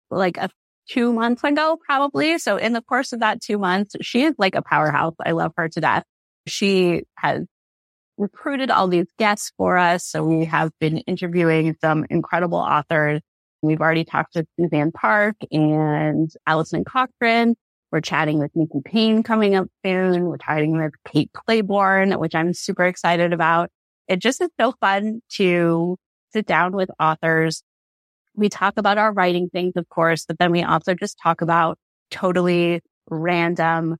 like 0.10 0.38
a 0.38 0.50
two 0.90 1.14
months 1.14 1.44
ago, 1.44 1.78
probably. 1.86 2.38
So 2.38 2.58
in 2.58 2.74
the 2.74 2.82
course 2.82 3.14
of 3.14 3.20
that 3.20 3.42
two 3.42 3.58
months, 3.58 3.96
she 4.02 4.24
is 4.24 4.36
like 4.38 4.56
a 4.56 4.62
powerhouse. 4.62 5.16
I 5.26 5.32
love 5.32 5.54
her 5.58 5.68
to 5.70 5.82
death. 5.82 6.04
She 6.48 7.04
has 7.18 7.44
recruited 8.18 8.72
all 8.72 8.88
these 8.88 9.08
guests 9.20 9.52
for 9.58 9.78
us. 9.78 10.06
So 10.06 10.24
we 10.24 10.46
have 10.46 10.72
been 10.80 11.00
interviewing 11.00 11.76
some 11.82 12.06
incredible 12.10 12.58
authors. 12.58 13.22
We've 13.62 13.82
already 13.82 14.06
talked 14.06 14.34
to 14.34 14.46
Suzanne 14.60 14.92
Park 14.92 15.36
and 15.52 16.30
Alison 16.46 16.84
Cochrun. 16.84 17.56
We're 17.92 18.02
chatting 18.02 18.40
with 18.40 18.52
Nikki 18.56 18.82
Payne 18.84 19.24
coming 19.24 19.56
up 19.56 19.68
soon. 19.86 20.26
We're 20.26 20.38
chatting 20.38 20.78
with 20.78 20.94
Kate 21.06 21.32
Clayborn, 21.34 22.20
which 22.20 22.36
I'm 22.36 22.54
super 22.54 22.86
excited 22.86 23.34
about. 23.34 23.70
It 24.08 24.20
just 24.20 24.42
is 24.42 24.50
so 24.60 24.74
fun 24.80 25.22
to 25.34 25.98
sit 26.34 26.46
down 26.46 26.74
with 26.74 26.90
authors. 27.00 27.64
We 28.36 28.50
talk 28.50 28.78
about 28.78 28.98
our 28.98 29.14
writing 29.14 29.50
things, 29.50 29.74
of 29.76 29.88
course, 29.90 30.26
but 30.26 30.38
then 30.38 30.52
we 30.52 30.64
also 30.64 30.94
just 30.94 31.18
talk 31.22 31.42
about 31.42 31.78
totally 32.12 32.82
random, 33.10 33.98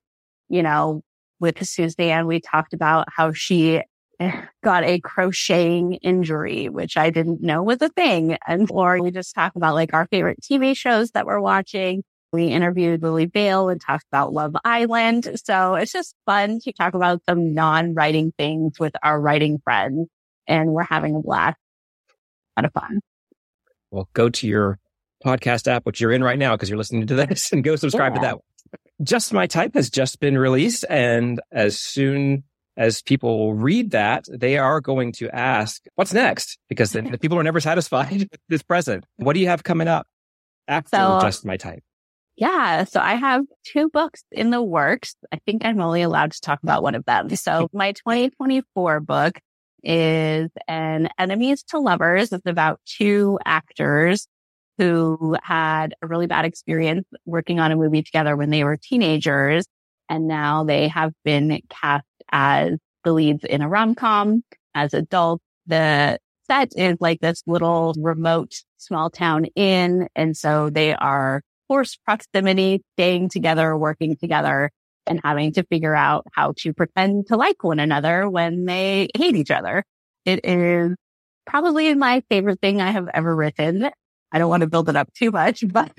you 0.50 0.64
know, 0.64 1.02
with 1.40 1.66
Suzanne, 1.66 2.28
we 2.28 2.40
talked 2.40 2.74
about 2.74 3.08
how 3.16 3.32
she 3.32 3.82
eh, 4.20 4.42
got 4.64 4.84
a 4.84 5.00
crocheting 5.00 5.94
injury, 5.96 6.70
which 6.70 6.98
I 6.98 7.10
didn't 7.10 7.42
know 7.42 7.64
was 7.64 7.82
a 7.82 7.90
thing. 7.90 8.38
And 8.48 8.68
or 8.72 9.02
we 9.02 9.12
just 9.12 9.36
talk 9.36 9.56
about 9.56 9.76
like 9.76 9.94
our 9.94 10.08
favorite 10.08 10.40
TV 10.42 10.76
shows 10.76 11.12
that 11.12 11.26
we're 11.26 11.40
watching. 11.40 12.04
We 12.34 12.48
interviewed 12.48 13.02
Lillie 13.02 13.26
Vale 13.26 13.70
and 13.70 13.80
talked 13.80 14.06
about 14.12 14.34
Love 14.34 14.56
Island. 14.66 15.30
So 15.44 15.76
it's 15.76 15.92
just 15.94 16.14
fun 16.26 16.60
to 16.62 16.74
talk 16.74 16.94
about 16.94 17.22
some 17.28 17.54
non-writing 17.54 18.34
things 18.38 18.80
with 18.80 18.94
our 19.02 19.20
writing 19.20 19.60
friends. 19.64 20.08
And 20.48 20.72
we're 20.72 20.84
having 20.84 21.16
a 21.16 21.20
blast. 21.20 21.58
A 22.58 22.62
lot 22.62 22.66
of 22.66 22.74
fun. 22.74 23.00
Well, 23.92 24.10
go 24.14 24.30
to 24.30 24.48
your 24.48 24.80
podcast 25.26 25.68
app, 25.68 25.86
which 25.86 26.02
you're 26.02 26.12
in 26.12 26.24
right 26.24 26.38
now 26.38 26.56
because 26.56 26.70
you're 26.70 26.78
listening 26.78 27.08
to 27.08 27.16
this, 27.16 27.52
and 27.54 27.64
go 27.64 27.76
subscribe 27.76 28.16
to 28.16 28.22
that. 28.22 28.36
one. 28.36 28.44
Just 29.04 29.32
My 29.32 29.48
Type 29.48 29.74
has 29.76 29.90
just 29.90 30.20
been 30.20 30.38
released. 30.38 30.84
And 30.90 31.40
as 31.52 31.80
soon 31.80 32.44
as 32.76 33.02
people 33.02 33.54
read 33.54 33.92
that, 33.92 34.26
they 34.30 34.58
are 34.58 34.82
going 34.82 35.12
to 35.14 35.30
ask, 35.34 35.82
what's 35.96 36.14
next? 36.14 36.58
Because 36.68 36.92
the, 36.92 37.02
the 37.04 37.18
people 37.18 37.40
are 37.40 37.44
never 37.44 37.60
satisfied 37.60 38.12
with 38.32 38.40
this 38.50 38.64
present. 38.64 39.06
What 39.16 39.34
do 39.34 39.40
you 39.40 39.48
have 39.48 39.64
coming 39.64 39.88
up 39.88 40.06
after 40.68 40.90
So- 40.98 41.20
Just 41.22 41.46
My 41.46 41.56
Type? 41.58 41.84
Yeah. 42.38 42.84
So 42.84 43.00
I 43.00 43.16
have 43.16 43.46
two 43.66 43.90
books 43.90 44.24
in 44.32 44.52
the 44.52 44.62
works. 44.62 45.16
I 45.32 45.40
think 45.46 45.66
I'm 45.66 45.82
only 45.82 46.04
allowed 46.04 46.32
to 46.34 46.42
talk 46.42 46.60
about 46.62 46.84
one 46.84 46.94
of 46.94 47.04
them. 47.06 47.36
So 47.36 47.68
my 47.74 47.94
2024 47.94 49.00
book 49.00 49.40
is 49.84 50.50
an 50.68 51.10
enemies 51.18 51.64
to 51.70 51.80
lovers. 51.80 52.32
It's 52.32 52.46
about 52.46 52.80
two 52.86 53.40
actors 53.44 54.28
who 54.78 55.36
had 55.42 55.96
a 56.04 56.08
really 56.08 56.28
bad 56.28 56.46
experience 56.46 57.08
working 57.26 57.60
on 57.60 57.72
a 57.72 57.76
movie 57.76 58.04
together 58.04 58.36
when 58.36 58.52
they 58.52 58.64
were 58.64 58.78
teenagers. 58.78 59.66
And 60.08 60.28
now 60.28 60.64
they 60.64 60.88
have 60.90 61.14
been 61.26 61.60
cast 61.70 62.06
as 62.32 62.78
the 63.04 63.14
leads 63.14 63.44
in 63.46 63.62
a 63.62 63.70
rom-com 63.70 64.44
as 64.76 64.94
adults. 64.94 65.44
The 65.66 66.20
set 66.46 66.72
is 66.78 66.98
like 67.00 67.20
this 67.20 67.42
little 67.48 67.96
remote 67.98 68.54
small 68.78 69.10
town 69.10 69.46
inn. 69.56 70.08
And 70.16 70.38
so 70.38 70.70
they 70.70 70.94
are 70.94 71.42
forced 71.68 72.04
proximity, 72.06 72.84
staying 72.96 73.30
together, 73.30 73.78
working 73.78 74.16
together, 74.18 74.72
and 75.06 75.20
having 75.24 75.54
to 75.54 75.64
figure 75.64 75.96
out 75.96 76.26
how 76.34 76.54
to 76.58 76.74
pretend 76.74 77.28
to 77.28 77.38
like 77.38 77.64
one 77.64 77.80
another 77.80 78.30
when 78.30 78.66
they 78.66 79.10
hate 79.16 79.36
each 79.36 79.52
other. 79.52 79.84
It 80.26 80.42
is 80.44 80.96
probably 81.46 81.94
my 81.96 82.22
favorite 82.30 82.60
thing 82.62 82.82
I 82.82 82.92
have 82.92 83.08
ever 83.14 83.36
written. 83.36 83.90
I 84.32 84.40
don't 84.40 84.50
want 84.50 84.62
to 84.62 84.68
build 84.68 84.90
it 84.90 84.96
up 84.96 85.12
too 85.14 85.32
much, 85.32 85.64
but 85.72 85.92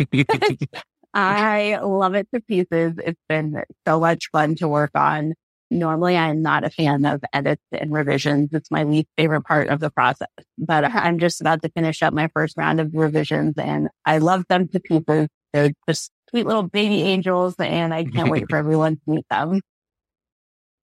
I 1.15 1.79
love 1.83 2.15
it 2.15 2.29
to 2.35 2.41
pieces. 2.41 2.95
It's 2.99 3.21
been 3.29 3.63
so 3.87 4.01
much 4.01 4.29
fun 4.31 4.55
to 4.57 4.69
work 4.69 4.91
on. 4.95 5.35
Normally, 5.71 6.17
I'm 6.17 6.41
not 6.41 6.65
a 6.65 6.71
fan 6.71 7.05
of 7.05 7.23
edits 7.33 7.63
and 7.73 7.93
revisions. 7.93 8.51
It's 8.53 8.71
my 8.71 8.85
least 8.85 9.09
favorite 9.19 9.43
part 9.43 9.69
of 9.69 9.81
the 9.81 9.91
process, 9.91 10.29
but 10.57 10.85
I'm 10.85 11.19
just 11.19 11.41
about 11.41 11.63
to 11.63 11.69
finish 11.71 12.03
up 12.03 12.15
my 12.15 12.29
first 12.33 12.57
round 12.57 12.81
of 12.81 12.95
revisions 12.95 13.55
and 13.59 13.89
I 14.07 14.19
love 14.19 14.45
them 14.49 14.69
to 14.69 14.81
pieces. 14.81 15.29
They're 15.53 15.71
just 15.89 16.11
sweet 16.31 16.47
little 16.47 16.63
baby 16.65 17.03
angels 17.03 17.55
and 17.59 17.95
I 17.95 18.05
can't 18.05 18.31
wait 18.31 18.45
for 18.51 18.57
everyone 18.63 18.97
to 18.97 19.01
meet 19.07 19.25
them. 19.31 19.61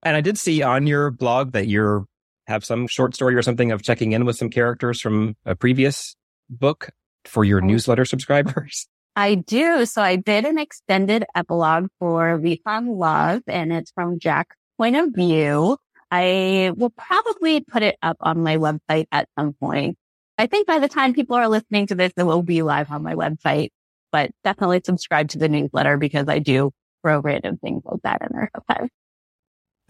and 0.02 0.16
I 0.16 0.20
did 0.20 0.38
see 0.38 0.62
on 0.62 0.86
your 0.86 1.10
blog 1.10 1.52
that 1.52 1.68
you're 1.68 2.04
have 2.46 2.64
some 2.64 2.86
short 2.86 3.14
story 3.14 3.34
or 3.34 3.42
something 3.42 3.72
of 3.72 3.82
checking 3.82 4.12
in 4.12 4.24
with 4.24 4.36
some 4.36 4.50
characters 4.50 5.00
from 5.00 5.34
a 5.44 5.56
previous 5.56 6.14
book 6.48 6.90
for 7.24 7.44
your 7.44 7.60
Oh. 7.62 7.66
newsletter 7.66 8.04
subscribers. 8.04 8.86
I 9.16 9.34
do. 9.36 9.84
So 9.86 10.02
I 10.02 10.16
did 10.16 10.44
an 10.44 10.58
extended 10.58 11.24
epilogue 11.34 11.88
for 11.98 12.36
We 12.36 12.60
Found 12.64 12.90
Love 12.90 13.42
and 13.48 13.72
it's 13.72 13.90
from 13.92 14.18
Jack's 14.20 14.54
point 14.78 14.94
of 14.94 15.08
view. 15.14 15.76
I 16.10 16.70
will 16.76 16.90
probably 16.90 17.60
put 17.62 17.82
it 17.82 17.96
up 18.02 18.16
on 18.20 18.42
my 18.42 18.58
website 18.58 19.06
at 19.10 19.28
some 19.38 19.54
point. 19.54 19.96
I 20.38 20.46
think 20.46 20.66
by 20.68 20.78
the 20.78 20.88
time 20.88 21.14
people 21.14 21.34
are 21.34 21.48
listening 21.48 21.86
to 21.88 21.94
this, 21.96 22.12
it 22.16 22.22
will 22.22 22.42
be 22.42 22.62
live 22.62 22.92
on 22.92 23.02
my 23.02 23.14
website, 23.14 23.70
but 24.16 24.30
definitely 24.44 24.80
subscribe 24.82 25.28
to 25.28 25.38
the 25.38 25.46
newsletter 25.46 25.98
because 25.98 26.26
I 26.26 26.38
do 26.38 26.70
throw 27.02 27.20
random 27.20 27.58
things 27.58 27.82
like 27.84 28.00
that 28.02 28.22
in 28.22 28.28
there 28.32 28.50
sometimes. 28.56 28.90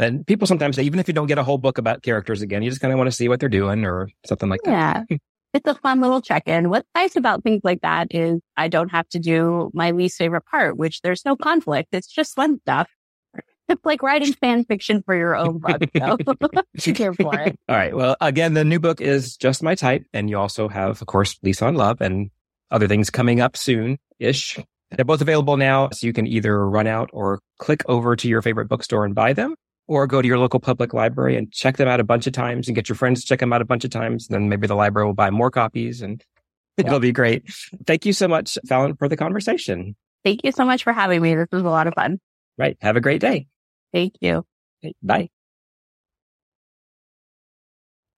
And 0.00 0.26
people 0.26 0.48
sometimes 0.48 0.74
say, 0.74 0.82
even 0.82 0.98
if 0.98 1.06
you 1.06 1.14
don't 1.14 1.28
get 1.28 1.38
a 1.38 1.44
whole 1.44 1.58
book 1.58 1.78
about 1.78 2.02
characters 2.02 2.42
again, 2.42 2.64
you 2.64 2.68
just 2.68 2.82
kind 2.82 2.92
of 2.92 2.98
want 2.98 3.06
to 3.06 3.14
see 3.14 3.28
what 3.28 3.38
they're 3.38 3.48
doing 3.48 3.84
or 3.84 4.08
something 4.26 4.48
like 4.48 4.62
that. 4.64 5.06
Yeah. 5.08 5.16
It's 5.54 5.66
a 5.66 5.74
fun 5.74 6.00
little 6.00 6.20
check-in. 6.20 6.68
What's 6.68 6.88
nice 6.94 7.16
about 7.16 7.42
things 7.42 7.62
like 7.64 7.80
that 7.80 8.08
is 8.10 8.42
I 8.58 8.68
don't 8.68 8.90
have 8.90 9.08
to 9.10 9.18
do 9.18 9.70
my 9.72 9.92
least 9.92 10.18
favorite 10.18 10.44
part, 10.44 10.76
which 10.76 11.00
there's 11.00 11.24
no 11.24 11.34
conflict. 11.34 11.88
It's 11.92 12.08
just 12.08 12.34
fun 12.34 12.58
stuff. 12.60 12.90
It's 13.68 13.84
like 13.84 14.02
writing 14.02 14.34
fan 14.34 14.64
fiction 14.64 15.02
for 15.02 15.16
your 15.16 15.34
own 15.34 15.58
book. 15.58 15.82
So 15.96 16.92
here 16.92 17.14
for 17.14 17.34
it. 17.38 17.58
All 17.68 17.76
right. 17.76 17.96
Well, 17.96 18.16
again, 18.20 18.52
the 18.52 18.64
new 18.64 18.78
book 18.78 19.00
is 19.00 19.36
Just 19.36 19.62
My 19.62 19.74
Type. 19.74 20.04
And 20.12 20.28
you 20.28 20.38
also 20.38 20.68
have, 20.68 21.00
of 21.00 21.06
course, 21.06 21.38
Lease 21.42 21.62
on 21.62 21.74
Love 21.74 22.02
and 22.02 22.30
other 22.70 22.86
things 22.86 23.08
coming 23.08 23.40
up 23.40 23.56
soon 23.56 23.98
ish. 24.18 24.58
They're 24.90 25.04
both 25.04 25.20
available 25.20 25.56
now. 25.56 25.90
So 25.92 26.06
you 26.06 26.12
can 26.12 26.26
either 26.26 26.68
run 26.68 26.86
out 26.86 27.10
or 27.12 27.40
click 27.58 27.82
over 27.86 28.16
to 28.16 28.28
your 28.28 28.42
favorite 28.42 28.68
bookstore 28.68 29.04
and 29.04 29.14
buy 29.14 29.32
them 29.32 29.56
or 29.88 30.06
go 30.06 30.20
to 30.20 30.28
your 30.28 30.38
local 30.38 30.60
public 30.60 30.92
library 30.92 31.36
and 31.36 31.52
check 31.52 31.76
them 31.76 31.88
out 31.88 32.00
a 32.00 32.04
bunch 32.04 32.26
of 32.26 32.32
times 32.32 32.68
and 32.68 32.74
get 32.74 32.88
your 32.88 32.96
friends 32.96 33.20
to 33.20 33.26
check 33.26 33.40
them 33.40 33.52
out 33.52 33.62
a 33.62 33.64
bunch 33.64 33.84
of 33.84 33.90
times. 33.90 34.28
Then 34.28 34.48
maybe 34.48 34.66
the 34.66 34.74
library 34.74 35.06
will 35.06 35.14
buy 35.14 35.30
more 35.30 35.50
copies 35.50 36.02
and 36.02 36.24
it'll 36.76 37.00
be 37.00 37.12
great. 37.12 37.44
Thank 37.86 38.06
you 38.06 38.12
so 38.12 38.28
much, 38.28 38.58
Falon, 38.68 38.96
for 38.96 39.08
the 39.08 39.16
conversation. 39.16 39.96
Thank 40.24 40.40
you 40.44 40.52
so 40.52 40.64
much 40.64 40.84
for 40.84 40.92
having 40.92 41.22
me. 41.22 41.34
This 41.34 41.48
was 41.52 41.62
a 41.62 41.68
lot 41.68 41.86
of 41.86 41.94
fun. 41.94 42.18
Right. 42.58 42.76
Have 42.80 42.96
a 42.96 43.00
great 43.00 43.20
day. 43.20 43.46
Thank 43.92 44.14
you. 44.20 44.44
Okay, 44.84 44.94
Bye. 45.02 45.28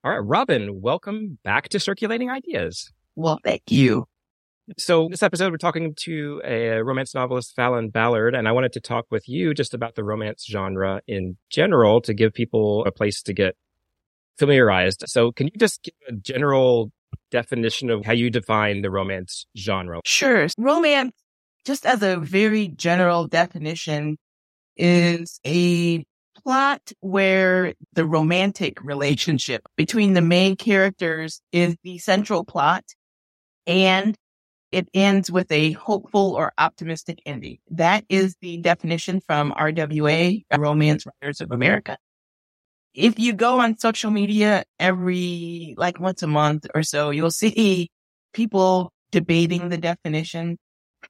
All 0.04 0.12
right, 0.12 0.18
Robin, 0.18 0.80
welcome 0.80 1.38
back 1.42 1.68
to 1.70 1.80
Circulating 1.80 2.30
Ideas. 2.30 2.90
Well, 3.16 3.40
thank 3.44 3.62
you. 3.68 4.06
So 4.76 5.08
this 5.10 5.22
episode, 5.22 5.50
we're 5.50 5.56
talking 5.56 5.94
to 6.00 6.42
a 6.44 6.82
romance 6.82 7.14
novelist, 7.14 7.54
Falon 7.56 7.88
Ballard, 7.88 8.34
and 8.34 8.46
I 8.46 8.52
wanted 8.52 8.74
to 8.74 8.80
talk 8.80 9.06
with 9.10 9.26
you 9.26 9.54
just 9.54 9.72
about 9.72 9.94
the 9.94 10.04
romance 10.04 10.44
genre 10.44 11.00
in 11.06 11.38
general 11.48 12.02
to 12.02 12.12
give 12.12 12.34
people 12.34 12.84
a 12.84 12.92
place 12.92 13.22
to 13.22 13.32
get 13.32 13.56
familiarized. 14.36 15.04
So 15.06 15.32
can 15.32 15.46
you 15.46 15.54
just 15.58 15.84
give 15.84 15.94
a 16.06 16.12
general 16.12 16.92
definition 17.30 17.88
of 17.88 18.04
how 18.04 18.12
you 18.12 18.28
define 18.28 18.82
the 18.82 18.90
romance 18.90 19.46
genre? 19.56 20.00
Sure. 20.04 20.48
Romance, 20.58 21.12
just 21.64 21.86
as 21.86 22.02
a 22.02 22.18
very 22.18 22.68
general 22.68 23.26
definition, 23.26 24.18
is 24.76 25.40
a 25.46 26.04
plot 26.42 26.92
where 27.00 27.72
the 27.94 28.04
romantic 28.04 28.84
relationship 28.84 29.62
between 29.76 30.12
the 30.12 30.20
main 30.20 30.56
characters 30.56 31.40
is 31.52 31.74
the 31.84 31.96
central 31.96 32.44
plot 32.44 32.84
and 33.66 34.14
it 34.70 34.88
ends 34.92 35.30
with 35.30 35.50
a 35.50 35.72
hopeful 35.72 36.34
or 36.34 36.52
optimistic 36.58 37.20
ending. 37.24 37.58
That 37.70 38.04
is 38.08 38.36
the 38.40 38.58
definition 38.58 39.20
from 39.20 39.52
RWA, 39.52 40.44
Romance 40.56 41.06
Writers 41.06 41.40
of 41.40 41.50
America. 41.50 41.96
If 42.94 43.18
you 43.18 43.32
go 43.32 43.60
on 43.60 43.78
social 43.78 44.10
media 44.10 44.64
every, 44.78 45.74
like 45.78 46.00
once 46.00 46.22
a 46.22 46.26
month 46.26 46.66
or 46.74 46.82
so, 46.82 47.10
you'll 47.10 47.30
see 47.30 47.90
people 48.32 48.92
debating 49.10 49.68
the 49.68 49.78
definition. 49.78 50.58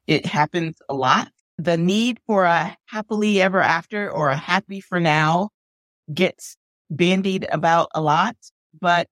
It 0.07 0.27
happens 0.27 0.77
a 0.89 0.95
lot. 0.95 1.29
The 1.57 1.77
need 1.77 2.21
for 2.27 2.45
a 2.45 2.77
happily 2.87 3.41
ever 3.41 3.61
after 3.61 4.11
or 4.11 4.29
a 4.29 4.37
happy 4.37 4.81
for 4.81 5.01
now 5.01 5.51
gets 6.13 6.57
bandied 6.91 7.47
about 7.51 7.89
a 7.95 8.01
lot, 8.01 8.37
but 8.81 9.09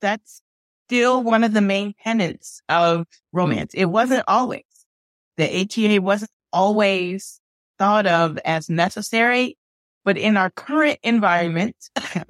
that's 0.00 0.42
still 0.88 1.22
one 1.22 1.44
of 1.44 1.52
the 1.52 1.60
main 1.60 1.94
tenets 2.02 2.62
of 2.70 3.06
romance. 3.32 3.74
It 3.74 3.84
wasn't 3.86 4.24
always. 4.26 4.62
The 5.36 5.44
HEA 5.44 5.98
wasn't 5.98 6.30
always 6.50 7.40
thought 7.78 8.06
of 8.06 8.38
as 8.38 8.70
necessary, 8.70 9.58
but 10.04 10.16
in 10.16 10.38
our 10.38 10.48
current 10.50 10.98
environment, 11.02 11.76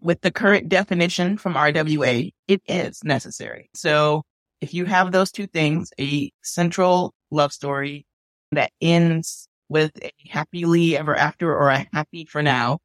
with 0.00 0.20
the 0.20 0.30
current 0.30 0.68
definition 0.68 1.38
from 1.38 1.54
RWA, 1.54 2.30
it 2.46 2.62
is 2.66 3.02
necessary. 3.04 3.70
So 3.74 4.22
if 4.60 4.74
you 4.74 4.84
have 4.84 5.10
those 5.10 5.32
two 5.32 5.46
things, 5.46 5.92
a 5.98 6.30
central 6.42 7.14
love 7.30 7.54
story 7.54 8.04
that 8.50 8.70
ends 8.82 9.48
with 9.70 9.92
a 10.02 10.12
happily 10.28 10.98
ever 10.98 11.16
after 11.16 11.56
or 11.56 11.70
a 11.70 11.86
happy 11.94 12.26
for 12.26 12.42
now, 12.42 12.80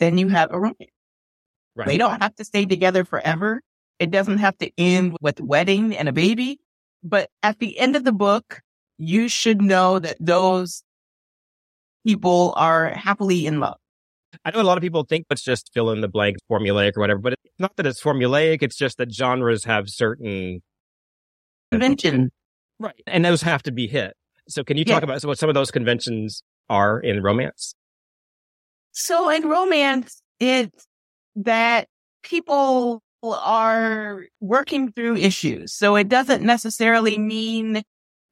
then 0.00 0.18
you 0.18 0.26
have 0.28 0.50
a 0.50 0.58
romance. 0.58 0.90
Right. 1.76 1.86
They 1.86 1.98
don't 1.98 2.20
have 2.20 2.34
to 2.36 2.44
stay 2.44 2.66
together 2.66 3.04
forever, 3.04 3.62
it 3.98 4.10
doesn't 4.10 4.38
have 4.38 4.56
to 4.58 4.70
end 4.78 5.16
with 5.20 5.40
wedding 5.40 5.96
and 5.96 6.08
a 6.08 6.12
baby, 6.12 6.58
but 7.02 7.30
at 7.42 7.58
the 7.58 7.78
end 7.78 7.96
of 7.96 8.04
the 8.04 8.12
book, 8.12 8.60
you 8.98 9.28
should 9.28 9.60
know 9.60 9.98
that 9.98 10.16
those 10.20 10.82
people 12.06 12.52
are 12.56 12.90
happily 12.90 13.46
in 13.46 13.60
love. 13.60 13.76
I 14.44 14.50
know 14.50 14.60
a 14.60 14.62
lot 14.62 14.76
of 14.76 14.82
people 14.82 15.04
think 15.04 15.26
it's 15.30 15.42
just 15.42 15.70
fill 15.72 15.90
in 15.90 16.00
the 16.00 16.08
blank 16.08 16.36
formulaic 16.50 16.96
or 16.96 17.00
whatever, 17.00 17.20
but 17.20 17.34
it's 17.34 17.58
not 17.58 17.76
that 17.76 17.86
it's 17.86 18.02
formulaic. 18.02 18.62
It's 18.62 18.76
just 18.76 18.98
that 18.98 19.12
genres 19.12 19.64
have 19.64 19.88
certain 19.88 20.62
convention. 21.70 22.30
Right. 22.78 23.00
And 23.06 23.24
those 23.24 23.42
have 23.42 23.62
to 23.64 23.72
be 23.72 23.86
hit. 23.86 24.14
So 24.48 24.64
can 24.64 24.76
you 24.76 24.84
talk 24.84 25.02
yeah. 25.02 25.04
about 25.04 25.24
what 25.24 25.38
some 25.38 25.48
of 25.48 25.54
those 25.54 25.70
conventions 25.70 26.42
are 26.68 26.98
in 27.00 27.22
romance? 27.22 27.74
So 28.92 29.30
in 29.30 29.48
romance, 29.48 30.20
it's 30.40 30.86
that 31.36 31.88
people 32.22 33.02
are 33.32 34.24
working 34.40 34.92
through 34.92 35.16
issues. 35.16 35.72
So 35.72 35.96
it 35.96 36.08
doesn't 36.08 36.42
necessarily 36.42 37.18
mean 37.18 37.82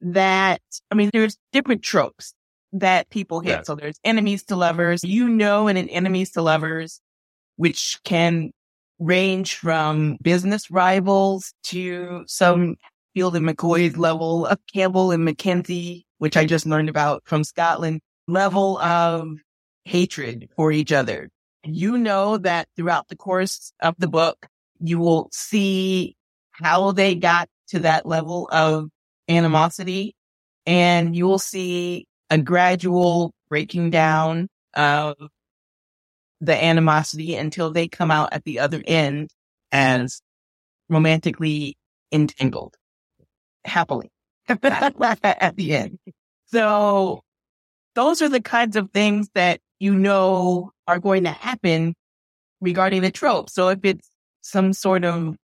that, 0.01 0.61
I 0.91 0.95
mean, 0.95 1.09
there's 1.11 1.37
different 1.51 1.81
tropes 1.81 2.33
that 2.73 3.09
people 3.09 3.39
hit. 3.39 3.49
Yeah. 3.49 3.61
So 3.63 3.75
there's 3.75 3.99
enemies 4.03 4.43
to 4.45 4.55
lovers, 4.55 5.03
you 5.03 5.29
know, 5.29 5.67
and 5.67 5.77
an 5.77 5.89
enemies 5.89 6.31
to 6.31 6.41
lovers, 6.41 6.99
which 7.55 7.99
can 8.03 8.51
range 8.99 9.55
from 9.55 10.17
business 10.21 10.69
rivals 10.71 11.53
to 11.63 12.23
some 12.27 12.75
Field 13.13 13.35
and 13.35 13.47
McCoy's 13.47 13.95
level 13.97 14.47
of 14.47 14.57
Campbell 14.73 15.11
and 15.11 15.23
Mackenzie, 15.23 16.05
which 16.17 16.35
I 16.35 16.45
just 16.45 16.65
learned 16.65 16.89
about 16.89 17.21
from 17.25 17.43
Scotland, 17.43 18.01
level 18.27 18.79
of 18.79 19.27
hatred 19.85 20.49
for 20.55 20.71
each 20.71 20.91
other. 20.91 21.29
You 21.63 21.97
know 21.97 22.37
that 22.37 22.67
throughout 22.75 23.07
the 23.09 23.15
course 23.15 23.71
of 23.81 23.93
the 23.99 24.07
book, 24.07 24.47
you 24.83 24.99
will 24.99 25.29
see 25.31 26.15
how 26.51 26.91
they 26.91 27.15
got 27.15 27.47
to 27.69 27.79
that 27.79 28.05
level 28.05 28.47
of 28.51 28.89
animosity 29.29 30.13
and 30.65 31.15
you 31.15 31.25
will 31.25 31.39
see 31.39 32.05
a 32.29 32.37
gradual 32.37 33.33
breaking 33.49 33.89
down 33.89 34.47
of 34.75 35.15
the 36.41 36.63
animosity 36.63 37.35
until 37.35 37.71
they 37.71 37.87
come 37.87 38.11
out 38.11 38.33
at 38.33 38.43
the 38.43 38.59
other 38.59 38.83
end 38.85 39.29
as 39.71 40.21
romantically 40.89 41.77
entangled 42.11 42.75
happily 43.63 44.11
at 44.49 45.53
the 45.55 45.75
end. 45.75 45.97
So 46.47 47.21
those 47.95 48.21
are 48.21 48.29
the 48.29 48.41
kinds 48.41 48.75
of 48.75 48.91
things 48.91 49.29
that 49.35 49.61
you 49.79 49.95
know 49.95 50.71
are 50.87 50.99
going 50.99 51.23
to 51.23 51.31
happen 51.31 51.95
regarding 52.59 53.01
the 53.01 53.11
trope. 53.11 53.49
So 53.49 53.69
if 53.69 53.79
it's 53.83 54.09
some 54.43 54.73
sort 54.73 55.03
of 55.05 55.35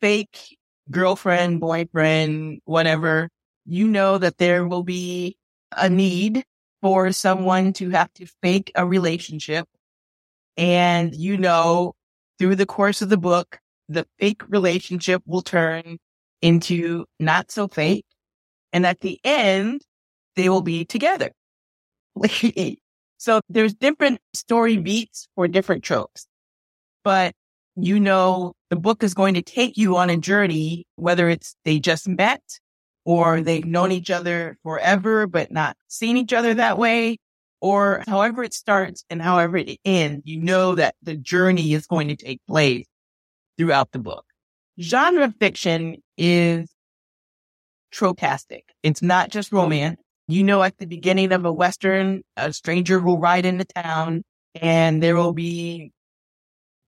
fake 0.00 0.56
girlfriend, 0.90 1.60
boyfriend, 1.60 2.60
whatever, 2.66 3.28
you 3.64 3.88
know 3.88 4.18
that 4.18 4.38
there 4.38 4.66
will 4.66 4.82
be 4.82 5.36
a 5.76 5.88
need 5.88 6.44
for 6.82 7.10
someone 7.12 7.72
to 7.72 7.90
have 7.90 8.12
to 8.14 8.26
fake 8.42 8.70
a 8.74 8.86
relationship. 8.86 9.66
And 10.56 11.14
you 11.14 11.36
know, 11.38 11.94
through 12.38 12.56
the 12.56 12.66
course 12.66 13.02
of 13.02 13.08
the 13.08 13.16
book, 13.16 13.58
the 13.88 14.06
fake 14.18 14.42
relationship 14.48 15.22
will 15.26 15.42
turn 15.42 15.98
into 16.42 17.06
not 17.18 17.50
so 17.50 17.66
fake. 17.66 18.04
And 18.72 18.84
at 18.84 19.00
the 19.00 19.18
end, 19.24 19.82
they 20.36 20.48
will 20.48 20.62
be 20.62 20.84
together. 20.84 21.30
so 23.16 23.40
there's 23.48 23.74
different 23.74 24.20
story 24.34 24.76
beats 24.76 25.26
for 25.34 25.48
different 25.48 25.84
tropes, 25.84 26.26
but 27.02 27.34
you 27.76 27.98
know, 28.00 28.54
the 28.70 28.76
book 28.76 29.02
is 29.02 29.14
going 29.14 29.34
to 29.34 29.42
take 29.42 29.76
you 29.76 29.96
on 29.96 30.10
a 30.10 30.16
journey, 30.16 30.86
whether 30.96 31.28
it's 31.28 31.56
they 31.64 31.78
just 31.80 32.08
met 32.08 32.42
or 33.04 33.40
they've 33.40 33.64
known 33.64 33.92
each 33.92 34.10
other 34.10 34.56
forever, 34.62 35.26
but 35.26 35.52
not 35.52 35.76
seen 35.88 36.16
each 36.16 36.32
other 36.32 36.54
that 36.54 36.78
way, 36.78 37.18
or 37.60 38.02
however 38.06 38.42
it 38.42 38.54
starts 38.54 39.04
and 39.10 39.20
however 39.20 39.56
it 39.56 39.78
ends, 39.84 40.22
you 40.24 40.40
know 40.40 40.74
that 40.74 40.94
the 41.02 41.16
journey 41.16 41.72
is 41.72 41.86
going 41.86 42.08
to 42.08 42.16
take 42.16 42.40
place 42.46 42.86
throughout 43.58 43.90
the 43.92 43.98
book. 43.98 44.24
Genre 44.80 45.32
fiction 45.38 45.96
is 46.16 46.68
tropistic. 47.92 48.62
It's 48.82 49.02
not 49.02 49.30
just 49.30 49.52
romance. 49.52 50.00
You 50.26 50.42
know, 50.42 50.62
at 50.62 50.78
the 50.78 50.86
beginning 50.86 51.32
of 51.32 51.44
a 51.44 51.52
Western, 51.52 52.22
a 52.36 52.52
stranger 52.52 52.98
will 52.98 53.18
ride 53.18 53.44
into 53.44 53.64
town 53.64 54.22
and 54.54 55.02
there 55.02 55.16
will 55.16 55.32
be 55.32 55.92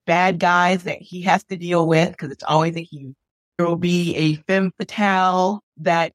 bad 0.07 0.39
guys 0.39 0.85
that 0.85 1.01
he 1.01 1.23
has 1.23 1.45
to 1.45 1.57
deal 1.57 1.87
with 1.87 2.11
because 2.11 2.31
it's 2.31 2.45
always 2.45 2.77
a 2.77 2.83
he. 2.83 3.15
There 3.59 3.67
will 3.67 3.77
be 3.77 4.15
a 4.17 4.35
femme 4.47 4.73
fatale 4.79 5.63
that 5.79 6.13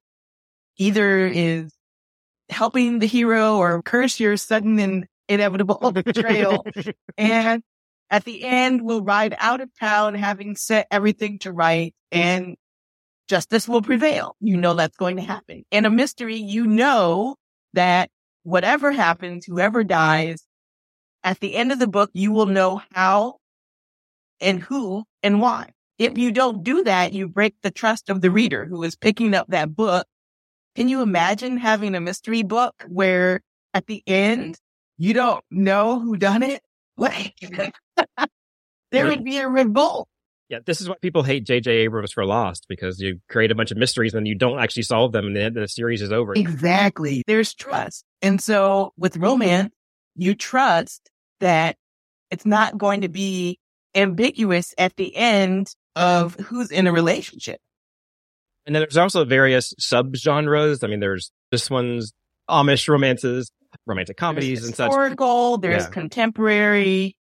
either 0.77 1.27
is 1.27 1.73
helping 2.49 2.99
the 2.99 3.07
hero 3.07 3.57
or 3.57 3.81
curse 3.81 4.19
your 4.19 4.37
sudden 4.37 4.79
and 4.79 5.05
inevitable 5.27 5.91
betrayal. 5.93 6.65
and 7.17 7.63
at 8.09 8.25
the 8.25 8.43
end, 8.43 8.81
we'll 8.81 9.03
ride 9.03 9.35
out 9.39 9.61
of 9.61 9.69
town 9.79 10.15
having 10.15 10.55
set 10.55 10.87
everything 10.91 11.39
to 11.39 11.51
right 11.51 11.93
and 12.11 12.57
justice 13.27 13.67
will 13.67 13.81
prevail. 13.81 14.35
You 14.41 14.57
know 14.57 14.73
that's 14.73 14.97
going 14.97 15.15
to 15.15 15.21
happen. 15.21 15.63
In 15.71 15.85
a 15.85 15.89
mystery, 15.89 16.35
you 16.35 16.67
know 16.67 17.37
that 17.73 18.09
whatever 18.43 18.91
happens, 18.91 19.45
whoever 19.45 19.83
dies, 19.83 20.43
at 21.23 21.39
the 21.39 21.55
end 21.55 21.71
of 21.71 21.79
the 21.79 21.87
book, 21.87 22.09
you 22.13 22.31
will 22.31 22.47
know 22.47 22.81
how 22.91 23.37
and 24.41 24.61
who 24.61 25.03
and 25.23 25.39
why. 25.39 25.69
If 25.97 26.17
you 26.17 26.31
don't 26.31 26.63
do 26.63 26.83
that, 26.83 27.13
you 27.13 27.27
break 27.27 27.55
the 27.61 27.71
trust 27.71 28.09
of 28.09 28.21
the 28.21 28.31
reader 28.31 28.65
who 28.65 28.81
is 28.83 28.95
picking 28.95 29.35
up 29.35 29.47
that 29.49 29.75
book. 29.75 30.07
Can 30.75 30.89
you 30.89 31.01
imagine 31.01 31.57
having 31.57 31.95
a 31.95 32.01
mystery 32.01 32.43
book 32.43 32.73
where 32.87 33.41
at 33.73 33.85
the 33.85 34.01
end 34.07 34.57
you 34.97 35.13
don't 35.13 35.43
know 35.51 35.99
who 35.99 36.17
done 36.17 36.43
it? 36.43 36.61
Like 36.97 37.35
there 38.91 39.07
would 39.07 39.23
be 39.23 39.37
a 39.37 39.47
revolt. 39.47 40.07
Yeah, 40.49 40.59
this 40.65 40.81
is 40.81 40.89
why 40.89 40.95
people 41.01 41.23
hate 41.23 41.45
J.J. 41.45 41.71
Abrams 41.71 42.11
for 42.11 42.25
Lost 42.25 42.65
because 42.67 42.99
you 42.99 43.19
create 43.29 43.51
a 43.51 43.55
bunch 43.55 43.71
of 43.71 43.77
mysteries 43.77 44.13
and 44.13 44.27
you 44.27 44.35
don't 44.35 44.59
actually 44.59 44.83
solve 44.83 45.13
them 45.13 45.27
and 45.27 45.35
then 45.35 45.53
the 45.53 45.67
series 45.67 46.01
is 46.01 46.11
over. 46.11 46.33
Exactly. 46.33 47.23
There's 47.25 47.53
trust. 47.53 48.03
And 48.21 48.41
so 48.41 48.91
with 48.97 49.15
romance, 49.15 49.73
you 50.15 50.35
trust 50.35 51.09
that 51.39 51.77
it's 52.31 52.45
not 52.45 52.77
going 52.77 53.01
to 53.01 53.09
be 53.09 53.59
ambiguous 53.95 54.73
at 54.77 54.95
the 54.95 55.15
end 55.15 55.67
of 55.95 56.35
who's 56.35 56.71
in 56.71 56.87
a 56.87 56.91
relationship. 56.91 57.59
And 58.65 58.75
then 58.75 58.81
there's 58.81 58.97
also 58.97 59.25
various 59.25 59.73
subgenres. 59.79 60.83
I 60.83 60.87
mean, 60.87 60.99
there's 60.99 61.31
this 61.51 61.69
one's 61.69 62.13
Amish 62.49 62.87
romances, 62.87 63.51
romantic 63.85 64.17
comedies 64.17 64.59
there's 64.59 64.67
and 64.67 64.75
such. 64.75 64.87
Historical, 64.89 65.57
there's 65.57 65.83
yeah. 65.83 65.89
contemporary, 65.89 67.15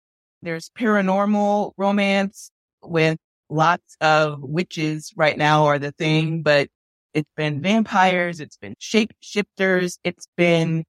there's 0.42 0.70
paranormal 0.78 1.72
romance 1.76 2.50
with 2.82 3.18
lots 3.48 3.96
of 4.00 4.40
witches 4.42 5.12
right 5.16 5.36
now 5.36 5.66
are 5.66 5.78
the 5.78 5.92
thing, 5.92 6.42
but 6.42 6.68
it's 7.14 7.30
been 7.36 7.62
vampires. 7.62 8.40
It's 8.40 8.56
been 8.56 8.74
shapeshifters. 8.80 9.98
It's 10.04 10.28
been 10.36 10.84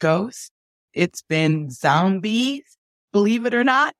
ghosts. 0.00 0.50
It's 0.92 1.22
been 1.22 1.70
zombies, 1.70 2.62
believe 3.12 3.46
it 3.46 3.54
or 3.54 3.64
not. 3.64 3.94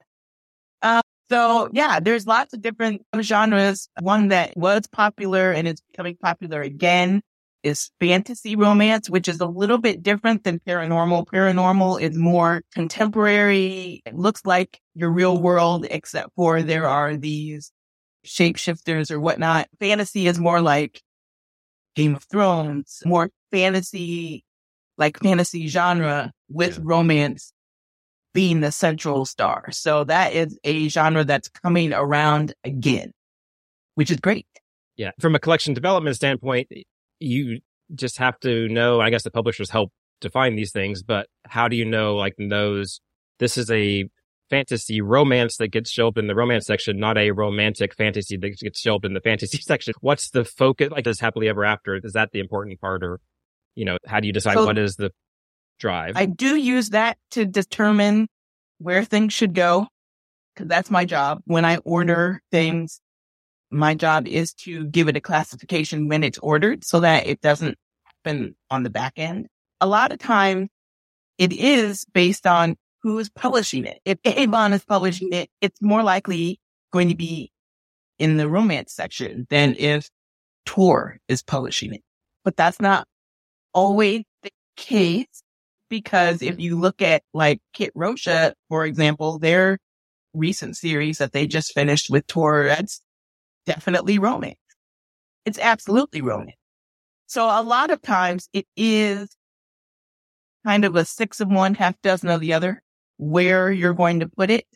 So 1.30 1.70
yeah, 1.72 2.00
there's 2.00 2.26
lots 2.26 2.52
of 2.52 2.62
different 2.62 3.02
genres. 3.20 3.88
One 4.00 4.28
that 4.28 4.56
was 4.56 4.86
popular 4.86 5.52
and 5.52 5.66
is 5.66 5.80
becoming 5.90 6.16
popular 6.16 6.60
again 6.60 7.22
is 7.62 7.90
fantasy 7.98 8.56
romance, 8.56 9.08
which 9.08 9.26
is 9.26 9.40
a 9.40 9.46
little 9.46 9.78
bit 9.78 10.02
different 10.02 10.44
than 10.44 10.60
paranormal. 10.60 11.26
Paranormal 11.26 12.00
is 12.00 12.16
more 12.16 12.62
contemporary. 12.72 14.02
It 14.04 14.14
looks 14.14 14.42
like 14.44 14.80
your 14.94 15.10
real 15.10 15.40
world, 15.40 15.86
except 15.90 16.30
for 16.36 16.62
there 16.62 16.86
are 16.86 17.16
these 17.16 17.72
shapeshifters 18.26 19.10
or 19.10 19.18
whatnot. 19.18 19.68
Fantasy 19.80 20.26
is 20.26 20.38
more 20.38 20.60
like 20.60 21.00
Game 21.96 22.14
of 22.14 22.24
Thrones, 22.24 23.02
more 23.06 23.30
fantasy, 23.50 24.44
like 24.98 25.18
fantasy 25.20 25.66
genre 25.66 26.32
with 26.50 26.76
yeah. 26.76 26.82
romance 26.84 27.53
being 28.34 28.60
the 28.60 28.72
central 28.72 29.24
star. 29.24 29.70
So 29.70 30.04
that 30.04 30.34
is 30.34 30.58
a 30.64 30.88
genre 30.88 31.24
that's 31.24 31.48
coming 31.48 31.94
around 31.94 32.52
again, 32.64 33.12
which 33.94 34.10
is 34.10 34.18
great. 34.18 34.46
Yeah. 34.96 35.12
From 35.20 35.34
a 35.34 35.38
collection 35.38 35.72
development 35.72 36.16
standpoint, 36.16 36.68
you 37.20 37.60
just 37.94 38.18
have 38.18 38.38
to 38.40 38.68
know, 38.68 39.00
I 39.00 39.10
guess 39.10 39.22
the 39.22 39.30
publishers 39.30 39.70
help 39.70 39.92
define 40.20 40.56
these 40.56 40.72
things, 40.72 41.02
but 41.02 41.28
how 41.46 41.68
do 41.68 41.76
you 41.76 41.84
know, 41.84 42.16
like, 42.16 42.34
those, 42.38 43.00
this 43.38 43.56
is 43.56 43.70
a 43.70 44.04
fantasy 44.50 45.00
romance 45.00 45.56
that 45.56 45.68
gets 45.68 45.90
shelved 45.90 46.18
in 46.18 46.26
the 46.26 46.34
romance 46.34 46.66
section, 46.66 46.98
not 46.98 47.16
a 47.16 47.30
romantic 47.30 47.94
fantasy 47.94 48.36
that 48.36 48.58
gets 48.60 48.80
shelved 48.80 49.04
in 49.04 49.14
the 49.14 49.20
fantasy 49.20 49.58
section. 49.62 49.94
What's 50.00 50.30
the 50.30 50.44
focus? 50.44 50.90
Like, 50.90 51.04
does 51.04 51.20
happily 51.20 51.48
ever 51.48 51.64
after? 51.64 51.96
Is 52.02 52.12
that 52.14 52.30
the 52.32 52.40
important 52.40 52.80
part, 52.80 53.04
or 53.04 53.20
you 53.74 53.84
know, 53.84 53.96
how 54.06 54.20
do 54.20 54.26
you 54.26 54.32
decide 54.32 54.54
so 54.54 54.66
what 54.66 54.78
is 54.78 54.96
the 54.96 55.10
drive? 55.78 56.16
I 56.16 56.26
do 56.26 56.56
use 56.56 56.90
that 56.90 57.18
to 57.32 57.44
determine 57.44 58.28
where 58.78 59.04
things 59.04 59.32
should 59.32 59.54
go 59.54 59.86
because 60.54 60.68
that's 60.68 60.90
my 60.90 61.04
job. 61.04 61.40
When 61.44 61.64
I 61.64 61.78
order 61.78 62.40
things, 62.50 63.00
my 63.70 63.94
job 63.94 64.26
is 64.28 64.54
to 64.54 64.86
give 64.86 65.08
it 65.08 65.16
a 65.16 65.20
classification 65.20 66.08
when 66.08 66.22
it's 66.22 66.38
ordered 66.38 66.84
so 66.84 67.00
that 67.00 67.26
it 67.26 67.40
doesn't 67.40 67.76
happen 68.04 68.54
on 68.70 68.82
the 68.82 68.90
back 68.90 69.14
end. 69.16 69.46
A 69.80 69.86
lot 69.86 70.12
of 70.12 70.18
times 70.18 70.68
it 71.38 71.52
is 71.52 72.04
based 72.12 72.46
on 72.46 72.76
who 73.02 73.18
is 73.18 73.28
publishing 73.28 73.84
it. 73.84 74.00
If 74.04 74.18
Avon 74.24 74.72
is 74.72 74.84
publishing 74.84 75.32
it, 75.32 75.50
it's 75.60 75.82
more 75.82 76.02
likely 76.02 76.58
going 76.92 77.08
to 77.08 77.16
be 77.16 77.52
in 78.18 78.36
the 78.36 78.48
romance 78.48 78.92
section 78.92 79.46
than 79.50 79.74
if 79.78 80.08
Tor 80.64 81.18
is 81.28 81.42
publishing 81.42 81.92
it. 81.94 82.02
But 82.44 82.56
that's 82.56 82.80
not 82.80 83.06
always 83.74 84.22
the 84.42 84.50
case 84.76 85.42
because 85.88 86.42
if 86.42 86.52
mm-hmm. 86.52 86.60
you 86.60 86.78
look 86.78 87.02
at 87.02 87.22
like 87.32 87.60
Kit 87.72 87.92
Rocha, 87.94 88.54
for 88.68 88.84
example, 88.84 89.38
their 89.38 89.78
recent 90.32 90.76
series 90.76 91.18
that 91.18 91.32
they 91.32 91.46
just 91.46 91.74
finished 91.74 92.10
with 92.10 92.26
Tor, 92.26 92.64
that's 92.64 93.00
definitely 93.66 94.18
romance. 94.18 94.58
It's 95.44 95.58
absolutely 95.58 96.20
romance. 96.20 96.56
So 97.26 97.44
a 97.44 97.62
lot 97.62 97.90
of 97.90 98.02
times 98.02 98.48
it 98.52 98.66
is 98.76 99.36
kind 100.64 100.84
of 100.84 100.96
a 100.96 101.04
six 101.04 101.40
of 101.40 101.48
one, 101.48 101.74
half 101.74 102.00
dozen 102.02 102.28
of 102.28 102.40
the 102.40 102.52
other 102.52 102.82
where 103.16 103.70
you're 103.70 103.94
going 103.94 104.20
to 104.20 104.28
put 104.28 104.50
it. 104.50 104.66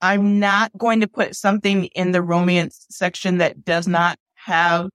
I'm 0.00 0.38
not 0.38 0.70
going 0.76 1.00
to 1.00 1.08
put 1.08 1.34
something 1.34 1.84
in 1.86 2.12
the 2.12 2.22
romance 2.22 2.86
section 2.90 3.38
that 3.38 3.64
does 3.64 3.88
not 3.88 4.18
have 4.34 4.88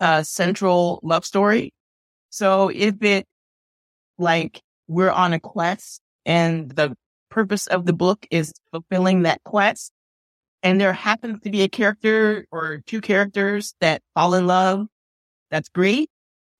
a 0.00 0.24
central 0.24 1.00
love 1.02 1.24
story. 1.24 1.72
So 2.30 2.68
if 2.68 3.02
it 3.02 3.26
like 4.18 4.62
we're 4.86 5.10
on 5.10 5.32
a 5.32 5.40
quest 5.40 6.00
and 6.26 6.70
the 6.70 6.96
purpose 7.30 7.66
of 7.66 7.86
the 7.86 7.92
book 7.92 8.26
is 8.30 8.52
fulfilling 8.72 9.22
that 9.22 9.42
quest 9.44 9.92
and 10.62 10.80
there 10.80 10.92
happens 10.92 11.40
to 11.42 11.50
be 11.50 11.62
a 11.62 11.68
character 11.68 12.46
or 12.50 12.82
two 12.86 13.00
characters 13.00 13.74
that 13.80 14.02
fall 14.14 14.34
in 14.34 14.46
love, 14.46 14.86
that's 15.50 15.68
great. 15.68 16.10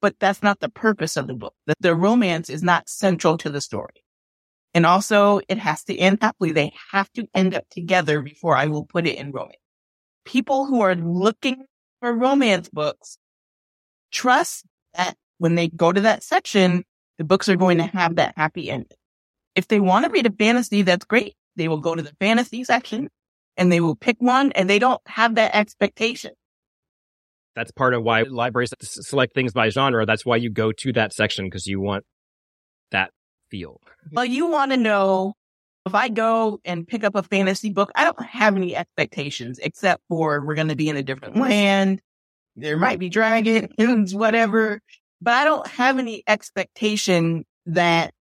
But 0.01 0.15
that's 0.21 0.45
not 0.45 0.61
the 0.61 0.69
purpose 0.69 1.17
of 1.17 1.27
the 1.27 1.35
book. 1.35 1.55
The 1.81 1.97
romance 1.97 2.49
is 2.49 2.63
not 2.63 2.89
central 2.89 3.37
to 3.39 3.51
the 3.51 3.61
story. 3.61 4.05
And 4.73 4.87
also 4.87 5.41
it 5.49 5.59
has 5.59 5.83
to 5.85 5.97
end 5.97 6.19
happily. 6.21 6.53
They 6.53 6.73
have 6.93 7.11
to 7.15 7.27
end 7.35 7.55
up 7.55 7.65
together 7.71 8.23
before 8.23 8.57
I 8.57 8.67
will 8.67 8.85
put 8.85 9.09
it 9.09 9.19
in 9.19 9.33
romance. 9.33 9.57
People 10.25 10.67
who 10.67 10.83
are 10.83 10.95
looking 10.95 11.65
for 12.01 12.13
romance 12.13 12.69
books 12.69 13.19
trust 14.13 14.65
that 14.95 15.17
when 15.39 15.57
they 15.57 15.67
go 15.69 15.91
to 15.91 16.03
that 16.03 16.23
section, 16.23 16.85
the 17.19 17.25
books 17.25 17.49
are 17.49 17.57
going 17.57 17.79
to 17.79 17.85
mm-hmm. 17.85 17.99
have 17.99 18.17
that 18.17 18.35
happy 18.37 18.71
ending. 18.71 18.97
If 19.55 19.69
they 19.69 19.81
want 19.81 20.05
to 20.05 20.11
read 20.11 20.27
a 20.27 20.31
fantasy, 20.31 20.83
that's 20.83 21.05
great. 21.05 21.35
They 21.57 21.69
will 21.69 21.81
go 21.81 21.95
to 21.95 22.03
the 22.03 22.15
fantasy 22.21 22.65
section 22.65 23.11
and 23.57 23.71
they 23.71 23.81
will 23.81 23.97
pick 23.97 24.17
one 24.21 24.53
and 24.53 24.71
they 24.71 24.79
don't 24.79 25.01
have 25.07 25.35
that 25.35 25.55
expectation. 25.55 26.33
That's 27.57 27.73
part 27.73 27.93
of 27.93 28.05
why 28.05 28.23
libraries 28.23 28.73
select 28.83 29.35
things 29.35 29.53
by 29.53 29.69
genre. 29.71 30.07
That's 30.07 30.25
why 30.25 30.37
you 30.37 30.49
go 30.49 30.71
to 30.71 30.93
that 30.93 31.13
section 31.13 31.47
because 31.47 31.67
you 31.67 31.81
want 31.81 32.05
that 32.93 33.11
feel. 33.51 33.81
Mm-hmm. 33.85 34.15
Well, 34.15 34.25
you 34.25 34.47
want 34.47 34.71
to 34.71 34.77
know 34.77 35.35
if 35.85 35.95
I 35.95 36.09
go 36.09 36.61
and 36.65 36.87
pick 36.87 37.03
up 37.03 37.17
a 37.17 37.23
fantasy 37.25 37.71
book, 37.71 37.91
I 37.97 38.05
don't 38.05 38.23
have 38.23 38.55
any 38.55 38.77
expectations 38.77 39.59
except 39.59 40.03
for 40.09 40.45
we're 40.45 40.55
going 40.55 40.69
to 40.69 40.77
be 40.77 40.89
in 40.89 40.97
a 40.97 41.03
different 41.03 41.37
land. 41.37 42.01
There 42.55 42.77
might 42.77 42.99
be 42.99 43.09
dragons, 43.09 44.15
whatever, 44.15 44.81
but 45.21 45.35
I 45.35 45.45
don't 45.45 45.67
have 45.67 45.99
any 45.99 46.23
expectation 46.27 47.45
that 47.67 48.13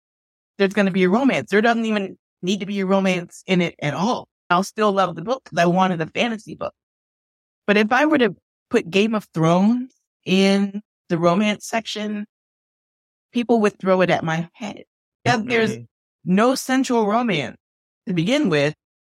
there's 0.58 0.74
going 0.74 0.86
to 0.86 0.92
be 0.92 1.04
a 1.04 1.08
romance. 1.08 1.50
There 1.50 1.60
doesn't 1.60 1.84
even 1.84 2.18
need 2.42 2.60
to 2.60 2.66
be 2.66 2.80
a 2.80 2.86
romance 2.86 3.42
in 3.46 3.60
it 3.60 3.74
at 3.80 3.94
all. 3.94 4.28
I'll 4.50 4.64
still 4.64 4.92
love 4.92 5.14
the 5.14 5.22
book 5.22 5.44
because 5.44 5.58
I 5.58 5.66
wanted 5.66 6.00
a 6.00 6.06
fantasy 6.06 6.54
book. 6.54 6.74
But 7.66 7.76
if 7.76 7.92
I 7.92 8.06
were 8.06 8.18
to 8.18 8.34
put 8.70 8.90
Game 8.90 9.14
of 9.14 9.28
Thrones 9.34 9.92
in 10.24 10.82
the 11.08 11.18
romance 11.18 11.66
section, 11.66 12.26
people 13.32 13.60
would 13.60 13.78
throw 13.78 14.00
it 14.00 14.10
at 14.10 14.24
my 14.24 14.48
head 14.54 14.84
there's 15.36 15.72
mm-hmm. 15.72 15.82
no 16.24 16.54
central 16.54 17.06
romance 17.06 17.56
to 18.06 18.14
begin 18.14 18.48
with. 18.48 18.74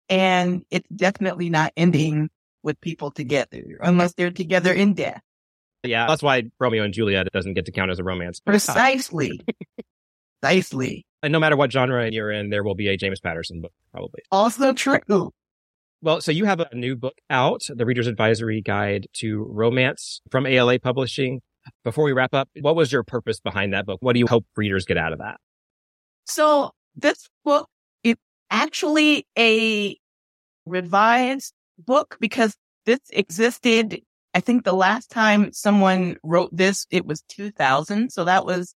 And 0.10 0.64
it's 0.70 0.88
definitely 0.94 1.50
not 1.50 1.72
ending 1.78 2.30
with 2.62 2.80
people 2.82 3.12
together 3.12 3.64
unless 3.82 4.14
they're 4.14 4.32
together 4.32 4.72
in 4.74 4.94
death. 4.94 5.22
Yeah, 5.84 6.08
that's 6.08 6.24
why 6.24 6.44
Romeo 6.60 6.84
and 6.84 6.94
Juliet 6.94 7.28
doesn't 7.34 7.54
get 7.54 7.66
to 7.66 7.72
count 7.72 7.92
as 7.92 8.00
a 8.00 8.04
romance. 8.04 8.40
Precisely. 8.40 9.42
Precisely. 10.42 11.06
And 11.24 11.32
no 11.32 11.40
matter 11.40 11.56
what 11.56 11.72
genre 11.72 12.12
you're 12.12 12.32
in, 12.32 12.50
there 12.50 12.66
will 12.66 12.76
be 12.76 12.90
a 12.90 12.98
James 12.98 13.22
Patterson 13.22 13.62
book, 13.62 13.72
probably. 13.94 14.24
Also 14.30 14.74
true. 14.74 15.32
Well, 16.02 16.20
so 16.20 16.34
you 16.34 16.44
have 16.44 16.60
a 16.60 16.68
new 16.76 16.98
book 16.98 17.14
out, 17.30 17.62
The 17.70 17.86
Reader's 17.86 18.08
Advisory 18.08 18.62
Guide 18.62 19.08
to 19.20 19.48
Romance 19.50 20.20
from 20.32 20.46
ALA 20.46 20.80
Publishing. 20.80 21.40
Before 21.86 22.04
we 22.04 22.12
wrap 22.12 22.34
up, 22.34 22.50
what 22.60 22.76
was 22.76 22.92
your 22.92 23.04
purpose 23.04 23.40
behind 23.40 23.72
that 23.72 23.86
book? 23.86 24.00
What 24.02 24.12
do 24.12 24.20
you 24.20 24.28
hope 24.28 24.46
readers 24.58 24.84
get 24.84 24.98
out 24.98 25.14
of 25.14 25.20
that? 25.20 25.38
So 26.26 26.72
this 26.94 27.30
book 27.46 27.70
is 28.04 28.16
actually 28.52 29.26
a 29.40 29.96
revised 30.66 31.54
book 31.80 32.18
because 32.20 32.54
this 32.86 33.00
existed. 33.12 34.02
I 34.34 34.40
think 34.40 34.64
the 34.64 34.74
last 34.74 35.12
time 35.12 35.54
someone 35.54 36.18
wrote 36.24 36.50
this, 36.52 36.88
it 36.90 37.06
was 37.06 37.22
2000. 37.30 38.12
So 38.12 38.26
that 38.26 38.46
was 38.46 38.74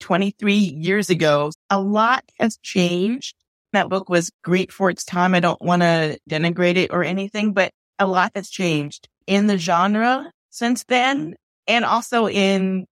23 0.00 0.54
years 0.54 1.10
ago. 1.10 1.50
A 1.70 1.80
lot 1.80 2.24
has 2.38 2.58
changed. 2.58 3.34
That 3.72 3.88
book 3.88 4.08
was 4.08 4.30
great 4.42 4.72
for 4.72 4.90
its 4.90 5.04
time. 5.04 5.34
I 5.34 5.40
don't 5.40 5.60
want 5.60 5.82
to 5.82 6.18
denigrate 6.28 6.76
it 6.76 6.90
or 6.92 7.02
anything, 7.02 7.52
but 7.52 7.72
a 7.98 8.06
lot 8.06 8.32
has 8.34 8.48
changed 8.48 9.08
in 9.26 9.46
the 9.46 9.58
genre 9.58 10.30
since 10.50 10.84
then 10.84 11.34
and 11.66 11.84
also 11.84 12.28
in 12.28 12.86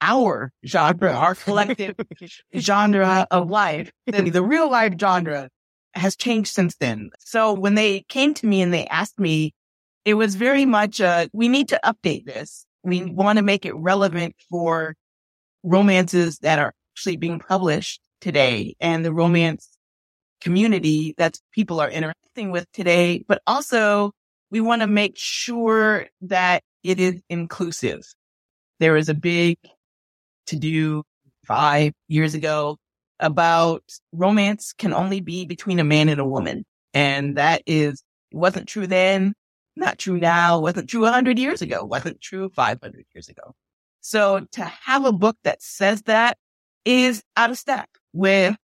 our 0.00 0.52
genre, 0.64 1.12
our 1.12 1.34
collective 1.34 1.96
genre 2.56 3.26
of 3.30 3.50
life. 3.50 3.90
The, 4.06 4.30
the 4.30 4.42
real 4.42 4.70
life 4.70 4.94
genre 4.98 5.48
has 5.94 6.16
changed 6.16 6.52
since 6.52 6.76
then. 6.76 7.10
So 7.18 7.52
when 7.52 7.74
they 7.74 8.00
came 8.08 8.34
to 8.34 8.46
me 8.46 8.62
and 8.62 8.72
they 8.72 8.86
asked 8.86 9.18
me, 9.18 9.52
it 10.04 10.14
was 10.14 10.34
very 10.34 10.64
much, 10.64 11.00
uh, 11.00 11.28
we 11.32 11.48
need 11.48 11.68
to 11.68 11.80
update 11.84 12.24
this. 12.24 12.66
We 12.82 13.04
want 13.04 13.38
to 13.38 13.42
make 13.42 13.66
it 13.66 13.74
relevant 13.74 14.34
for 14.50 14.94
romances 15.62 16.38
that 16.38 16.58
are 16.58 16.72
actually 16.94 17.16
being 17.16 17.40
published 17.40 18.00
today 18.20 18.74
and 18.80 19.04
the 19.04 19.12
romance 19.12 19.68
community 20.40 21.14
that 21.18 21.38
people 21.52 21.80
are 21.80 21.90
interacting 21.90 22.50
with 22.50 22.70
today. 22.72 23.24
But 23.26 23.42
also 23.46 24.12
we 24.50 24.60
want 24.60 24.82
to 24.82 24.86
make 24.86 25.14
sure 25.16 26.06
that 26.22 26.62
it 26.82 27.00
is 27.00 27.20
inclusive. 27.28 28.02
There 28.80 28.96
is 28.96 29.08
a 29.08 29.14
big 29.14 29.58
to 30.46 30.56
do 30.56 31.02
five 31.44 31.92
years 32.06 32.34
ago 32.34 32.76
about 33.20 33.82
romance 34.12 34.72
can 34.72 34.94
only 34.94 35.20
be 35.20 35.44
between 35.44 35.80
a 35.80 35.84
man 35.84 36.08
and 36.08 36.20
a 36.20 36.24
woman. 36.24 36.64
And 36.94 37.36
that 37.36 37.62
is, 37.66 38.02
wasn't 38.32 38.68
true 38.68 38.86
then. 38.86 39.34
Not 39.78 39.98
true 39.98 40.18
now, 40.18 40.60
wasn't 40.60 40.88
true 40.88 41.02
100 41.02 41.38
years 41.38 41.62
ago, 41.62 41.84
wasn't 41.84 42.20
true 42.20 42.48
500 42.50 43.04
years 43.14 43.28
ago. 43.28 43.54
So 44.00 44.46
to 44.52 44.64
have 44.64 45.04
a 45.04 45.12
book 45.12 45.36
that 45.44 45.62
says 45.62 46.02
that 46.02 46.38
is 46.84 47.22
out 47.36 47.50
of 47.50 47.58
step 47.58 47.88
with 48.12 48.56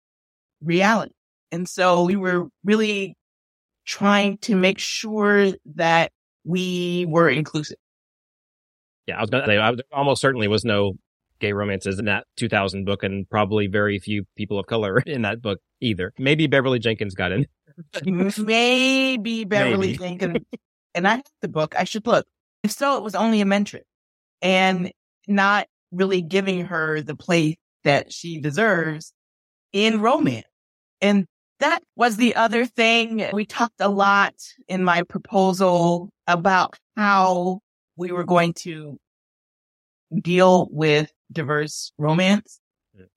reality. 0.63 1.15
And 1.51 1.69
so 1.69 2.05
we 2.05 2.17
were 2.17 2.49
really 2.65 3.17
trying 3.85 4.39
to 4.39 4.55
make 4.55 4.79
sure 4.79 5.53
that 5.75 6.13
we 6.45 7.07
were 7.09 7.29
inclusive. 7.29 7.77
Yeah, 9.07 9.19
I 9.19 9.21
was 9.21 9.31
going 9.31 9.43
to 9.43 9.49
say, 9.49 9.59
I, 9.59 9.73
almost 9.93 10.21
certainly 10.21 10.49
was 10.49 10.65
no 10.65 10.93
gay 11.41 11.53
romances 11.53 11.99
in 11.99 12.05
that 12.07 12.25
2000 12.37 12.85
book, 12.85 13.03
and 13.03 13.29
probably 13.29 13.67
very 13.67 13.99
few 13.99 14.25
people 14.37 14.59
of 14.59 14.67
color 14.67 14.99
in 15.07 15.23
that 15.23 15.43
book 15.43 15.59
either. 15.81 16.13
Maybe 16.19 16.47
Beverly 16.47 16.79
Jenkins 16.79 17.15
got 17.15 17.33
in. 17.33 17.47
Maybe 18.39 19.45
Beverly 19.45 19.89
Maybe. 19.89 19.99
Jenkins. 19.99 20.39
And 20.95 21.07
I 21.07 21.16
have 21.16 21.24
the 21.40 21.49
book. 21.49 21.74
I 21.78 21.84
should 21.84 22.07
look. 22.07 22.26
If 22.62 22.70
so, 22.70 22.97
it 22.97 23.03
was 23.03 23.14
only 23.14 23.40
a 23.40 23.47
mentor 23.47 23.80
and 24.40 24.93
not 25.26 25.66
really 25.90 26.22
giving 26.22 26.66
her 26.66 27.01
the 27.01 27.16
place 27.16 27.57
that 27.84 28.12
she 28.12 28.40
deserves 28.40 29.12
in 29.72 30.01
romance. 30.01 30.47
And 31.01 31.26
that 31.61 31.82
was 31.97 32.16
the 32.16 32.34
other 32.36 32.66
thing. 32.66 33.28
We 33.32 33.45
talked 33.47 33.80
a 33.80 33.88
lot 33.88 34.34
in 34.68 34.84
my 34.84 35.03
proposal 35.03 36.11
about 36.26 36.78
how 36.97 37.61
we 37.97 38.12
were 38.12 38.24
going 38.24 38.53
to 38.55 38.99
deal 40.20 40.68
with 40.70 41.12
diverse 41.30 41.93
romance. 41.99 42.61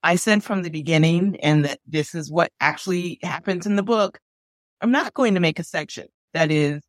I 0.03 0.15
said 0.15 0.43
from 0.43 0.63
the 0.63 0.69
beginning, 0.69 1.37
and 1.41 1.65
that 1.65 1.79
this 1.85 2.15
is 2.15 2.31
what 2.31 2.51
actually 2.59 3.19
happens 3.21 3.65
in 3.65 3.75
the 3.75 3.83
book. 3.83 4.19
I'm 4.81 4.91
not 4.91 5.13
going 5.13 5.33
to 5.33 5.39
make 5.39 5.59
a 5.59 5.63
section 5.63 6.07
that 6.33 6.51
is 6.51 6.81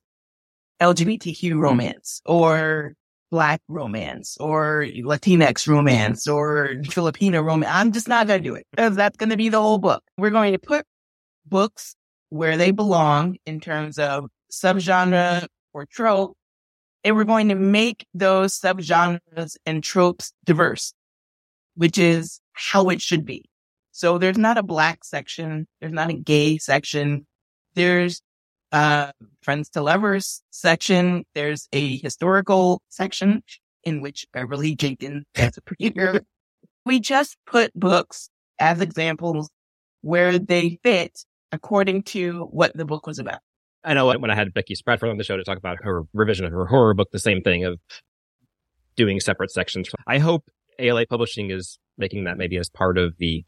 LGBTQ 0.81 1.37
mm-hmm. 1.37 1.61
romance 1.61 2.21
or 2.27 2.95
black 3.31 3.61
romance 3.69 4.37
or 4.39 4.87
Latinx 4.89 5.67
romance 5.67 6.27
mm-hmm. 6.27 6.37
or 6.37 6.85
Filipino 6.85 7.43
romance. 7.43 7.73
I'm 7.75 7.93
just 7.93 8.09
not 8.09 8.27
going 8.27 8.43
to 8.43 8.49
do 8.49 8.55
it 8.55 8.67
because 8.71 8.97
that's 8.97 9.17
going 9.17 9.31
to 9.31 9.37
be 9.37 9.49
the 9.49 9.61
whole 9.61 9.79
book. 9.79 10.03
We're 10.17 10.31
going 10.31 10.53
to 10.53 10.59
put 10.59 10.85
books 11.47 11.95
where 12.31 12.57
they 12.57 12.71
belong 12.71 13.37
in 13.47 13.61
terms 13.61 13.99
of 13.99 14.27
subgenre 14.53 15.47
or 15.73 15.87
trope 15.87 16.37
and 17.07 17.15
we're 17.15 17.25
going 17.25 17.51
to 17.51 17.55
make 17.55 18.05
those 18.15 18.59
subgenres 18.59 19.57
and 19.65 19.85
tropes 19.85 20.33
diverse, 20.45 20.93
which 21.77 21.99
is 21.99 22.41
how 22.53 22.89
it 22.89 23.01
should 23.01 23.25
be. 23.25 23.45
So 23.93 24.19
there's 24.19 24.37
not 24.37 24.59
a 24.59 24.63
black 24.65 25.05
section. 25.05 25.69
There's 25.81 25.93
not 25.93 26.11
a 26.11 26.15
gay 26.15 26.59
section. 26.59 27.25
There's 27.75 28.23
a 28.77 29.13
friends 29.41 29.71
to 29.71 29.81
lovers 29.81 30.43
section. 30.51 31.25
There's 31.35 31.67
a 31.73 31.97
historical 31.97 32.83
section 32.91 33.43
in 33.85 34.03
which 34.03 34.27
Beverly 34.33 34.77
Jenkins 34.77 35.25
has 35.35 35.57
a 35.57 35.63
premiere. 35.63 36.21
we 36.85 37.01
just 37.01 37.39
put 37.47 37.73
books 37.75 38.29
as 38.59 38.81
examples 38.81 39.49
where 40.03 40.39
they 40.39 40.79
fit 40.83 41.25
according 41.53 42.03
to 42.03 42.49
what 42.51 42.77
the 42.77 42.85
book 42.85 43.07
was 43.07 43.19
about. 43.19 43.39
I 43.83 43.95
know 43.95 44.07
when 44.19 44.31
I 44.31 44.35
had 44.35 44.53
Becky 44.53 44.75
Spratford 44.75 45.11
on 45.11 45.17
the 45.17 45.25
show 45.25 45.37
to 45.37 45.45
talk 45.45 45.59
about 45.59 45.79
her 45.83 46.03
revision 46.13 46.45
of 46.45 46.53
her 46.53 46.67
horror 46.67 46.93
book, 46.93 47.09
the 47.13 47.19
same 47.19 47.41
thing 47.41 47.65
of 47.65 47.79
doing 48.97 49.21
separate 49.21 49.53
sections. 49.53 49.89
I 50.07 50.19
hope 50.19 50.45
ALA 50.79 51.07
Publishing 51.07 51.51
is 51.51 51.79
making 51.97 52.25
that 52.25 52.37
maybe 52.37 52.59
as 52.59 52.69
part 52.69 52.99
of 52.99 53.15
the 53.19 53.45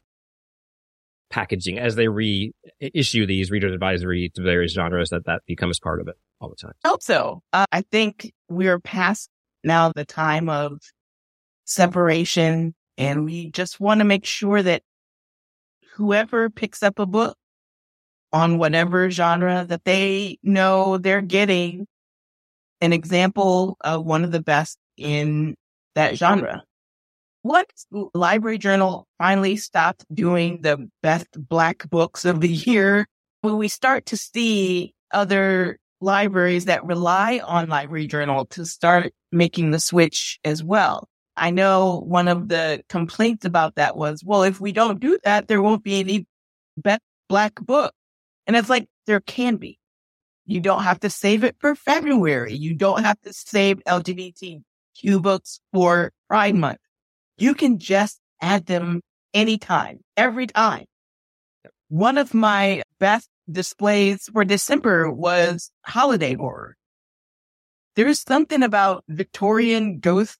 packaging 1.29 1.77
as 1.77 1.95
they 1.95 2.07
reissue 2.07 3.25
these 3.25 3.51
reader 3.51 3.67
advisory 3.67 4.31
to 4.35 4.41
various 4.41 4.73
genres 4.73 5.09
that 5.09 5.25
that 5.25 5.41
becomes 5.45 5.79
part 5.79 6.01
of 6.01 6.07
it 6.07 6.15
all 6.41 6.49
the 6.49 6.55
time. 6.55 6.73
I 6.83 6.89
hope 6.89 7.03
so. 7.03 7.41
Uh, 7.53 7.65
I 7.71 7.81
think 7.81 8.31
we're 8.49 8.79
past 8.79 9.29
now 9.63 9.91
the 9.93 10.05
time 10.05 10.49
of 10.49 10.79
separation 11.65 12.73
and 12.97 13.25
we 13.25 13.51
just 13.51 13.79
want 13.79 13.99
to 13.99 14.05
make 14.05 14.25
sure 14.25 14.61
that 14.61 14.81
whoever 15.93 16.49
picks 16.49 16.83
up 16.83 16.99
a 16.99 17.05
book 17.05 17.37
on 18.31 18.57
whatever 18.57 19.09
genre 19.09 19.65
that 19.67 19.83
they 19.85 20.37
know 20.43 20.97
they're 20.97 21.21
getting 21.21 21.87
an 22.81 22.93
example 22.93 23.77
of 23.81 24.05
one 24.05 24.23
of 24.23 24.31
the 24.31 24.41
best 24.41 24.77
in 24.97 25.55
that 25.95 26.17
genre. 26.17 26.63
Once 27.43 27.87
Library 28.13 28.57
Journal 28.57 29.07
finally 29.17 29.55
stopped 29.55 30.05
doing 30.13 30.61
the 30.61 30.89
best 31.01 31.27
black 31.35 31.89
books 31.89 32.25
of 32.25 32.41
the 32.41 32.49
year, 32.49 33.07
when 33.41 33.57
we 33.57 33.69
start 33.69 34.05
to 34.07 34.17
see 34.17 34.93
other 35.11 35.79
libraries 36.01 36.65
that 36.65 36.85
rely 36.85 37.39
on 37.43 37.69
Library 37.69 38.07
Journal 38.07 38.45
to 38.47 38.65
start 38.65 39.13
making 39.31 39.71
the 39.71 39.79
switch 39.79 40.39
as 40.43 40.63
well. 40.63 41.07
I 41.37 41.51
know 41.51 42.03
one 42.05 42.27
of 42.27 42.49
the 42.49 42.83
complaints 42.89 43.45
about 43.45 43.75
that 43.75 43.95
was, 43.95 44.23
well, 44.23 44.43
if 44.43 44.59
we 44.59 44.73
don't 44.73 44.99
do 44.99 45.17
that, 45.23 45.47
there 45.47 45.61
won't 45.61 45.83
be 45.83 45.99
any 45.99 46.27
best 46.75 47.01
black 47.29 47.55
book. 47.55 47.93
And 48.45 48.57
it's 48.57 48.69
like, 48.69 48.87
there 49.07 49.21
can 49.21 49.55
be. 49.55 49.79
You 50.45 50.59
don't 50.59 50.83
have 50.83 50.99
to 51.01 51.09
save 51.09 51.43
it 51.43 51.55
for 51.59 51.75
February. 51.75 52.53
You 52.55 52.73
don't 52.73 53.03
have 53.03 53.19
to 53.21 53.31
save 53.31 53.77
LGBTQ 53.85 55.21
books 55.21 55.61
for 55.71 56.11
Pride 56.27 56.55
Month. 56.55 56.79
You 57.39 57.55
can 57.55 57.79
just 57.79 58.19
add 58.41 58.65
them 58.65 59.01
anytime, 59.33 59.99
every 60.17 60.47
time. 60.47 60.85
One 61.87 62.17
of 62.17 62.33
my 62.33 62.83
best 62.99 63.29
displays 63.49 64.29
for 64.31 64.43
December 64.43 65.09
was 65.09 65.71
holiday 65.85 66.35
horror. 66.35 66.75
There's 67.95 68.19
something 68.19 68.61
about 68.61 69.03
Victorian 69.07 69.99
ghosts 69.99 70.37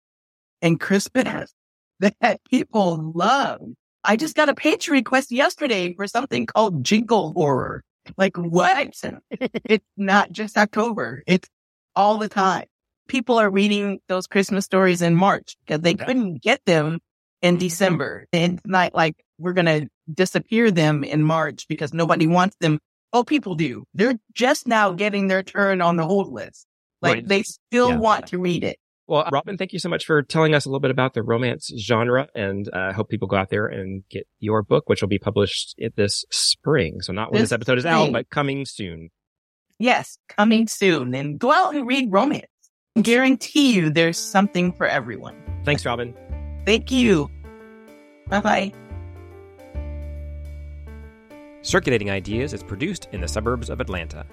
and 0.62 0.80
Christmas 0.80 1.54
that 2.00 2.42
people 2.50 3.12
love. 3.16 3.62
I 4.04 4.16
just 4.16 4.36
got 4.36 4.50
a 4.50 4.54
page 4.54 4.88
request 4.90 5.32
yesterday 5.32 5.94
for 5.94 6.08
something 6.08 6.46
called 6.46 6.84
jingle 6.84 7.34
horror. 7.34 7.84
Like 8.18 8.38
what? 8.38 8.94
it's 9.32 9.86
not 9.98 10.32
just 10.32 10.58
October. 10.58 11.24
It's 11.28 11.48
all 11.96 12.18
the 12.18 12.30
time. 12.30 12.66
People 13.10 13.40
are 13.40 13.50
reading 13.50 14.00
those 14.08 14.28
Christmas 14.28 14.64
stories 14.64 15.02
in 15.02 15.16
March 15.16 15.58
because 15.66 15.82
they 15.82 15.96
couldn't 15.96 16.42
get 16.42 16.64
them 16.66 17.00
in 17.42 17.58
December. 17.58 18.28
It's 18.32 18.62
not 18.66 18.94
like 18.94 19.16
we're 19.38 19.54
going 19.54 19.66
to 19.66 19.90
disappear 20.14 20.72
them 20.72 21.04
in 21.04 21.24
March 21.24 21.68
because 21.68 21.94
nobody 21.94 22.28
wants 22.28 22.56
them. 22.62 22.80
Oh, 23.12 23.24
people 23.24 23.56
do. 23.56 23.86
They're 23.94 24.20
just 24.34 24.68
now 24.68 24.94
getting 24.94 25.28
their 25.28 25.44
turn 25.44 25.82
on 25.82 25.96
the 25.96 26.06
hold 26.06 26.32
list. 26.32 26.68
Like 27.02 27.14
right. 27.16 27.28
they 27.28 27.44
still 27.44 27.90
yeah. 27.90 27.98
want 27.98 28.28
to 28.28 28.38
read 28.38 28.64
it. 28.64 28.78
Well, 29.08 29.28
Robin, 29.32 29.58
thank 29.58 29.74
you 29.74 29.80
so 29.80 29.90
much 29.90 30.06
for 30.06 30.22
telling 30.22 30.54
us 30.54 30.66
a 30.66 30.70
little 30.70 30.82
bit 30.82 30.92
about 30.92 31.16
the 31.16 31.24
romance 31.24 31.72
genre 31.80 32.28
and 32.36 32.70
uh, 32.72 32.78
I 32.78 32.90
uh, 32.90 32.94
hope 32.94 33.10
people 33.10 33.28
go 33.28 33.38
out 33.38 33.50
there 33.50 33.66
and 33.66 34.04
get 34.08 34.28
your 34.38 34.62
book, 34.62 34.88
which 34.88 35.02
will 35.02 35.10
be 35.10 35.18
published 35.18 35.74
this 35.96 36.26
spring. 36.30 37.02
So 37.02 37.12
not 37.12 37.32
when 37.32 37.42
this, 37.42 37.50
this 37.50 37.56
episode 37.56 37.80
is 37.80 37.86
spring. 37.86 37.96
out, 37.96 38.12
but 38.12 38.30
coming 38.30 38.66
soon. 38.66 39.10
Yes, 39.80 40.20
coming 40.28 40.68
soon 40.68 41.16
and 41.16 41.40
go 41.40 41.52
out 41.52 41.74
and 41.74 41.88
read 41.88 42.12
romance. 42.12 42.46
I 43.00 43.02
guarantee 43.02 43.72
you 43.72 43.90
there's 43.90 44.18
something 44.18 44.74
for 44.74 44.86
everyone. 44.86 45.34
Thanks, 45.64 45.86
Robin. 45.86 46.14
Thank 46.66 46.92
you. 46.92 47.32
Bye 48.28 48.42
bye. 48.42 48.74
Circulating 51.62 52.12
Ideas 52.12 52.54
is 52.54 52.62
produced 52.62 53.08
in 53.14 53.22
the 53.22 53.28
suburbs 53.30 53.70
of 53.70 53.80
Atlanta. 53.80 54.26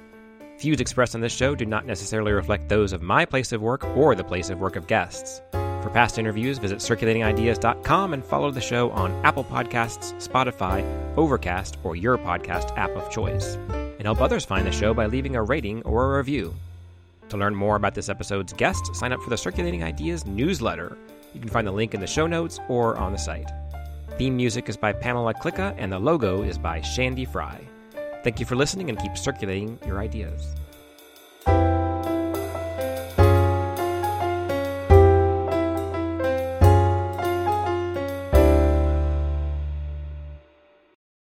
Views 0.59 0.81
expressed 0.81 1.15
on 1.15 1.21
this 1.21 1.33
show 1.33 1.55
do 1.55 1.65
not 1.65 1.87
necessarily 1.87 2.33
reflect 2.33 2.69
those 2.69 2.93
of 2.93 3.03
my 3.03 3.25
place 3.25 3.53
of 3.53 3.63
work 3.63 3.85
or 3.97 4.17
the 4.17 4.25
place 4.25 4.51
of 4.51 4.59
work 4.59 4.75
of 4.75 4.89
guests. 4.89 5.41
For 5.53 5.91
past 5.93 6.19
interviews, 6.19 6.59
visit 6.59 6.79
circulatingideas.com 6.79 8.15
and 8.15 8.25
follow 8.25 8.51
the 8.51 8.61
show 8.61 8.91
on 8.91 9.13
Apple 9.25 9.45
Podcasts, 9.45 10.13
Spotify, 10.21 10.83
Overcast, 11.17 11.79
or 11.85 11.95
your 11.95 12.19
podcast 12.19 12.77
app 12.77 12.91
of 12.91 13.13
choice. 13.13 13.55
And 13.55 14.03
help 14.03 14.21
others 14.21 14.45
find 14.45 14.67
the 14.67 14.73
show 14.73 14.93
by 14.93 15.07
leaving 15.07 15.37
a 15.37 15.43
rating 15.45 15.85
or 15.85 16.13
a 16.13 16.19
review. 16.19 16.53
To 17.31 17.37
learn 17.37 17.55
more 17.55 17.77
about 17.77 17.95
this 17.95 18.09
episode's 18.09 18.53
guest, 18.53 18.95
sign 18.95 19.13
up 19.13 19.21
for 19.21 19.31
the 19.31 19.37
Circulating 19.37 19.83
Ideas 19.83 20.27
newsletter. 20.27 20.97
You 21.35 21.41
can 21.41 21.49
find 21.49 21.67
the 21.67 21.73
link 21.73 21.93
in 21.93 22.01
the 22.01 22.07
show 22.07 22.27
notes 22.27 22.61
or 22.69 22.97
on 22.97 23.13
the 23.13 23.19
site. 23.19 23.51
Theme 24.17 24.37
music 24.37 24.69
is 24.69 24.77
by 24.77 24.93
Pamela 24.93 25.35
Klicka, 25.35 25.75
and 25.77 25.93
the 25.93 25.99
logo 25.99 26.43
is 26.43 26.57
by 26.57 26.81
Shandy 26.81 27.25
Fry. 27.25 27.61
Thank 28.23 28.41
you 28.41 28.47
for 28.47 28.57
listening 28.57 28.89
and 28.91 28.99
keep 28.99 29.17
circulating 29.17 29.79
your 29.87 29.99
ideas. 29.99 30.55